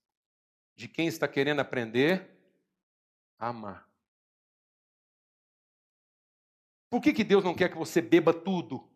de 0.75 0.89
quem 0.89 1.07
está 1.07 1.29
querendo 1.29 1.61
aprender 1.61 2.35
a 3.39 3.49
amar. 3.49 3.87
Por 6.89 7.03
que, 7.03 7.13
que 7.13 7.25
Deus 7.25 7.45
não 7.45 7.55
quer 7.55 7.69
que 7.69 7.77
você 7.77 8.01
beba 8.01 8.33
tudo? 8.33 8.91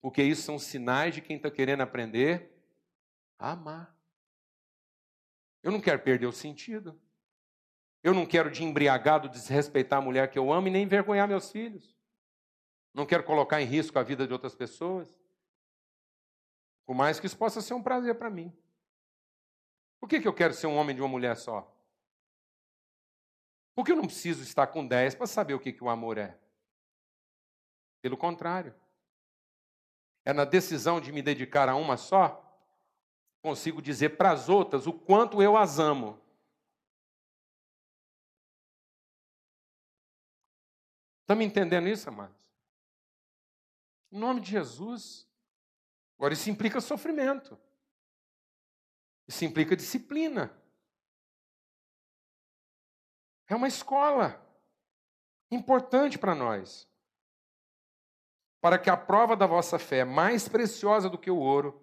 Porque 0.00 0.20
isso 0.20 0.42
são 0.42 0.58
sinais 0.58 1.14
de 1.14 1.20
quem 1.20 1.36
está 1.36 1.48
querendo 1.48 1.82
aprender 1.82 2.55
amar. 3.38 3.96
Eu 5.62 5.72
não 5.72 5.80
quero 5.80 6.00
perder 6.00 6.26
o 6.26 6.32
sentido. 6.32 7.00
Eu 8.02 8.14
não 8.14 8.24
quero 8.24 8.50
de 8.50 8.62
embriagado 8.62 9.28
desrespeitar 9.28 9.98
a 9.98 10.02
mulher 10.02 10.30
que 10.30 10.38
eu 10.38 10.52
amo 10.52 10.68
e 10.68 10.70
nem 10.70 10.84
envergonhar 10.84 11.26
meus 11.26 11.50
filhos. 11.50 11.96
Não 12.94 13.04
quero 13.04 13.24
colocar 13.24 13.60
em 13.60 13.64
risco 13.64 13.98
a 13.98 14.02
vida 14.02 14.26
de 14.26 14.32
outras 14.32 14.54
pessoas. 14.54 15.12
Por 16.86 16.94
mais 16.94 17.18
que 17.18 17.26
isso 17.26 17.36
possa 17.36 17.60
ser 17.60 17.74
um 17.74 17.82
prazer 17.82 18.14
para 18.14 18.30
mim. 18.30 18.56
Por 19.98 20.08
que, 20.08 20.20
que 20.20 20.28
eu 20.28 20.32
quero 20.32 20.54
ser 20.54 20.68
um 20.68 20.76
homem 20.76 20.94
de 20.94 21.02
uma 21.02 21.08
mulher 21.08 21.36
só? 21.36 21.68
Porque 23.74 23.90
eu 23.90 23.96
não 23.96 24.06
preciso 24.06 24.42
estar 24.42 24.68
com 24.68 24.86
dez 24.86 25.14
para 25.14 25.26
saber 25.26 25.54
o 25.54 25.60
que, 25.60 25.72
que 25.72 25.82
o 25.82 25.88
amor 25.88 26.16
é. 26.16 26.38
Pelo 28.00 28.16
contrário. 28.16 28.72
É 30.24 30.32
na 30.32 30.44
decisão 30.44 31.00
de 31.00 31.10
me 31.10 31.22
dedicar 31.22 31.68
a 31.68 31.74
uma 31.74 31.96
só 31.96 32.45
consigo 33.46 33.80
dizer 33.80 34.16
para 34.16 34.32
as 34.32 34.48
outras 34.48 34.88
o 34.88 34.92
quanto 34.92 35.40
eu 35.40 35.56
as 35.56 35.78
amo. 35.78 36.20
Estão 41.20 41.36
me 41.36 41.44
entendendo 41.44 41.86
isso, 41.86 42.08
amados? 42.08 42.52
Em 44.10 44.18
nome 44.18 44.40
de 44.40 44.50
Jesus. 44.50 45.28
Agora, 46.18 46.34
isso 46.34 46.50
implica 46.50 46.80
sofrimento. 46.80 47.56
Isso 49.28 49.44
implica 49.44 49.76
disciplina. 49.76 50.50
É 53.46 53.54
uma 53.54 53.68
escola 53.68 54.44
importante 55.52 56.18
para 56.18 56.34
nós. 56.34 56.88
Para 58.60 58.76
que 58.76 58.90
a 58.90 58.96
prova 58.96 59.36
da 59.36 59.46
vossa 59.46 59.78
fé, 59.78 60.04
mais 60.04 60.48
preciosa 60.48 61.08
do 61.08 61.16
que 61.16 61.30
o 61.30 61.38
ouro, 61.38 61.80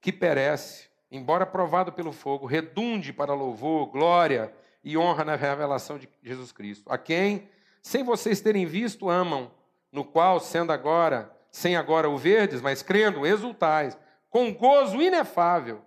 que 0.00 0.10
perece, 0.10 0.93
embora 1.16 1.46
provado 1.46 1.92
pelo 1.92 2.12
fogo, 2.12 2.46
redunde 2.46 3.12
para 3.12 3.32
louvor, 3.34 3.86
glória 3.86 4.52
e 4.82 4.98
honra 4.98 5.24
na 5.24 5.36
revelação 5.36 5.96
de 5.98 6.08
Jesus 6.22 6.50
Cristo, 6.50 6.90
a 6.90 6.98
quem, 6.98 7.48
sem 7.80 8.02
vocês 8.02 8.40
terem 8.40 8.66
visto, 8.66 9.08
amam, 9.08 9.50
no 9.92 10.04
qual, 10.04 10.40
sendo 10.40 10.72
agora, 10.72 11.30
sem 11.50 11.76
agora 11.76 12.10
o 12.10 12.18
verdes, 12.18 12.60
mas 12.60 12.82
crendo, 12.82 13.24
exultais, 13.24 13.96
com 14.28 14.52
gozo 14.52 15.00
inefável. 15.00 15.80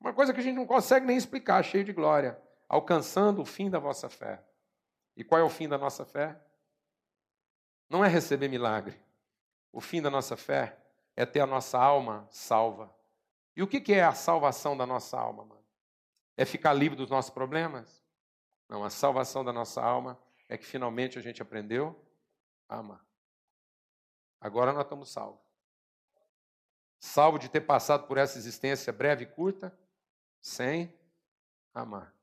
Uma 0.00 0.14
coisa 0.14 0.32
que 0.32 0.40
a 0.40 0.42
gente 0.42 0.56
não 0.56 0.66
consegue 0.66 1.06
nem 1.06 1.16
explicar, 1.16 1.62
cheio 1.62 1.84
de 1.84 1.92
glória, 1.92 2.40
alcançando 2.68 3.42
o 3.42 3.44
fim 3.44 3.68
da 3.68 3.78
vossa 3.78 4.08
fé. 4.08 4.42
E 5.14 5.22
qual 5.22 5.40
é 5.40 5.44
o 5.44 5.50
fim 5.50 5.68
da 5.68 5.76
nossa 5.76 6.06
fé? 6.06 6.36
Não 7.88 8.02
é 8.02 8.08
receber 8.08 8.48
milagre. 8.48 8.98
O 9.70 9.80
fim 9.80 10.00
da 10.00 10.08
nossa 10.08 10.36
fé 10.36 10.78
é 11.14 11.26
ter 11.26 11.40
a 11.40 11.46
nossa 11.46 11.78
alma 11.78 12.26
salva. 12.30 12.90
E 13.54 13.62
o 13.62 13.66
que 13.66 13.92
é 13.92 14.02
a 14.02 14.14
salvação 14.14 14.76
da 14.76 14.86
nossa 14.86 15.18
alma, 15.18 15.44
mano? 15.44 15.64
É 16.36 16.44
ficar 16.44 16.72
livre 16.72 16.96
dos 16.96 17.10
nossos 17.10 17.30
problemas? 17.30 18.02
Não, 18.68 18.82
a 18.82 18.90
salvação 18.90 19.44
da 19.44 19.52
nossa 19.52 19.82
alma 19.82 20.18
é 20.48 20.56
que 20.56 20.64
finalmente 20.64 21.18
a 21.18 21.22
gente 21.22 21.42
aprendeu 21.42 22.02
a 22.68 22.78
amar. 22.78 23.06
Agora 24.40 24.72
nós 24.72 24.84
estamos 24.84 25.10
salvos. 25.10 25.40
Salvo 26.98 27.38
de 27.38 27.48
ter 27.48 27.60
passado 27.60 28.06
por 28.06 28.16
essa 28.16 28.38
existência 28.38 28.92
breve 28.92 29.24
e 29.24 29.26
curta, 29.26 29.76
sem 30.40 30.98
amar. 31.74 32.14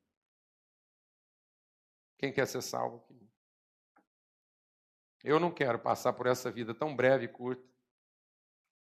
Quem 2.18 2.34
quer 2.34 2.48
ser 2.48 2.62
salvo 2.62 2.98
aqui? 2.98 3.30
Eu 5.24 5.40
não 5.40 5.52
quero 5.52 5.80
passar 5.80 6.14
por 6.14 6.28
essa 6.28 6.50
vida 6.50 6.74
tão 6.74 6.96
breve 6.96 7.26
e 7.26 7.28
curta, 7.28 7.68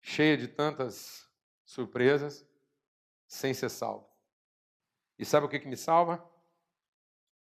cheia 0.00 0.36
de 0.36 0.48
tantas 0.48 1.25
surpresas, 1.66 2.46
sem 3.26 3.52
ser 3.52 3.68
salvo. 3.68 4.08
E 5.18 5.24
sabe 5.24 5.44
o 5.44 5.48
que, 5.48 5.58
que 5.58 5.68
me 5.68 5.76
salva? 5.76 6.24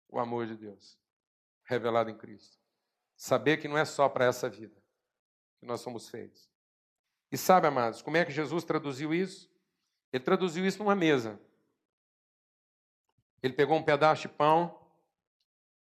O 0.08 0.18
amor 0.18 0.46
de 0.46 0.56
Deus, 0.56 0.98
revelado 1.64 2.10
em 2.10 2.16
Cristo. 2.16 2.58
Saber 3.16 3.56
que 3.56 3.66
não 3.66 3.78
é 3.78 3.84
só 3.84 4.08
para 4.08 4.26
essa 4.26 4.48
vida 4.48 4.80
que 5.58 5.66
nós 5.66 5.80
somos 5.80 6.08
feitos. 6.08 6.50
E 7.32 7.36
sabe, 7.36 7.66
amados, 7.66 8.02
como 8.02 8.16
é 8.16 8.24
que 8.24 8.32
Jesus 8.32 8.64
traduziu 8.64 9.14
isso? 9.14 9.50
Ele 10.12 10.24
traduziu 10.24 10.66
isso 10.66 10.78
numa 10.78 10.96
mesa. 10.96 11.40
Ele 13.42 13.54
pegou 13.54 13.76
um 13.76 13.82
pedaço 13.82 14.22
de 14.22 14.28
pão 14.28 14.78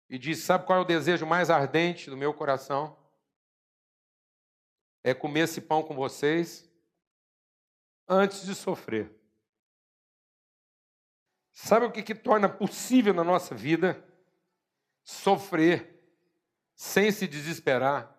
e 0.09 0.19
disse: 0.19 0.41
Sabe 0.41 0.65
qual 0.65 0.79
é 0.79 0.81
o 0.81 0.85
desejo 0.85 1.25
mais 1.25 1.49
ardente 1.49 2.09
do 2.09 2.17
meu 2.17 2.33
coração? 2.33 2.97
É 5.01 5.13
comer 5.13 5.41
esse 5.41 5.61
pão 5.61 5.81
com 5.81 5.95
vocês 5.95 6.68
antes 8.09 8.43
de 8.43 8.55
sofrer. 8.55 9.15
Sabe 11.51 11.85
o 11.85 11.91
que, 11.91 12.01
que 12.01 12.15
torna 12.15 12.49
possível 12.49 13.13
na 13.13 13.23
nossa 13.23 13.53
vida? 13.53 14.03
Sofrer 15.03 16.01
sem 16.73 17.11
se 17.11 17.27
desesperar. 17.27 18.17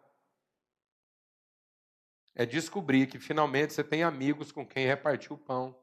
É 2.34 2.46
descobrir 2.46 3.08
que 3.08 3.18
finalmente 3.18 3.72
você 3.72 3.82
tem 3.82 4.04
amigos 4.04 4.52
com 4.52 4.66
quem 4.66 4.86
repartir 4.86 5.32
o 5.32 5.38
pão 5.38 5.76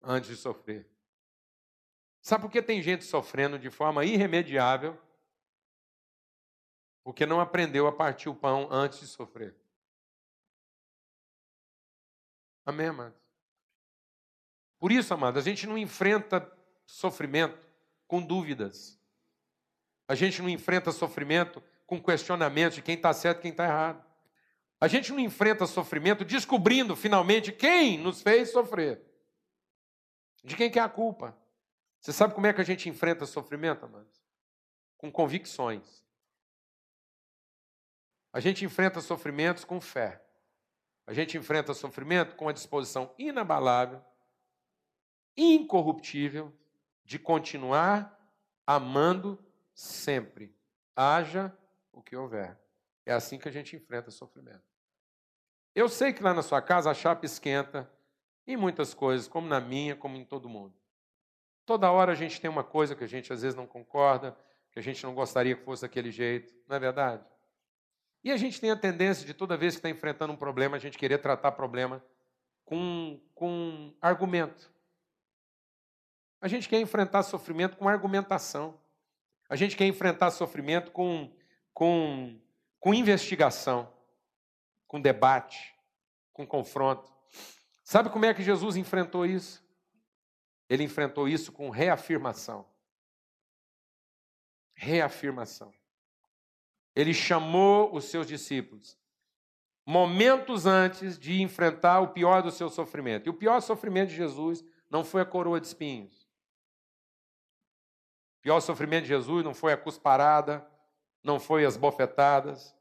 antes 0.00 0.30
de 0.30 0.36
sofrer. 0.36 0.88
Sabe 2.20 2.42
por 2.42 2.50
que 2.50 2.62
tem 2.62 2.80
gente 2.80 3.04
sofrendo 3.04 3.58
de 3.58 3.68
forma 3.68 4.04
irremediável? 4.04 4.96
Porque 7.02 7.26
não 7.26 7.40
aprendeu 7.40 7.88
a 7.88 7.92
partir 7.92 8.28
o 8.28 8.34
pão 8.34 8.68
antes 8.70 9.00
de 9.00 9.08
sofrer. 9.08 9.56
Amém, 12.64 12.86
amados? 12.86 13.21
Por 14.82 14.90
isso, 14.90 15.14
amados, 15.14 15.40
a 15.40 15.48
gente 15.48 15.64
não 15.64 15.78
enfrenta 15.78 16.52
sofrimento 16.84 17.56
com 18.08 18.20
dúvidas. 18.20 18.98
A 20.08 20.16
gente 20.16 20.42
não 20.42 20.48
enfrenta 20.48 20.90
sofrimento 20.90 21.62
com 21.86 22.02
questionamentos 22.02 22.74
de 22.74 22.82
quem 22.82 22.96
está 22.96 23.12
certo 23.12 23.38
e 23.38 23.42
quem 23.42 23.52
está 23.52 23.62
errado. 23.62 24.04
A 24.80 24.88
gente 24.88 25.12
não 25.12 25.20
enfrenta 25.20 25.68
sofrimento 25.68 26.24
descobrindo 26.24 26.96
finalmente 26.96 27.52
quem 27.52 27.96
nos 27.96 28.22
fez 28.22 28.50
sofrer. 28.50 29.00
De 30.42 30.56
quem 30.56 30.68
que 30.68 30.80
é 30.80 30.82
a 30.82 30.88
culpa? 30.88 31.38
Você 32.00 32.12
sabe 32.12 32.34
como 32.34 32.48
é 32.48 32.52
que 32.52 32.60
a 32.60 32.64
gente 32.64 32.88
enfrenta 32.88 33.24
sofrimento, 33.24 33.84
amados? 33.84 34.20
Com 34.98 35.12
convicções. 35.12 36.04
A 38.32 38.40
gente 38.40 38.64
enfrenta 38.64 39.00
sofrimentos 39.00 39.64
com 39.64 39.80
fé. 39.80 40.20
A 41.06 41.12
gente 41.12 41.38
enfrenta 41.38 41.72
sofrimento 41.72 42.34
com 42.34 42.48
a 42.48 42.52
disposição 42.52 43.14
inabalável, 43.16 44.04
incorruptível, 45.36 46.52
de 47.04 47.18
continuar 47.18 48.18
amando 48.66 49.38
sempre, 49.74 50.54
haja 50.94 51.56
o 51.92 52.02
que 52.02 52.16
houver. 52.16 52.58
É 53.04 53.12
assim 53.12 53.38
que 53.38 53.48
a 53.48 53.52
gente 53.52 53.74
enfrenta 53.76 54.10
sofrimento. 54.10 54.62
Eu 55.74 55.88
sei 55.88 56.12
que 56.12 56.22
lá 56.22 56.34
na 56.34 56.42
sua 56.42 56.60
casa 56.60 56.90
a 56.90 56.94
chapa 56.94 57.24
esquenta 57.24 57.90
em 58.46 58.56
muitas 58.56 58.94
coisas, 58.94 59.26
como 59.26 59.46
na 59.48 59.60
minha, 59.60 59.96
como 59.96 60.16
em 60.16 60.24
todo 60.24 60.48
mundo. 60.48 60.74
Toda 61.64 61.90
hora 61.90 62.12
a 62.12 62.14
gente 62.14 62.40
tem 62.40 62.50
uma 62.50 62.64
coisa 62.64 62.94
que 62.94 63.04
a 63.04 63.06
gente 63.06 63.32
às 63.32 63.42
vezes 63.42 63.56
não 63.56 63.66
concorda, 63.66 64.36
que 64.70 64.78
a 64.78 64.82
gente 64.82 65.02
não 65.04 65.14
gostaria 65.14 65.56
que 65.56 65.64
fosse 65.64 65.82
daquele 65.82 66.10
jeito, 66.10 66.54
não 66.68 66.76
é 66.76 66.80
verdade? 66.80 67.24
E 68.24 68.30
a 68.30 68.36
gente 68.36 68.60
tem 68.60 68.70
a 68.70 68.76
tendência 68.76 69.26
de 69.26 69.34
toda 69.34 69.56
vez 69.56 69.74
que 69.74 69.78
está 69.78 69.90
enfrentando 69.90 70.32
um 70.32 70.36
problema, 70.36 70.76
a 70.76 70.80
gente 70.80 70.98
querer 70.98 71.18
tratar 71.18 71.52
problema 71.52 72.04
com, 72.64 73.20
com 73.34 73.94
argumento. 74.00 74.72
A 76.42 76.48
gente 76.48 76.68
quer 76.68 76.80
enfrentar 76.80 77.22
sofrimento 77.22 77.76
com 77.76 77.88
argumentação. 77.88 78.76
A 79.48 79.54
gente 79.54 79.76
quer 79.76 79.86
enfrentar 79.86 80.32
sofrimento 80.32 80.90
com, 80.90 81.32
com, 81.72 82.36
com 82.80 82.92
investigação, 82.92 83.88
com 84.88 85.00
debate, 85.00 85.72
com 86.32 86.44
confronto. 86.44 87.12
Sabe 87.84 88.10
como 88.10 88.24
é 88.24 88.34
que 88.34 88.42
Jesus 88.42 88.74
enfrentou 88.74 89.24
isso? 89.24 89.64
Ele 90.68 90.82
enfrentou 90.82 91.28
isso 91.28 91.52
com 91.52 91.70
reafirmação. 91.70 92.66
Reafirmação. 94.74 95.72
Ele 96.96 97.14
chamou 97.14 97.94
os 97.94 98.06
seus 98.06 98.26
discípulos 98.26 99.00
momentos 99.86 100.66
antes 100.66 101.18
de 101.18 101.40
enfrentar 101.40 102.00
o 102.00 102.08
pior 102.08 102.42
do 102.42 102.50
seu 102.50 102.68
sofrimento. 102.68 103.26
E 103.26 103.30
o 103.30 103.34
pior 103.34 103.60
sofrimento 103.60 104.10
de 104.10 104.16
Jesus 104.16 104.64
não 104.90 105.04
foi 105.04 105.22
a 105.22 105.26
coroa 105.26 105.60
de 105.60 105.66
espinhos. 105.66 106.21
Pior 108.42 108.60
sofrimento 108.60 109.02
de 109.02 109.08
Jesus 109.08 109.44
não 109.44 109.54
foi 109.54 109.72
a 109.72 109.76
cusparada, 109.76 110.66
não 111.22 111.38
foi 111.38 111.64
as 111.64 111.76
bofetadas. 111.76 112.74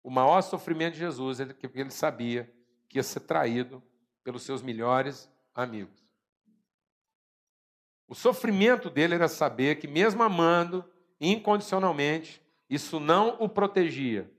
O 0.00 0.08
maior 0.08 0.40
sofrimento 0.42 0.94
de 0.94 1.00
Jesus 1.00 1.40
é 1.40 1.52
que 1.52 1.68
ele 1.74 1.90
sabia 1.90 2.50
que 2.88 2.98
ia 2.98 3.02
ser 3.02 3.20
traído 3.20 3.82
pelos 4.22 4.44
seus 4.44 4.62
melhores 4.62 5.28
amigos. 5.52 6.06
O 8.06 8.14
sofrimento 8.14 8.88
dele 8.88 9.16
era 9.16 9.26
saber 9.26 9.80
que, 9.80 9.88
mesmo 9.88 10.22
amando 10.22 10.88
incondicionalmente, 11.20 12.40
isso 12.70 13.00
não 13.00 13.36
o 13.40 13.48
protegia 13.48 14.30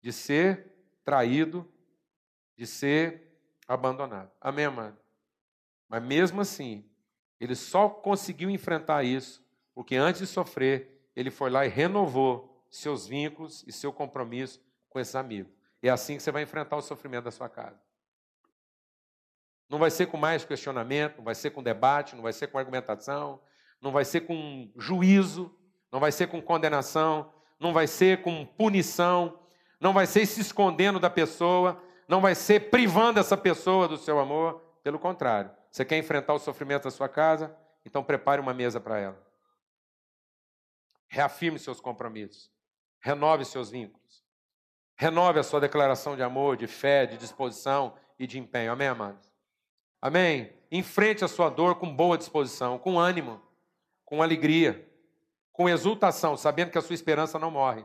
de 0.00 0.12
ser 0.12 0.72
traído, 1.04 1.68
de 2.56 2.68
ser 2.68 3.36
abandonado. 3.66 4.30
Amém, 4.40 4.66
amado? 4.66 4.96
Mas 5.88 6.02
mesmo 6.04 6.40
assim, 6.40 6.88
ele 7.40 7.56
só 7.56 7.88
conseguiu 7.88 8.48
enfrentar 8.48 9.02
isso 9.02 9.41
porque 9.74 9.96
antes 9.96 10.20
de 10.20 10.26
sofrer, 10.26 11.08
ele 11.14 11.30
foi 11.30 11.50
lá 11.50 11.64
e 11.64 11.68
renovou 11.68 12.64
seus 12.70 13.06
vínculos 13.06 13.64
e 13.66 13.72
seu 13.72 13.92
compromisso 13.92 14.60
com 14.88 14.98
esses 14.98 15.14
amigos. 15.14 15.52
É 15.82 15.88
assim 15.88 16.16
que 16.16 16.22
você 16.22 16.30
vai 16.30 16.42
enfrentar 16.42 16.76
o 16.76 16.82
sofrimento 16.82 17.24
da 17.24 17.30
sua 17.30 17.48
casa. 17.48 17.80
Não 19.68 19.78
vai 19.78 19.90
ser 19.90 20.06
com 20.06 20.16
mais 20.16 20.44
questionamento, 20.44 21.16
não 21.16 21.24
vai 21.24 21.34
ser 21.34 21.50
com 21.50 21.62
debate, 21.62 22.14
não 22.14 22.22
vai 22.22 22.32
ser 22.32 22.46
com 22.46 22.58
argumentação, 22.58 23.40
não 23.80 23.90
vai 23.90 24.04
ser 24.04 24.20
com 24.22 24.70
juízo, 24.76 25.54
não 25.90 25.98
vai 25.98 26.12
ser 26.12 26.28
com 26.28 26.40
condenação, 26.40 27.32
não 27.58 27.72
vai 27.72 27.86
ser 27.86 28.22
com 28.22 28.44
punição, 28.44 29.38
não 29.80 29.92
vai 29.92 30.06
ser 30.06 30.24
se 30.26 30.40
escondendo 30.40 31.00
da 31.00 31.10
pessoa, 31.10 31.82
não 32.06 32.20
vai 32.20 32.34
ser 32.34 32.70
privando 32.70 33.18
essa 33.18 33.36
pessoa 33.36 33.88
do 33.88 33.96
seu 33.96 34.18
amor. 34.20 34.62
Pelo 34.82 34.98
contrário, 34.98 35.50
você 35.70 35.84
quer 35.84 35.96
enfrentar 35.98 36.34
o 36.34 36.38
sofrimento 36.38 36.84
da 36.84 36.90
sua 36.90 37.08
casa? 37.08 37.54
Então 37.84 38.04
prepare 38.04 38.40
uma 38.40 38.54
mesa 38.54 38.78
para 38.78 38.98
ela. 38.98 39.31
Reafirme 41.12 41.58
seus 41.58 41.80
compromissos. 41.80 42.50
Renove 43.00 43.44
seus 43.44 43.70
vínculos. 43.70 44.24
Renove 44.96 45.38
a 45.38 45.42
sua 45.42 45.60
declaração 45.60 46.16
de 46.16 46.22
amor, 46.22 46.56
de 46.56 46.66
fé, 46.66 47.06
de 47.06 47.18
disposição 47.18 47.94
e 48.18 48.26
de 48.26 48.38
empenho. 48.38 48.72
Amém, 48.72 48.88
amados? 48.88 49.30
Amém? 50.00 50.52
Enfrente 50.70 51.24
a 51.24 51.28
sua 51.28 51.50
dor 51.50 51.74
com 51.76 51.94
boa 51.94 52.16
disposição, 52.16 52.78
com 52.78 52.98
ânimo, 52.98 53.40
com 54.04 54.22
alegria 54.22 54.88
com 55.52 55.68
exultação, 55.68 56.36
sabendo 56.36 56.70
que 56.70 56.78
a 56.78 56.82
sua 56.82 56.94
esperança 56.94 57.38
não 57.38 57.50
morre. 57.50 57.84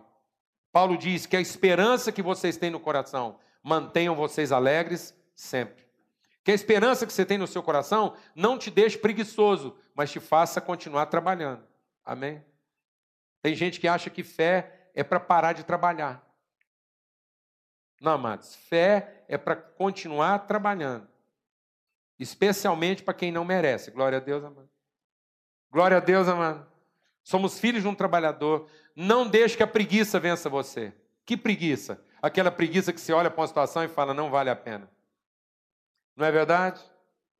Paulo 0.71 0.97
diz 0.97 1.25
que 1.25 1.35
a 1.35 1.41
esperança 1.41 2.11
que 2.11 2.21
vocês 2.21 2.57
têm 2.57 2.69
no 2.69 2.79
coração 2.79 3.39
mantenham 3.61 4.15
vocês 4.15 4.51
alegres 4.51 5.15
sempre. 5.35 5.85
Que 6.43 6.51
a 6.51 6.55
esperança 6.55 7.05
que 7.05 7.11
você 7.11 7.25
tem 7.25 7.37
no 7.37 7.47
seu 7.47 7.61
coração 7.61 8.15
não 8.33 8.57
te 8.57 8.71
deixe 8.71 8.97
preguiçoso, 8.97 9.75
mas 9.93 10.11
te 10.11 10.19
faça 10.19 10.61
continuar 10.61 11.07
trabalhando. 11.07 11.63
Amém? 12.05 12.41
Tem 13.41 13.55
gente 13.55 13.79
que 13.79 13.87
acha 13.87 14.09
que 14.09 14.23
fé 14.23 14.89
é 14.93 15.03
para 15.03 15.19
parar 15.19 15.53
de 15.53 15.63
trabalhar. 15.63 16.25
Não, 18.01 18.13
amados, 18.13 18.55
fé 18.55 19.23
é 19.27 19.37
para 19.37 19.55
continuar 19.55 20.39
trabalhando. 20.39 21.07
Especialmente 22.19 23.03
para 23.03 23.13
quem 23.13 23.31
não 23.31 23.45
merece. 23.45 23.91
Glória 23.91 24.17
a 24.17 24.21
Deus, 24.21 24.43
amado. 24.43 24.69
Glória 25.71 25.97
a 25.97 25.99
Deus, 25.99 26.27
amado. 26.27 26.65
Somos 27.23 27.59
filhos 27.59 27.83
de 27.83 27.87
um 27.87 27.95
trabalhador. 27.95 28.69
Não 28.95 29.27
deixe 29.27 29.57
que 29.57 29.63
a 29.63 29.67
preguiça 29.67 30.19
vença 30.19 30.49
você. 30.49 30.93
Que 31.25 31.35
preguiça? 31.35 32.01
Aquela 32.21 32.49
preguiça 32.49 32.93
que 32.93 32.99
você 32.99 33.13
olha 33.13 33.29
para 33.29 33.41
uma 33.41 33.47
situação 33.47 33.83
e 33.83 33.87
fala, 33.87 34.13
não 34.13 34.29
vale 34.29 34.49
a 34.49 34.55
pena. 34.55 34.89
Não 36.15 36.25
é 36.25 36.31
verdade? 36.31 36.81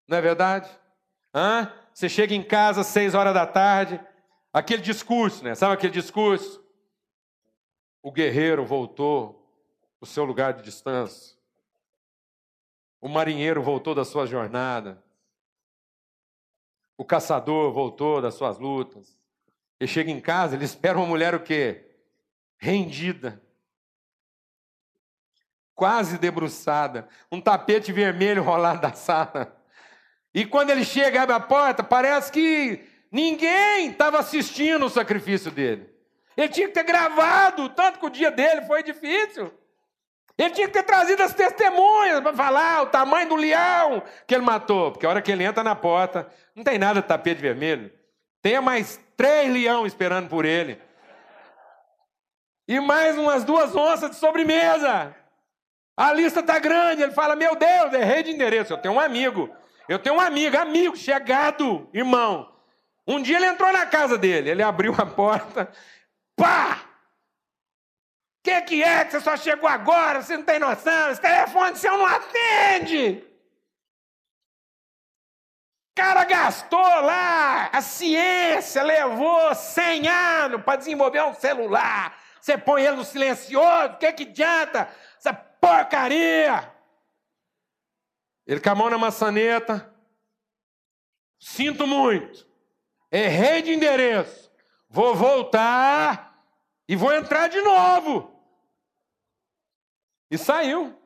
Não 0.07 0.17
é 0.17 0.21
verdade? 0.21 0.69
Hã? 1.33 1.71
Você 1.93 2.07
chega 2.07 2.35
em 2.35 2.43
casa 2.43 2.81
às 2.81 2.87
seis 2.87 3.15
horas 3.15 3.33
da 3.33 3.47
tarde, 3.47 3.99
aquele 4.59 4.81
discurso, 4.81 5.43
né? 5.43 5.55
Sabe 5.55 5.73
aquele 5.73 5.93
discurso? 5.93 6.63
O 8.01 8.11
guerreiro 8.11 8.65
voltou 8.65 9.51
o 9.99 10.05
seu 10.05 10.23
lugar 10.23 10.53
de 10.53 10.63
descanso. 10.63 11.37
O 13.01 13.07
marinheiro 13.07 13.61
voltou 13.61 13.93
da 13.93 14.05
sua 14.05 14.25
jornada. 14.25 15.03
O 16.97 17.05
caçador 17.05 17.71
voltou 17.71 18.21
das 18.21 18.33
suas 18.33 18.57
lutas. 18.57 19.17
Ele 19.79 19.87
chega 19.87 20.09
em 20.09 20.19
casa, 20.19 20.55
ele 20.55 20.65
espera 20.65 20.97
uma 20.97 21.05
mulher 21.05 21.35
o 21.35 21.43
quê? 21.43 21.85
Rendida. 22.57 23.41
Quase 25.75 26.17
debruçada. 26.17 27.07
Um 27.31 27.39
tapete 27.39 27.91
vermelho 27.91 28.41
rolado 28.43 28.81
da 28.81 28.93
sala. 28.93 29.55
E 30.33 30.45
quando 30.45 30.71
ele 30.71 30.83
chega 30.83 31.21
abre 31.21 31.35
a 31.35 31.39
porta, 31.39 31.83
parece 31.83 32.31
que 32.31 32.86
ninguém 33.11 33.89
estava 33.89 34.19
assistindo 34.19 34.85
o 34.85 34.89
sacrifício 34.89 35.51
dele. 35.51 35.89
Ele 36.35 36.49
tinha 36.49 36.67
que 36.67 36.73
ter 36.73 36.83
gravado, 36.83 37.67
tanto 37.69 37.99
que 37.99 38.05
o 38.05 38.09
dia 38.09 38.29
dele 38.29 38.61
foi 38.61 38.83
difícil. 38.83 39.51
Ele 40.37 40.51
tinha 40.51 40.67
que 40.67 40.73
ter 40.73 40.83
trazido 40.83 41.23
as 41.23 41.33
testemunhas 41.33 42.21
para 42.21 42.33
falar 42.33 42.83
o 42.83 42.87
tamanho 42.87 43.29
do 43.29 43.35
leão 43.35 44.03
que 44.27 44.35
ele 44.35 44.43
matou. 44.43 44.91
Porque 44.91 45.05
a 45.05 45.09
hora 45.09 45.21
que 45.21 45.31
ele 45.31 45.43
entra 45.43 45.63
na 45.63 45.75
porta, 45.75 46.31
não 46.55 46.63
tem 46.63 46.77
nada 46.77 47.01
de 47.01 47.07
tapete 47.07 47.41
vermelho. 47.41 47.91
Tem 48.39 48.61
mais 48.61 48.99
três 49.17 49.51
leão 49.51 49.87
esperando 49.87 50.29
por 50.29 50.45
ele. 50.45 50.79
E 52.67 52.79
mais 52.79 53.17
umas 53.17 53.43
duas 53.43 53.75
onças 53.75 54.11
de 54.11 54.17
sobremesa. 54.17 55.15
A 55.95 56.13
lista 56.13 56.41
está 56.41 56.59
grande. 56.59 57.01
Ele 57.01 57.13
fala: 57.13 57.35
Meu 57.35 57.55
Deus, 57.55 57.93
errei 57.93 58.21
de 58.21 58.31
endereço. 58.31 58.73
Eu 58.73 58.77
tenho 58.77 58.93
um 58.93 58.99
amigo. 58.99 59.49
Eu 59.89 59.97
tenho 59.97 60.15
um 60.15 60.19
amigo, 60.19 60.55
amigo, 60.55 60.95
chegado, 60.95 61.89
irmão. 61.91 62.53
Um 63.07 63.21
dia 63.21 63.37
ele 63.37 63.47
entrou 63.47 63.71
na 63.71 63.85
casa 63.85 64.17
dele. 64.17 64.49
Ele 64.49 64.61
abriu 64.61 64.93
a 64.97 65.05
porta. 65.05 65.71
Pá! 66.35 66.87
que, 68.47 68.61
que 68.61 68.83
é 68.83 69.03
que 69.03 69.11
você 69.11 69.19
só 69.19 69.35
chegou 69.35 69.67
agora? 69.67 70.21
Você 70.21 70.37
não 70.37 70.45
tem 70.45 70.57
noção? 70.57 71.11
Esse 71.11 71.21
telefone 71.21 71.75
seu 71.75 71.97
não 71.97 72.05
atende. 72.05 73.21
O 75.91 75.95
cara 75.97 76.23
gastou 76.23 76.79
lá, 76.79 77.67
a 77.73 77.81
ciência 77.81 78.83
levou 78.83 79.53
100 79.53 80.07
anos 80.07 80.63
para 80.63 80.77
desenvolver 80.77 81.23
um 81.23 81.33
celular. 81.33 82.17
Você 82.39 82.57
põe 82.57 82.83
ele 82.83 82.95
no 82.95 83.03
silencioso, 83.03 83.95
o 83.95 83.97
que, 83.97 84.13
que 84.13 84.23
adianta? 84.23 84.89
Essa 85.17 85.33
porcaria! 85.33 86.71
Ele 88.45 88.61
com 88.61 88.69
a 88.69 88.75
mão 88.75 88.89
na 88.89 88.97
maçaneta. 88.97 89.93
Sinto 91.37 91.85
muito. 91.85 92.47
Errei 93.11 93.61
de 93.61 93.73
endereço. 93.73 94.51
Vou 94.89 95.15
voltar 95.15 96.45
e 96.87 96.95
vou 96.95 97.13
entrar 97.13 97.47
de 97.47 97.61
novo. 97.61 98.31
E 100.29 100.37
saiu. 100.37 100.97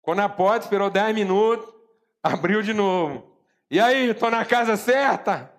Quando 0.00 0.20
a 0.20 0.28
porta 0.28 0.64
esperou 0.64 0.90
10 0.90 1.14
minutos, 1.14 1.72
abriu 2.22 2.62
de 2.62 2.74
novo. 2.74 3.36
E 3.70 3.80
aí, 3.80 4.10
estou 4.10 4.30
na 4.30 4.44
casa 4.44 4.76
certa? 4.76 5.50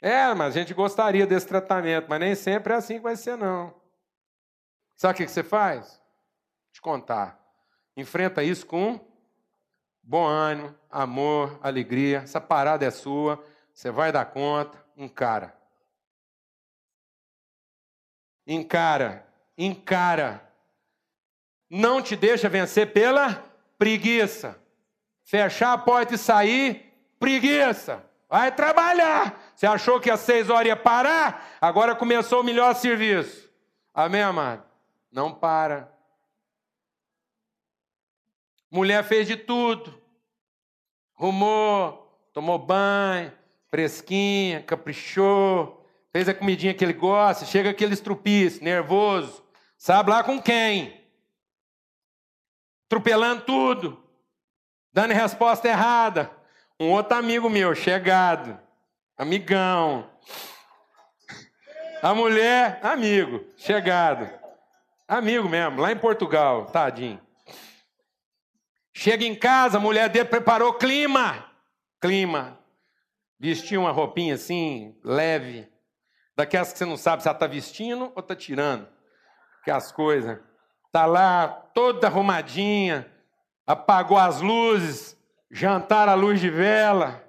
É, 0.00 0.34
mas 0.34 0.56
a 0.56 0.58
gente 0.58 0.72
gostaria 0.72 1.26
desse 1.26 1.46
tratamento, 1.46 2.06
mas 2.08 2.18
nem 2.18 2.34
sempre 2.34 2.72
é 2.72 2.76
assim 2.76 2.94
que 2.94 3.02
vai 3.02 3.16
ser, 3.16 3.36
não. 3.36 3.74
Sabe 4.96 5.14
o 5.14 5.16
que 5.16 5.28
você 5.28 5.42
faz? 5.42 5.88
Vou 5.90 6.72
te 6.72 6.80
contar. 6.80 7.38
Enfrenta 7.96 8.42
isso 8.42 8.66
com 8.66 8.98
bom 10.02 10.26
ânimo, 10.26 10.74
amor, 10.90 11.58
alegria. 11.62 12.18
Essa 12.18 12.40
parada 12.40 12.84
é 12.84 12.90
sua, 12.90 13.44
você 13.72 13.90
vai 13.90 14.10
dar 14.10 14.24
conta. 14.24 14.79
Encara. 14.96 15.58
Encara, 18.46 19.26
encara 19.56 20.50
não 21.70 22.02
te 22.02 22.16
deixa 22.16 22.48
vencer 22.48 22.92
pela 22.92 23.44
preguiça. 23.78 24.60
Fechar 25.22 25.72
a 25.72 25.78
porta 25.78 26.16
e 26.16 26.18
sair, 26.18 26.92
preguiça. 27.20 28.04
Vai 28.28 28.54
trabalhar. 28.54 29.40
Você 29.54 29.66
achou 29.66 30.00
que 30.00 30.10
às 30.10 30.20
seis 30.20 30.50
horas 30.50 30.66
ia 30.66 30.76
parar? 30.76 31.56
Agora 31.60 31.94
começou 31.94 32.40
o 32.40 32.44
melhor 32.44 32.74
serviço. 32.74 33.48
Amém, 33.94 34.22
amado? 34.22 34.64
Não 35.12 35.32
para. 35.32 35.92
Mulher 38.70 39.04
fez 39.04 39.26
de 39.26 39.36
tudo. 39.36 40.00
Rumou, 41.14 42.28
tomou 42.32 42.58
banho, 42.58 43.32
fresquinha, 43.70 44.62
caprichou, 44.62 45.86
fez 46.12 46.28
a 46.28 46.34
comidinha 46.34 46.74
que 46.74 46.84
ele 46.84 46.92
gosta, 46.92 47.44
chega 47.44 47.70
aquele 47.70 47.94
estrupice, 47.94 48.62
nervoso. 48.62 49.42
Sabe 49.78 50.10
lá 50.10 50.22
com 50.22 50.40
quem? 50.40 51.00
atropelando 52.90 53.42
tudo, 53.42 54.02
dando 54.92 55.14
resposta 55.14 55.68
errada. 55.68 56.28
Um 56.78 56.90
outro 56.90 57.16
amigo 57.16 57.48
meu, 57.48 57.72
chegado, 57.72 58.58
amigão. 59.16 60.10
A 62.02 62.12
mulher, 62.12 62.80
amigo, 62.82 63.44
chegado. 63.56 64.28
Amigo 65.06 65.48
mesmo, 65.48 65.80
lá 65.80 65.92
em 65.92 65.96
Portugal, 65.96 66.66
tadinho. 66.66 67.20
Chega 68.92 69.24
em 69.24 69.36
casa, 69.36 69.78
a 69.78 69.80
mulher 69.80 70.08
dele 70.08 70.28
preparou 70.28 70.74
clima. 70.74 71.48
Clima. 72.00 72.58
Vestiu 73.40 73.80
uma 73.80 73.90
roupinha 73.90 74.34
assim, 74.34 74.94
leve. 75.02 75.66
Daquelas 76.36 76.72
que 76.72 76.78
você 76.78 76.84
não 76.84 76.98
sabe 76.98 77.22
se 77.22 77.28
ela 77.28 77.36
está 77.36 77.46
vestindo 77.46 78.12
ou 78.14 78.20
está 78.20 78.36
tirando. 78.36 78.86
Que 79.64 79.70
as 79.70 79.90
coisas. 79.90 80.38
Está 80.86 81.06
lá 81.06 81.48
toda 81.48 82.06
arrumadinha, 82.06 83.10
apagou 83.66 84.18
as 84.18 84.42
luzes, 84.42 85.16
jantar 85.50 86.06
à 86.06 86.14
luz 86.14 86.38
de 86.38 86.50
vela. 86.50 87.24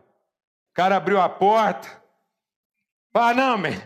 O 0.72 0.74
cara 0.74 0.98
abriu 0.98 1.22
a 1.22 1.30
porta. 1.30 1.88
Fala, 3.14 3.34
não, 3.34 3.58
man. 3.58 3.82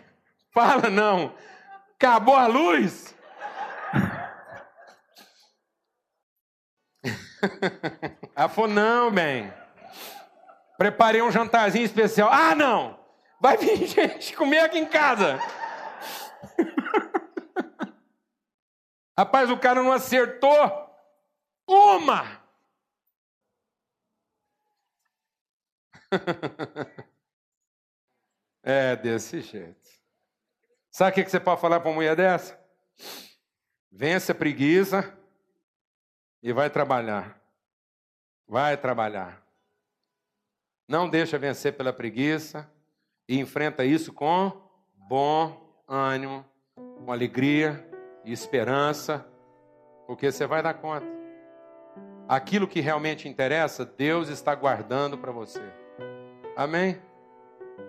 Fala, 0.51 0.89
não. 0.89 1.31
Acabou 1.95 2.35
a 2.35 2.47
luz? 2.47 3.15
Ela 8.35 8.49
falou, 8.49 8.69
não, 8.69 9.11
bem. 9.11 9.53
Preparei 10.77 11.21
um 11.21 11.31
jantarzinho 11.31 11.85
especial. 11.85 12.29
Ah, 12.31 12.53
não! 12.55 12.99
Vai 13.39 13.57
vir 13.57 13.85
gente 13.87 14.35
comer 14.35 14.59
aqui 14.59 14.77
em 14.77 14.85
casa. 14.85 15.39
Rapaz, 19.17 19.49
o 19.49 19.57
cara 19.57 19.81
não 19.81 19.91
acertou 19.91 20.57
uma. 21.67 22.43
é 28.63 28.95
desse 28.95 29.41
jeito. 29.41 29.89
Sabe 30.91 31.11
o 31.11 31.13
que 31.13 31.29
você 31.29 31.39
pode 31.39 31.61
falar 31.61 31.79
para 31.79 31.89
uma 31.89 31.95
mulher 31.95 32.15
dessa? 32.15 32.59
Vence 33.91 34.31
a 34.31 34.35
preguiça 34.35 35.17
e 36.41 36.51
vai 36.51 36.69
trabalhar. 36.69 37.39
Vai 38.47 38.77
trabalhar. 38.77 39.44
Não 40.87 41.09
deixa 41.09 41.39
vencer 41.39 41.73
pela 41.73 41.91
preguiça 41.91 42.69
e 43.27 43.39
enfrenta 43.39 43.83
isso 43.83 44.13
com 44.13 44.51
bom 45.07 45.59
ânimo, 45.87 46.45
com 46.75 47.11
alegria 47.11 47.87
e 48.23 48.31
esperança, 48.31 49.25
porque 50.05 50.31
você 50.31 50.45
vai 50.45 50.61
dar 50.61 50.75
conta. 50.75 51.05
Aquilo 52.27 52.67
que 52.67 52.79
realmente 52.81 53.27
interessa, 53.27 53.85
Deus 53.85 54.29
está 54.29 54.53
guardando 54.53 55.17
para 55.17 55.31
você. 55.31 55.61
Amém? 56.55 56.99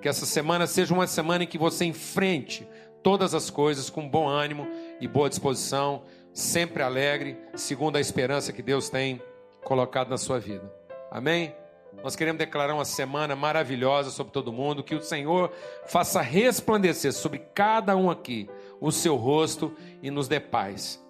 Que 0.01 0.09
essa 0.09 0.27
semana 0.27 0.67
seja 0.67 0.93
uma 0.93 1.07
semana 1.07 1.45
em 1.45 1.47
que 1.47 1.59
você 1.59 1.85
enfrente 1.85 2.69
todas 3.03 3.35
as 3.35 3.51
coisas 3.51 3.89
com 3.89 4.09
bom 4.09 4.29
ânimo 4.29 4.67
e 5.01 5.07
boa 5.07 5.29
disposição, 5.29 6.03
sempre 6.33 6.83
alegre, 6.83 7.39
segundo 7.55 7.97
a 7.97 8.01
esperança 8.01 8.53
que 8.53 8.63
Deus 8.63 8.91
tem 8.91 9.23
colocado 9.63 10.09
na 10.09 10.19
sua 10.19 10.39
vida. 10.39 10.71
Amém? 11.11 11.55
Nós 12.03 12.15
queremos 12.15 12.39
declarar 12.39 12.75
uma 12.75 12.85
semana 12.85 13.35
maravilhosa 13.35 14.11
sobre 14.11 14.33
todo 14.33 14.53
mundo, 14.53 14.83
que 14.83 14.95
o 14.95 15.03
Senhor 15.03 15.53
faça 15.87 16.21
resplandecer 16.21 17.13
sobre 17.13 17.41
cada 17.55 17.97
um 17.97 18.11
aqui 18.11 18.49
o 18.81 18.93
seu 18.93 19.17
rosto 19.17 19.75
e 20.03 20.11
nos 20.11 20.29
dê 20.29 20.39
paz. 20.39 21.03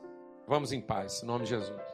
Vamos 0.47 0.73
em 0.73 0.81
paz, 0.81 1.23
em 1.23 1.27
nome 1.27 1.45
de 1.45 1.51
Jesus. 1.51 1.86